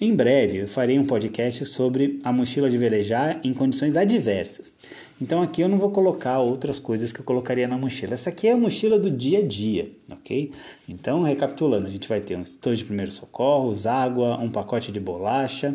Em 0.00 0.14
breve 0.14 0.58
eu 0.58 0.68
farei 0.68 0.98
um 0.98 1.06
podcast 1.06 1.64
sobre 1.64 2.18
a 2.22 2.32
mochila 2.32 2.68
de 2.68 2.76
velejar 2.76 3.40
em 3.42 3.54
condições 3.54 3.96
adversas. 3.96 4.72
Então 5.20 5.40
aqui 5.40 5.62
eu 5.62 5.68
não 5.68 5.78
vou 5.78 5.90
colocar 5.90 6.38
outras 6.40 6.78
coisas 6.78 7.10
que 7.10 7.20
eu 7.20 7.24
colocaria 7.24 7.66
na 7.66 7.78
mochila. 7.78 8.14
Essa 8.14 8.28
aqui 8.28 8.48
é 8.48 8.52
a 8.52 8.56
mochila 8.56 8.98
do 8.98 9.10
dia 9.10 9.38
a 9.38 9.42
dia, 9.42 9.90
ok? 10.10 10.52
Então, 10.86 11.22
recapitulando, 11.22 11.86
a 11.86 11.90
gente 11.90 12.06
vai 12.06 12.20
ter 12.20 12.36
um 12.36 12.42
estojo 12.42 12.76
de 12.76 12.84
primeiros 12.84 13.14
socorros, 13.14 13.86
água, 13.86 14.38
um 14.38 14.50
pacote 14.50 14.92
de 14.92 15.00
bolacha, 15.00 15.74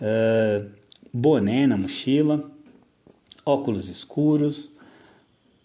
uh, 0.00 0.70
boné 1.12 1.66
na 1.66 1.76
mochila, 1.76 2.50
óculos 3.44 3.90
escuros, 3.90 4.70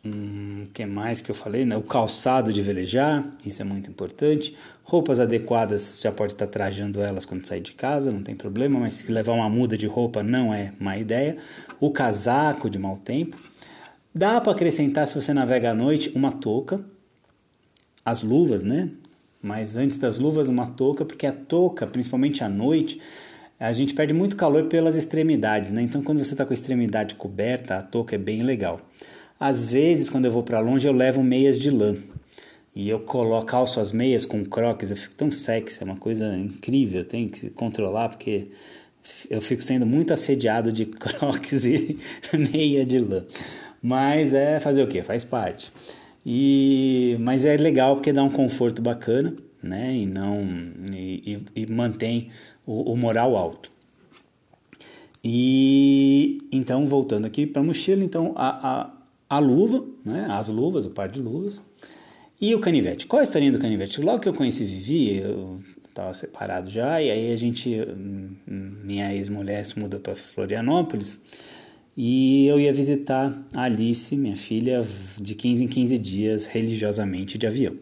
Hum, 0.04 0.68
que 0.74 0.84
mais 0.86 1.22
que 1.22 1.30
eu 1.30 1.36
falei? 1.36 1.64
Né? 1.64 1.78
O 1.78 1.84
calçado 1.84 2.52
de 2.52 2.62
velejar, 2.62 3.30
isso 3.46 3.62
é 3.62 3.66
muito 3.66 3.90
importante. 3.90 4.58
Roupas 4.84 5.20
adequadas, 5.20 6.00
já 6.02 6.12
pode 6.12 6.34
estar 6.34 6.48
trajando 6.48 7.02
elas 7.02 7.24
quando 7.24 7.46
sair 7.46 7.62
de 7.62 7.74
casa, 7.74 8.12
não 8.12 8.24
tem 8.24 8.36
problema, 8.36 8.80
mas 8.80 8.96
se 8.96 9.12
levar 9.12 9.34
uma 9.34 9.50
muda 9.50 9.78
de 9.78 9.86
roupa 9.86 10.24
não 10.24 10.54
é 10.54 10.74
má 10.80 10.98
ideia. 10.98 11.38
O 11.80 11.92
casaco 11.92 12.70
de 12.70 12.80
mau 12.80 12.98
tempo. 12.98 13.38
Dá 14.14 14.42
para 14.42 14.52
acrescentar, 14.52 15.08
se 15.08 15.16
você 15.16 15.34
navega 15.34 15.72
à 15.72 15.74
noite, 15.74 16.12
uma 16.16 16.32
touca. 16.32 16.84
As 18.04 18.24
luvas, 18.24 18.64
né? 18.64 18.90
Mas 19.42 19.76
antes 19.76 19.98
das 19.98 20.18
luvas, 20.18 20.50
uma 20.50 20.66
touca, 20.66 21.06
porque 21.06 21.28
a 21.28 21.32
touca, 21.32 21.86
principalmente 21.86 22.44
à 22.44 22.50
noite, 22.50 23.00
a 23.60 23.72
gente 23.72 23.94
perde 23.94 24.14
muito 24.14 24.36
calor 24.36 24.66
pelas 24.66 24.96
extremidades, 24.96 25.72
né? 25.72 25.84
Então, 25.84 26.02
quando 26.02 26.18
você 26.18 26.34
está 26.34 26.44
com 26.44 26.52
a 26.52 26.56
extremidade 26.56 27.14
coberta, 27.16 27.78
a 27.78 27.82
touca 27.84 28.16
é 28.16 28.18
bem 28.18 28.42
legal. 28.42 28.82
Às 29.42 29.66
vezes, 29.66 30.08
quando 30.08 30.26
eu 30.26 30.32
vou 30.32 30.44
para 30.44 30.60
longe, 30.60 30.88
eu 30.88 30.94
levo 30.94 31.24
meias 31.24 31.58
de 31.58 31.72
lã. 31.72 31.96
E 32.76 32.88
eu 32.88 33.00
coloco, 33.00 33.48
calço 33.48 33.80
as 33.80 33.92
meias 33.92 34.24
com 34.24 34.46
crocs, 34.46 34.92
eu 34.92 34.96
fico 34.96 35.16
tão 35.16 35.32
sexy, 35.32 35.82
é 35.82 35.84
uma 35.84 35.96
coisa 35.96 36.38
incrível, 36.38 37.00
eu 37.02 37.06
tenho 37.06 37.28
que 37.28 37.50
controlar 37.50 38.10
porque 38.10 38.50
eu 39.32 39.42
fico 39.42 39.64
sendo 39.64 39.84
muito 39.84 40.14
assediado 40.14 40.72
de 40.72 40.86
crocs 40.94 41.66
e 41.66 41.98
meia 42.54 42.86
de 42.86 43.00
lã. 43.00 43.26
Mas 43.82 44.32
é 44.32 44.60
fazer 44.60 44.84
o 44.84 44.88
que? 44.88 45.02
Faz 45.02 45.24
parte. 45.24 45.74
E, 46.24 47.18
mas 47.20 47.44
é 47.44 47.58
legal 47.58 47.96
porque 47.96 48.14
dá 48.14 48.24
um 48.24 48.30
conforto 48.30 48.80
bacana, 48.80 49.36
né? 49.62 49.92
E 49.92 50.06
não 50.06 50.40
e, 50.94 51.42
e, 51.56 51.64
e 51.64 51.66
mantém 51.66 52.30
o, 52.64 52.94
o 52.94 52.96
moral 52.96 53.36
alto. 53.36 53.72
E 55.24 56.48
então 56.52 56.86
voltando 56.86 57.26
aqui 57.26 57.48
para 57.48 57.64
mochila, 57.64 58.04
então 58.04 58.34
a, 58.36 58.84
a 58.84 59.01
a 59.32 59.40
luva, 59.40 59.86
né, 60.04 60.28
as 60.30 60.50
luvas, 60.50 60.86
o 60.86 60.90
par 60.90 61.08
de 61.08 61.22
luvas, 61.22 61.62
e 62.42 62.54
o 62.54 62.60
canivete. 62.60 63.08
Qual 63.08 63.22
a 63.22 63.24
historinha 63.24 63.54
do 63.54 63.60
canivete? 63.60 64.02
Logo 64.02 64.20
que 64.20 64.28
eu 64.28 64.34
conheci 64.34 64.66
Vivi, 64.66 65.20
eu 65.20 65.58
estava 65.88 66.14
separado 66.14 66.70
já, 66.70 67.02
e 67.02 67.10
aí 67.10 67.32
a 67.32 67.38
gente, 67.38 67.78
minha 68.46 69.16
ex-mulher 69.16 69.66
se 69.66 69.80
mudou 69.80 70.02
para 70.02 70.16
Florianópolis, 70.16 71.18
e 71.96 72.46
eu 72.48 72.60
ia 72.60 72.74
visitar 72.74 73.42
a 73.54 73.64
Alice, 73.64 74.18
minha 74.18 74.36
filha, 74.36 74.86
de 75.18 75.34
15 75.34 75.64
em 75.64 75.68
15 75.70 75.98
dias, 75.98 76.46
religiosamente, 76.46 77.38
de 77.38 77.48
avião. 77.48 77.74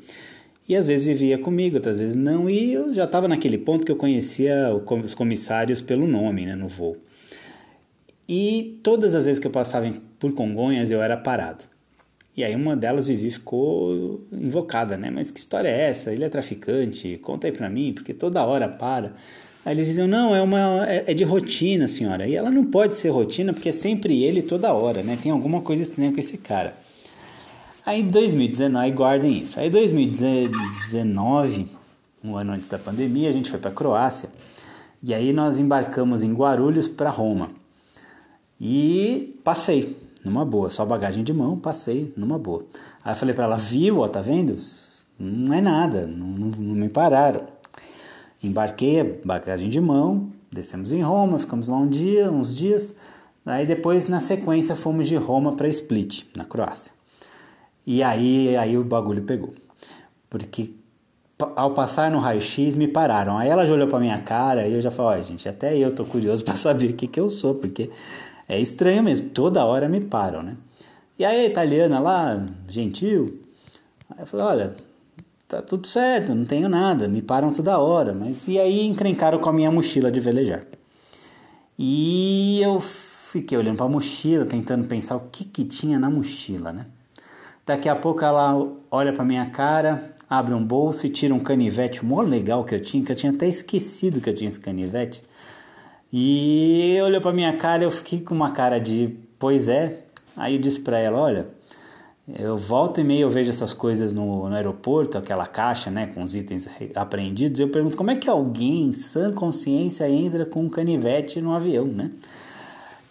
E 0.68 0.76
às 0.76 0.88
vezes 0.88 1.08
vivia 1.08 1.40
comigo, 1.40 1.78
outras 1.78 1.98
vezes 1.98 2.16
não, 2.16 2.48
e 2.48 2.74
eu 2.74 2.94
já 2.94 3.06
estava 3.06 3.28
naquele 3.28 3.58
ponto 3.58 3.84
que 3.88 3.92
eu 3.92 3.96
conhecia 3.96 4.70
os 5.04 5.16
comissários 5.16 5.82
pelo 5.82 6.06
nome, 6.06 6.46
né, 6.46 6.54
no 6.54 6.68
voo. 6.68 6.96
E 8.30 8.80
todas 8.84 9.16
as 9.16 9.26
vezes 9.26 9.40
que 9.40 9.48
eu 9.48 9.52
passava 9.52 9.92
por 10.20 10.32
Congonhas 10.36 10.92
eu 10.92 11.02
era 11.02 11.18
parado. 11.18 11.66
E 12.38 12.44
aí 12.44 12.56
uma 12.56 12.76
delas, 12.76 13.08
Vivi, 13.08 13.32
ficou 13.32 14.22
invocada, 14.32 14.96
né? 14.96 15.10
Mas 15.10 15.32
que 15.32 15.40
história 15.40 15.68
é 15.68 15.90
essa? 15.90 16.14
Ele 16.14 16.24
é 16.24 16.30
traficante? 16.30 17.18
Conta 17.24 17.48
aí 17.48 17.52
pra 17.52 17.68
mim, 17.72 17.92
porque 17.92 18.14
toda 18.14 18.46
hora 18.46 18.70
para. 18.70 19.14
Aí 19.66 19.74
eles 19.74 19.88
diziam, 19.88 20.08
não, 20.08 20.36
é, 20.36 20.42
uma, 20.44 20.88
é, 20.88 21.06
é 21.08 21.14
de 21.16 21.24
rotina, 21.24 21.88
senhora. 21.88 22.28
E 22.28 22.36
ela 22.36 22.52
não 22.52 22.64
pode 22.66 22.96
ser 22.96 23.10
rotina, 23.10 23.52
porque 23.52 23.70
é 23.70 23.72
sempre 23.72 24.24
ele 24.24 24.44
toda 24.44 24.72
hora, 24.74 25.02
né? 25.02 25.18
Tem 25.22 25.32
alguma 25.32 25.62
coisa 25.62 25.82
estranha 25.82 26.14
com 26.14 26.20
esse 26.20 26.38
cara. 26.38 26.76
Aí 27.84 28.04
2019, 28.04 28.92
guardem 28.92 29.40
isso. 29.40 29.60
Aí 29.60 29.72
2019, 29.72 31.66
um 32.24 32.36
ano 32.36 32.52
antes 32.52 32.70
da 32.70 32.78
pandemia, 32.78 33.28
a 33.28 33.34
gente 33.34 33.50
foi 33.50 33.60
para 33.60 33.72
Croácia. 33.72 34.30
E 35.02 35.16
aí 35.16 35.34
nós 35.34 35.60
embarcamos 35.60 36.22
em 36.22 36.32
Guarulhos 36.32 36.88
para 36.88 37.10
Roma. 37.10 37.50
E 38.60 39.40
passei, 39.44 39.98
numa 40.24 40.44
boa, 40.44 40.70
só 40.70 40.86
bagagem 40.86 41.24
de 41.24 41.34
mão, 41.34 41.58
passei 41.58 42.14
numa 42.18 42.38
boa. 42.38 42.66
Aí 43.04 43.14
eu 43.14 43.16
falei 43.16 43.34
para 43.34 43.46
ela, 43.46 43.58
viu, 43.58 44.00
ó, 44.00 44.08
tá 44.08 44.22
vendo? 44.22 44.56
Não 45.18 45.54
é 45.54 45.62
nada, 45.62 46.06
não, 46.06 46.28
não, 46.28 46.48
não 46.48 46.76
me 46.76 46.90
pararam. 46.90 47.44
Embarquei 48.44 49.22
bagagem 49.24 49.70
de 49.70 49.80
mão, 49.80 50.30
descemos 50.52 50.92
em 50.92 51.02
Roma, 51.02 51.40
ficamos 51.40 51.68
lá 51.68 51.78
um 51.78 51.88
dia, 51.88 52.32
uns 52.32 52.56
dias. 52.56 52.94
Aí 53.46 53.66
depois, 53.66 54.08
na 54.08 54.22
sequência, 54.22 54.76
fomos 54.76 55.08
de 55.08 55.16
Roma 55.16 55.54
para 55.54 55.68
Split, 55.68 56.24
na 56.36 56.46
Croácia. 56.46 56.94
E 57.86 58.04
aí, 58.04 58.56
aí 58.56 58.78
o 58.78 58.84
bagulho 58.84 59.24
pegou. 59.24 59.54
Porque 60.30 60.74
ao 61.56 61.72
passar 61.72 62.12
no 62.12 62.20
raio-x 62.20 62.76
me 62.76 62.88
pararam. 62.88 63.38
Aí 63.38 63.50
ela 63.50 63.66
já 63.66 63.74
olhou 63.74 63.88
para 63.88 64.00
minha 64.00 64.20
cara 64.20 64.68
e 64.68 64.74
eu 64.74 64.82
já 64.82 64.92
falei, 64.92 65.20
ó, 65.20 65.20
oh, 65.20 65.24
gente, 65.24 65.48
até 65.48 65.78
eu 65.78 65.94
tô 65.94 66.04
curioso 66.06 66.44
para 66.46 66.56
saber 66.56 66.92
o 66.92 66.94
que 66.94 67.08
que 67.08 67.20
eu 67.20 67.30
sou, 67.30 67.56
porque 67.56 67.90
é 68.50 68.60
estranho 68.60 69.04
mesmo, 69.04 69.30
toda 69.30 69.64
hora 69.64 69.88
me 69.88 70.02
param, 70.02 70.42
né? 70.42 70.58
E 71.18 71.24
aí 71.24 71.42
a 71.42 71.46
italiana 71.46 72.00
lá, 72.00 72.46
gentil, 72.68 73.42
eu 74.18 74.26
falei, 74.26 74.46
olha, 74.46 74.76
tá 75.48 75.62
tudo 75.62 75.86
certo, 75.86 76.34
não 76.34 76.46
tenho 76.46 76.68
nada, 76.68 77.08
me 77.08 77.22
param 77.22 77.52
toda 77.52 77.78
hora, 77.78 78.12
mas 78.12 78.48
e 78.48 78.60
aí 78.60 78.88
encrencaram 78.88 79.38
com 79.38 79.50
a 79.50 79.54
minha 79.54 79.70
mochila 79.70 80.12
de 80.12 80.20
velejar. 80.20 80.64
E 81.78 82.60
eu 82.62 82.80
fiquei 82.80 83.58
olhando 83.58 83.78
para 83.78 83.86
a 83.86 83.90
mochila, 83.90 84.46
tentando 84.46 84.88
pensar 84.88 85.16
o 85.16 85.22
que 85.32 85.46
que 85.46 85.64
tinha 85.64 86.00
na 86.00 86.10
mochila, 86.10 86.74
né? 86.74 86.88
Daqui 87.66 87.88
a 87.88 87.96
pouco 87.96 88.26
ela 88.26 88.68
olha 88.90 89.14
para 89.14 89.24
minha 89.24 89.46
cara, 89.46 90.16
abre 90.28 90.56
um 90.56 90.66
bolso 90.66 91.06
e 91.06 91.10
tira 91.10 91.36
um 91.36 91.40
canivete 91.40 92.04
mó 92.04 92.22
legal 92.22 92.66
que 92.66 92.74
eu 92.74 92.82
tinha, 92.82 93.04
que 93.04 93.12
eu 93.12 93.16
tinha 93.16 93.32
até 93.32 93.48
esquecido 93.48 94.20
que 94.20 94.30
eu 94.30 94.34
tinha 94.34 94.48
esse 94.48 94.60
canivete. 94.60 95.24
E 96.12 96.98
olhou 97.04 97.22
para 97.22 97.32
minha 97.32 97.54
cara, 97.54 97.84
eu 97.84 97.92
fiquei 97.92 98.20
com 98.20 98.34
uma 98.34 98.52
cara 98.52 98.80
de, 98.80 99.16
pois 99.38 99.68
é. 99.68 100.06
Aí 100.36 100.56
eu 100.56 100.62
disse 100.62 100.80
para 100.80 100.98
ela, 100.98 101.20
olha, 101.20 101.48
eu 102.38 102.58
volto 102.58 103.00
e 103.00 103.04
meio 103.04 103.22
eu 103.22 103.30
vejo 103.30 103.50
essas 103.50 103.74
coisas 103.74 104.14
no, 104.14 104.48
no, 104.48 104.56
aeroporto, 104.56 105.18
aquela 105.18 105.46
caixa, 105.48 105.90
né, 105.90 106.08
com 106.08 106.24
os 106.24 106.36
itens 106.36 106.68
apreendidos. 106.96 107.60
Eu 107.60 107.70
pergunto 107.70 107.98
como 107.98 108.12
é 108.12 108.16
que 108.16 108.30
alguém, 108.30 108.92
sã 108.94 109.32
consciência, 109.32 110.10
entra 110.10 110.46
com 110.46 110.64
um 110.64 110.70
canivete 110.70 111.42
no 111.42 111.54
avião, 111.54 111.86
né? 111.86 112.12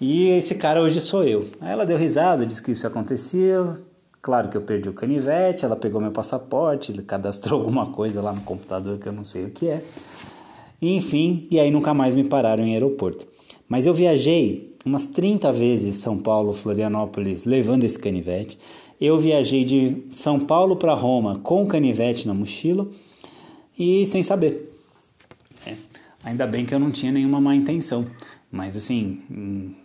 E 0.00 0.28
esse 0.28 0.54
cara 0.54 0.80
hoje 0.80 1.00
sou 1.00 1.24
eu. 1.24 1.48
Aí 1.60 1.72
ela 1.72 1.84
deu 1.84 1.98
risada, 1.98 2.46
disse 2.46 2.62
que 2.62 2.70
isso 2.70 2.86
acontecia. 2.86 3.76
Claro 4.22 4.48
que 4.48 4.56
eu 4.56 4.62
perdi 4.62 4.88
o 4.88 4.92
canivete, 4.92 5.64
ela 5.64 5.74
pegou 5.74 6.00
meu 6.00 6.12
passaporte, 6.12 6.92
cadastrou 7.02 7.58
alguma 7.60 7.86
coisa 7.86 8.20
lá 8.20 8.32
no 8.32 8.42
computador 8.42 8.98
que 8.98 9.08
eu 9.08 9.12
não 9.12 9.24
sei 9.24 9.46
o 9.46 9.50
que 9.50 9.68
é. 9.68 9.82
Enfim, 10.80 11.44
e 11.50 11.58
aí 11.58 11.70
nunca 11.70 11.92
mais 11.92 12.14
me 12.14 12.24
pararam 12.24 12.64
em 12.64 12.72
aeroporto. 12.74 13.26
Mas 13.68 13.86
eu 13.86 13.92
viajei 13.92 14.70
umas 14.84 15.06
30 15.06 15.52
vezes 15.52 15.96
São 15.96 16.18
Paulo, 16.18 16.52
Florianópolis, 16.52 17.44
levando 17.44 17.84
esse 17.84 17.98
canivete. 17.98 18.58
Eu 19.00 19.18
viajei 19.18 19.64
de 19.64 20.04
São 20.12 20.40
Paulo 20.40 20.76
para 20.76 20.94
Roma 20.94 21.38
com 21.40 21.66
canivete 21.66 22.26
na 22.26 22.34
mochila 22.34 22.88
e 23.78 24.06
sem 24.06 24.22
saber. 24.22 24.72
É, 25.66 25.74
ainda 26.24 26.46
bem 26.46 26.64
que 26.64 26.74
eu 26.74 26.80
não 26.80 26.90
tinha 26.90 27.12
nenhuma 27.12 27.40
má 27.40 27.54
intenção. 27.54 28.06
Mas 28.50 28.76
assim, 28.78 29.20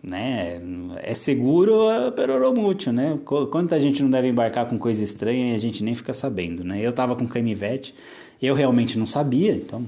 né, 0.01 0.61
é 1.01 1.13
seguro 1.13 1.73
pero 2.15 2.53
mútil, 2.53 2.93
né? 2.93 3.19
Quanta 3.51 3.77
gente 3.77 4.01
não 4.01 4.09
deve 4.09 4.29
embarcar 4.29 4.69
com 4.69 4.77
coisa 4.77 5.03
estranha 5.03 5.51
e 5.51 5.55
a 5.55 5.57
gente 5.57 5.83
nem 5.83 5.93
fica 5.93 6.13
sabendo, 6.13 6.63
né? 6.63 6.79
Eu 6.79 6.93
tava 6.93 7.13
com 7.13 7.27
canivete, 7.27 7.93
eu 8.41 8.55
realmente 8.55 8.97
não 8.97 9.05
sabia, 9.05 9.53
então 9.53 9.85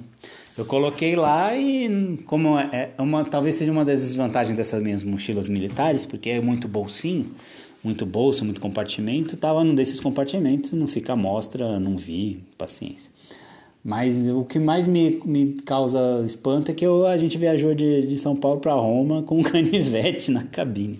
eu 0.58 0.66
coloquei 0.66 1.16
lá 1.16 1.56
e 1.56 2.18
como 2.26 2.58
é, 2.58 2.92
é 2.98 3.02
uma 3.02 3.26
talvez 3.26 3.56
seja 3.56 3.72
uma 3.72 3.84
das 3.84 4.00
desvantagens 4.00 4.56
dessas 4.56 4.82
minhas 4.82 5.04
mochilas 5.04 5.50
militares, 5.50 6.06
porque 6.06 6.30
é 6.30 6.42
muito 6.42 6.68
bolsinho, 6.68 7.30
muito 7.84 8.06
bolso, 8.06 8.46
muito 8.46 8.62
compartimento, 8.62 9.36
tava 9.36 9.64
num 9.64 9.76
desses 9.76 10.00
compartimentos, 10.00 10.72
não 10.72 10.88
fica 10.88 11.16
mostra, 11.16 11.80
não 11.80 11.98
vi, 11.98 12.44
paciência. 12.58 13.12
Mas 13.84 14.26
o 14.28 14.44
que 14.44 14.58
mais 14.58 14.88
me, 14.88 15.22
me 15.26 15.54
causa 15.64 16.24
espanto 16.26 16.72
é 16.72 16.74
que 16.74 16.84
eu, 16.84 17.06
a 17.06 17.18
gente 17.18 17.38
viajou 17.38 17.76
de, 17.76 18.08
de 18.08 18.18
São 18.18 18.36
Paulo 18.36 18.60
para 18.60 18.74
Roma 18.74 19.22
com 19.22 19.40
um 19.40 19.44
canivete 19.44 20.32
na 20.32 20.44
cabine. 20.44 21.00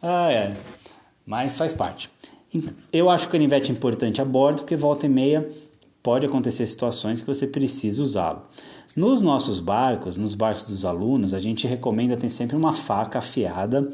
Ah, 0.00 0.32
é. 0.32 0.54
Mas 1.26 1.58
faz 1.58 1.74
parte. 1.74 2.08
Eu 2.90 3.10
acho 3.10 3.26
o 3.26 3.28
canivete 3.28 3.70
importante 3.70 4.22
a 4.22 4.24
bordo, 4.24 4.62
porque 4.62 4.74
volta 4.74 5.04
e 5.04 5.08
meia 5.10 5.46
pode 6.08 6.24
acontecer 6.24 6.66
situações 6.66 7.20
que 7.20 7.26
você 7.26 7.46
precisa 7.46 8.02
usá-lo. 8.02 8.40
Nos 8.96 9.20
nossos 9.20 9.60
barcos, 9.60 10.16
nos 10.16 10.34
barcos 10.34 10.64
dos 10.64 10.86
alunos, 10.86 11.34
a 11.34 11.38
gente 11.38 11.66
recomenda 11.66 12.16
ter 12.16 12.30
sempre 12.30 12.56
uma 12.56 12.72
faca 12.72 13.18
afiada 13.18 13.92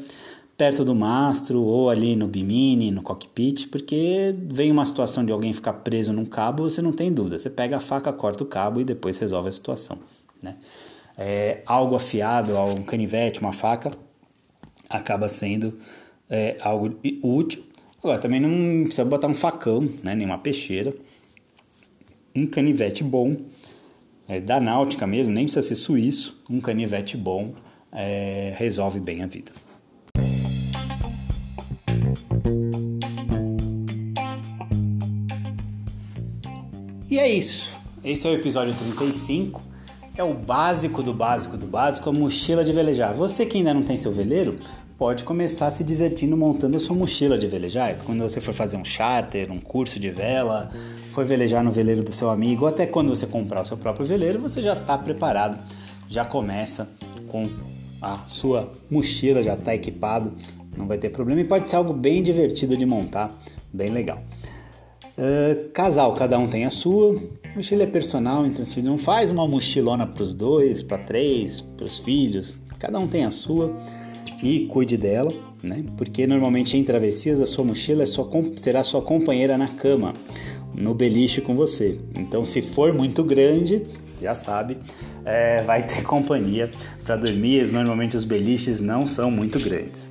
perto 0.55 0.85
do 0.85 0.95
mastro 0.95 1.61
ou 1.61 1.89
ali 1.89 2.15
no 2.15 2.25
bimini, 2.25 2.89
no 2.89 3.01
cockpit, 3.01 3.67
porque 3.67 4.33
vem 4.47 4.71
uma 4.71 4.85
situação 4.85 5.25
de 5.25 5.33
alguém 5.33 5.51
ficar 5.51 5.73
preso 5.73 6.13
num 6.13 6.23
cabo, 6.23 6.69
você 6.69 6.81
não 6.81 6.93
tem 6.93 7.11
dúvida. 7.11 7.37
Você 7.37 7.49
pega 7.49 7.75
a 7.75 7.79
faca, 7.81 8.13
corta 8.13 8.45
o 8.45 8.47
cabo 8.47 8.79
e 8.79 8.85
depois 8.85 9.17
resolve 9.17 9.49
a 9.49 9.51
situação. 9.51 9.97
Né? 10.41 10.55
É, 11.17 11.63
algo 11.65 11.97
afiado, 11.97 12.57
um 12.57 12.81
canivete, 12.81 13.41
uma 13.41 13.51
faca, 13.51 13.91
acaba 14.89 15.27
sendo 15.27 15.77
é, 16.29 16.55
algo 16.61 16.95
útil. 17.21 17.61
Agora, 18.01 18.19
também 18.19 18.39
não 18.39 18.85
precisa 18.85 19.03
botar 19.03 19.27
um 19.27 19.35
facão, 19.35 19.81
né, 20.01 20.15
nem 20.15 20.25
uma 20.25 20.37
peixeira 20.37 20.95
um 22.35 22.45
canivete 22.45 23.03
bom, 23.03 23.37
é, 24.27 24.41
da 24.41 24.59
náutica 24.59 25.07
mesmo, 25.07 25.33
nem 25.33 25.45
precisa 25.45 25.65
ser 25.65 25.75
suíço, 25.75 26.43
um 26.49 26.59
canivete 26.59 27.15
bom 27.15 27.53
é, 27.91 28.53
resolve 28.57 28.99
bem 28.99 29.23
a 29.23 29.27
vida. 29.27 29.51
E 37.09 37.17
é 37.17 37.29
isso. 37.29 37.73
Esse 38.03 38.27
é 38.27 38.31
o 38.31 38.33
episódio 38.33 38.73
35. 38.73 39.61
É 40.17 40.23
o 40.23 40.33
básico 40.33 41.01
do 41.01 41.13
básico 41.13 41.55
do 41.55 41.65
básico, 41.65 42.09
a 42.09 42.13
mochila 42.13 42.65
de 42.65 42.73
velejar. 42.73 43.13
Você 43.13 43.45
que 43.45 43.57
ainda 43.57 43.73
não 43.73 43.83
tem 43.83 43.95
seu 43.95 44.11
veleiro, 44.11 44.59
pode 44.97 45.23
começar 45.23 45.71
se 45.71 45.83
divertindo 45.83 46.35
montando 46.35 46.75
a 46.75 46.79
sua 46.79 46.95
mochila 46.95 47.37
de 47.37 47.47
velejar. 47.47 47.97
Quando 48.05 48.21
você 48.21 48.41
for 48.41 48.53
fazer 48.53 48.75
um 48.75 48.83
charter, 48.83 49.51
um 49.51 49.59
curso 49.59 49.99
de 49.99 50.09
vela, 50.09 50.69
for 51.15 51.23
velejar 51.23 51.63
no 51.63 51.71
veleiro 51.71 52.03
do 52.03 52.11
seu 52.11 52.29
amigo, 52.29 52.67
até 52.67 52.85
quando 52.85 53.07
você 53.07 53.25
comprar 53.25 53.61
o 53.61 53.65
seu 53.65 53.77
próprio 53.77 54.05
veleiro, 54.05 54.37
você 54.37 54.61
já 54.61 54.73
está 54.73 54.97
preparado, 54.97 55.57
já 56.09 56.25
começa 56.25 56.89
com 57.29 57.49
a 58.01 58.17
sua 58.25 58.69
mochila, 58.91 59.41
já 59.41 59.53
está 59.53 59.73
equipado, 59.73 60.33
não 60.77 60.85
vai 60.85 60.97
ter 60.97 61.09
problema 61.09 61.39
e 61.39 61.45
pode 61.45 61.69
ser 61.69 61.77
algo 61.77 61.93
bem 61.93 62.21
divertido 62.21 62.75
de 62.75 62.85
montar, 62.85 63.31
bem 63.71 63.91
legal. 63.91 64.21
Uh, 65.17 65.69
casal, 65.69 66.13
cada 66.15 66.37
um 66.37 66.47
tem 66.47 66.65
a 66.65 66.69
sua. 66.69 67.15
Mochila 67.55 67.83
é 67.83 67.87
personal, 67.87 68.45
então 68.45 68.65
se 68.65 68.81
não 68.81 68.97
faz 68.97 69.31
uma 69.31 69.47
mochilona 69.47 70.05
para 70.05 70.21
os 70.21 70.33
dois, 70.33 70.83
para 70.83 70.97
três, 70.97 71.61
para 71.61 71.85
os 71.85 71.97
filhos, 71.97 72.57
cada 72.77 72.99
um 72.99 73.07
tem 73.07 73.23
a 73.23 73.31
sua 73.31 73.73
e 74.43 74.65
cuide 74.65 74.97
dela, 74.97 75.31
né? 75.63 75.85
Porque 75.95 76.27
normalmente 76.27 76.75
em 76.75 76.83
travessias 76.83 77.39
a 77.39 77.45
sua 77.45 77.63
mochila 77.63 78.03
é 78.03 78.05
sua, 78.05 78.29
será 78.57 78.83
sua 78.83 79.01
companheira 79.01 79.57
na 79.57 79.69
cama, 79.69 80.13
no 80.77 80.93
beliche 80.93 81.41
com 81.41 81.55
você. 81.55 81.99
Então, 82.15 82.43
se 82.43 82.61
for 82.61 82.93
muito 82.93 83.23
grande, 83.23 83.83
já 84.21 84.33
sabe, 84.33 84.77
é, 85.23 85.61
vai 85.63 85.83
ter 85.83 86.01
companhia 86.03 86.69
para 87.03 87.15
dormir. 87.15 87.71
Normalmente 87.71 88.15
os 88.15 88.25
beliches 88.25 88.81
não 88.81 89.07
são 89.07 89.29
muito 89.31 89.59
grandes. 89.59 90.07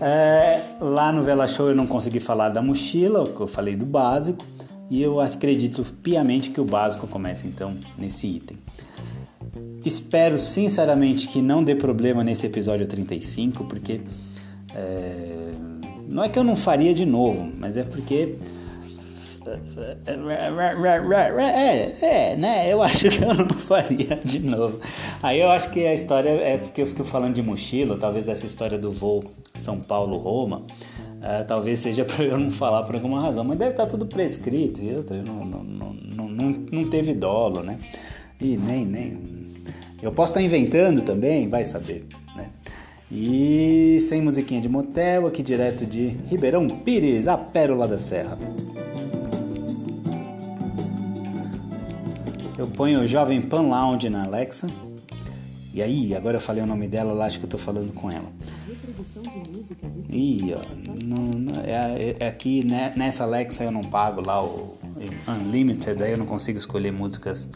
É, 0.00 0.62
lá 0.80 1.12
no 1.12 1.22
Vela 1.22 1.48
Show 1.48 1.70
eu 1.70 1.74
não 1.74 1.86
consegui 1.86 2.20
falar 2.20 2.50
da 2.50 2.62
mochila, 2.62 3.28
eu 3.38 3.46
falei 3.48 3.74
do 3.74 3.84
básico, 3.84 4.44
e 4.88 5.02
eu 5.02 5.20
acredito 5.20 5.84
piamente 6.02 6.50
que 6.50 6.60
o 6.60 6.64
básico 6.64 7.06
começa 7.06 7.46
então 7.46 7.74
nesse 7.96 8.26
item. 8.26 8.56
Espero 9.84 10.38
sinceramente 10.38 11.28
que 11.28 11.42
não 11.42 11.62
dê 11.62 11.74
problema 11.74 12.22
nesse 12.22 12.46
episódio 12.46 12.86
35, 12.86 13.64
porque 13.64 14.00
é, 14.74 15.52
não 16.08 16.22
é 16.22 16.28
que 16.28 16.38
eu 16.38 16.44
não 16.44 16.56
faria 16.56 16.94
de 16.94 17.04
novo, 17.04 17.50
mas 17.58 17.76
é 17.76 17.82
porque 17.82 18.36
é, 21.40 22.32
é, 22.32 22.36
né? 22.36 22.72
Eu 22.72 22.82
acho 22.82 23.08
que 23.08 23.22
eu 23.22 23.34
não 23.34 23.48
faria 23.48 24.18
de 24.24 24.40
novo. 24.40 24.80
Aí 25.22 25.40
eu 25.40 25.50
acho 25.50 25.70
que 25.70 25.86
a 25.86 25.94
história 25.94 26.30
é 26.30 26.58
porque 26.58 26.82
eu 26.82 26.86
fico 26.86 27.04
falando 27.04 27.34
de 27.34 27.42
mochila, 27.42 27.96
talvez 27.96 28.24
dessa 28.24 28.46
história 28.46 28.78
do 28.78 28.90
voo 28.90 29.24
São 29.54 29.80
Paulo-Roma. 29.80 30.62
Uh, 31.18 31.44
talvez 31.48 31.80
seja 31.80 32.04
para 32.04 32.24
eu 32.24 32.38
não 32.38 32.50
falar 32.50 32.84
por 32.84 32.94
alguma 32.94 33.20
razão, 33.20 33.42
mas 33.42 33.58
deve 33.58 33.72
estar 33.72 33.84
tá 33.84 33.90
tudo 33.90 34.06
prescrito 34.06 34.80
e 34.80 34.94
outra, 34.94 35.20
não, 35.20 35.44
não, 35.44 35.64
não, 35.64 36.28
não, 36.28 36.64
não 36.70 36.90
teve 36.90 37.12
dolo, 37.12 37.62
né? 37.62 37.78
E 38.40 38.56
nem, 38.56 38.86
nem. 38.86 39.18
Eu 40.00 40.12
posso 40.12 40.30
estar 40.30 40.40
tá 40.40 40.46
inventando 40.46 41.02
também, 41.02 41.48
vai 41.48 41.64
saber, 41.64 42.06
né? 42.36 42.50
E 43.10 43.98
sem 44.02 44.20
musiquinha 44.20 44.60
de 44.60 44.68
motel, 44.68 45.26
aqui 45.26 45.42
direto 45.42 45.86
de 45.86 46.08
Ribeirão 46.28 46.68
Pires, 46.68 47.26
a 47.26 47.36
Pérola 47.36 47.88
da 47.88 47.98
Serra. 47.98 48.38
Eu 52.58 52.66
ponho 52.66 53.06
Jovem 53.06 53.40
Pan 53.40 53.62
Lounge 53.62 54.10
na 54.10 54.24
Alexa. 54.24 54.66
E 55.72 55.80
aí, 55.80 56.12
agora 56.12 56.38
eu 56.38 56.40
falei 56.40 56.60
o 56.60 56.66
nome 56.66 56.88
dela, 56.88 57.12
lá 57.12 57.26
acho 57.26 57.38
que 57.38 57.44
eu 57.44 57.50
tô 57.50 57.56
falando 57.56 57.92
com 57.92 58.10
ela. 58.10 58.32
Ih, 60.10 60.54
ó, 60.54 60.60
não, 61.04 61.18
não, 61.38 61.60
é, 61.62 62.16
é, 62.18 62.26
aqui 62.26 62.64
né, 62.64 62.92
nessa 62.96 63.22
Alexa 63.22 63.62
eu 63.62 63.70
não 63.70 63.84
pago 63.84 64.20
lá 64.26 64.42
o 64.42 64.76
Unlimited, 65.28 66.02
aí 66.02 66.10
eu 66.10 66.18
não 66.18 66.26
consigo 66.26 66.58
escolher 66.58 66.90
músicas 66.90 67.46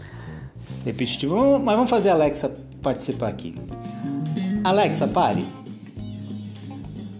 repetitivas. 0.85 1.61
Mas 1.61 1.75
vamos 1.75 1.91
fazer 1.91 2.11
a 2.11 2.15
Alexa 2.15 2.55
participar 2.81 3.29
aqui. 3.29 3.57
Alexa, 4.63 5.09
pare. 5.09 5.49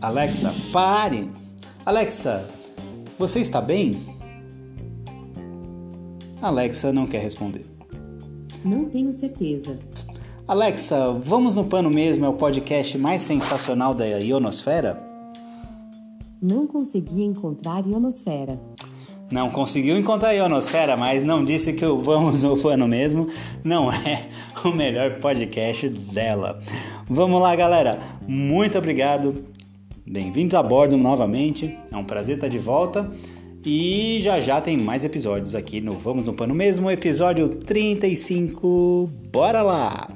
Alexa, 0.01 0.55
pare. 0.73 1.29
Alexa, 1.85 2.49
você 3.19 3.41
está 3.41 3.61
bem? 3.61 4.07
Alexa 6.41 6.93
não 6.93 7.09
quer 7.09 7.21
responder. 7.21 7.72
Não 8.65 8.85
tenho 8.85 9.13
certeza. 9.13 9.79
Alexa, 10.47 11.13
vamos 11.13 11.57
no 11.57 11.65
pano 11.65 11.91
mesmo, 11.91 12.25
é 12.25 12.29
o 12.29 12.35
podcast 12.35 12.97
mais 12.97 13.23
sensacional 13.23 13.95
da 13.95 14.05
ionosfera? 14.07 15.03
Não 16.41 16.67
consegui 16.67 17.23
encontrar 17.23 17.87
ionosfera. 17.87 18.61
Não 19.31 19.49
conseguiu 19.49 19.97
encontrar 19.97 20.29
a 20.29 20.33
ionosfera, 20.33 20.97
mas 20.97 21.25
não 21.25 21.45
disse 21.45 21.73
que 21.73 21.87
o 21.87 22.03
Vamos 22.03 22.43
no 22.43 22.61
Pano 22.61 22.87
mesmo 22.87 23.29
não 23.65 23.91
é 23.91 24.29
o 24.63 24.69
melhor 24.69 25.19
podcast 25.21 25.89
dela. 25.89 26.61
Vamos 27.09 27.41
lá, 27.41 27.57
galera. 27.57 27.99
Muito 28.29 28.77
obrigado. 28.77 29.47
Bem-vindos 30.07 30.55
a 30.55 30.63
bordo 30.63 30.99
novamente. 30.99 31.75
É 31.91 31.97
um 31.97 32.05
prazer 32.05 32.35
estar 32.35 32.49
de 32.49 32.59
volta. 32.59 33.11
E 33.65 34.19
já 34.21 34.41
já 34.41 34.61
tem 34.61 34.77
mais 34.77 35.05
episódios 35.05 35.55
aqui 35.55 35.81
no 35.81 35.93
Vamos 35.93 36.25
no 36.25 36.35
Pano 36.35 36.53
Mesmo, 36.53 36.91
episódio 36.91 37.49
35. 37.49 39.09
Bora 39.31 39.63
lá! 39.63 40.09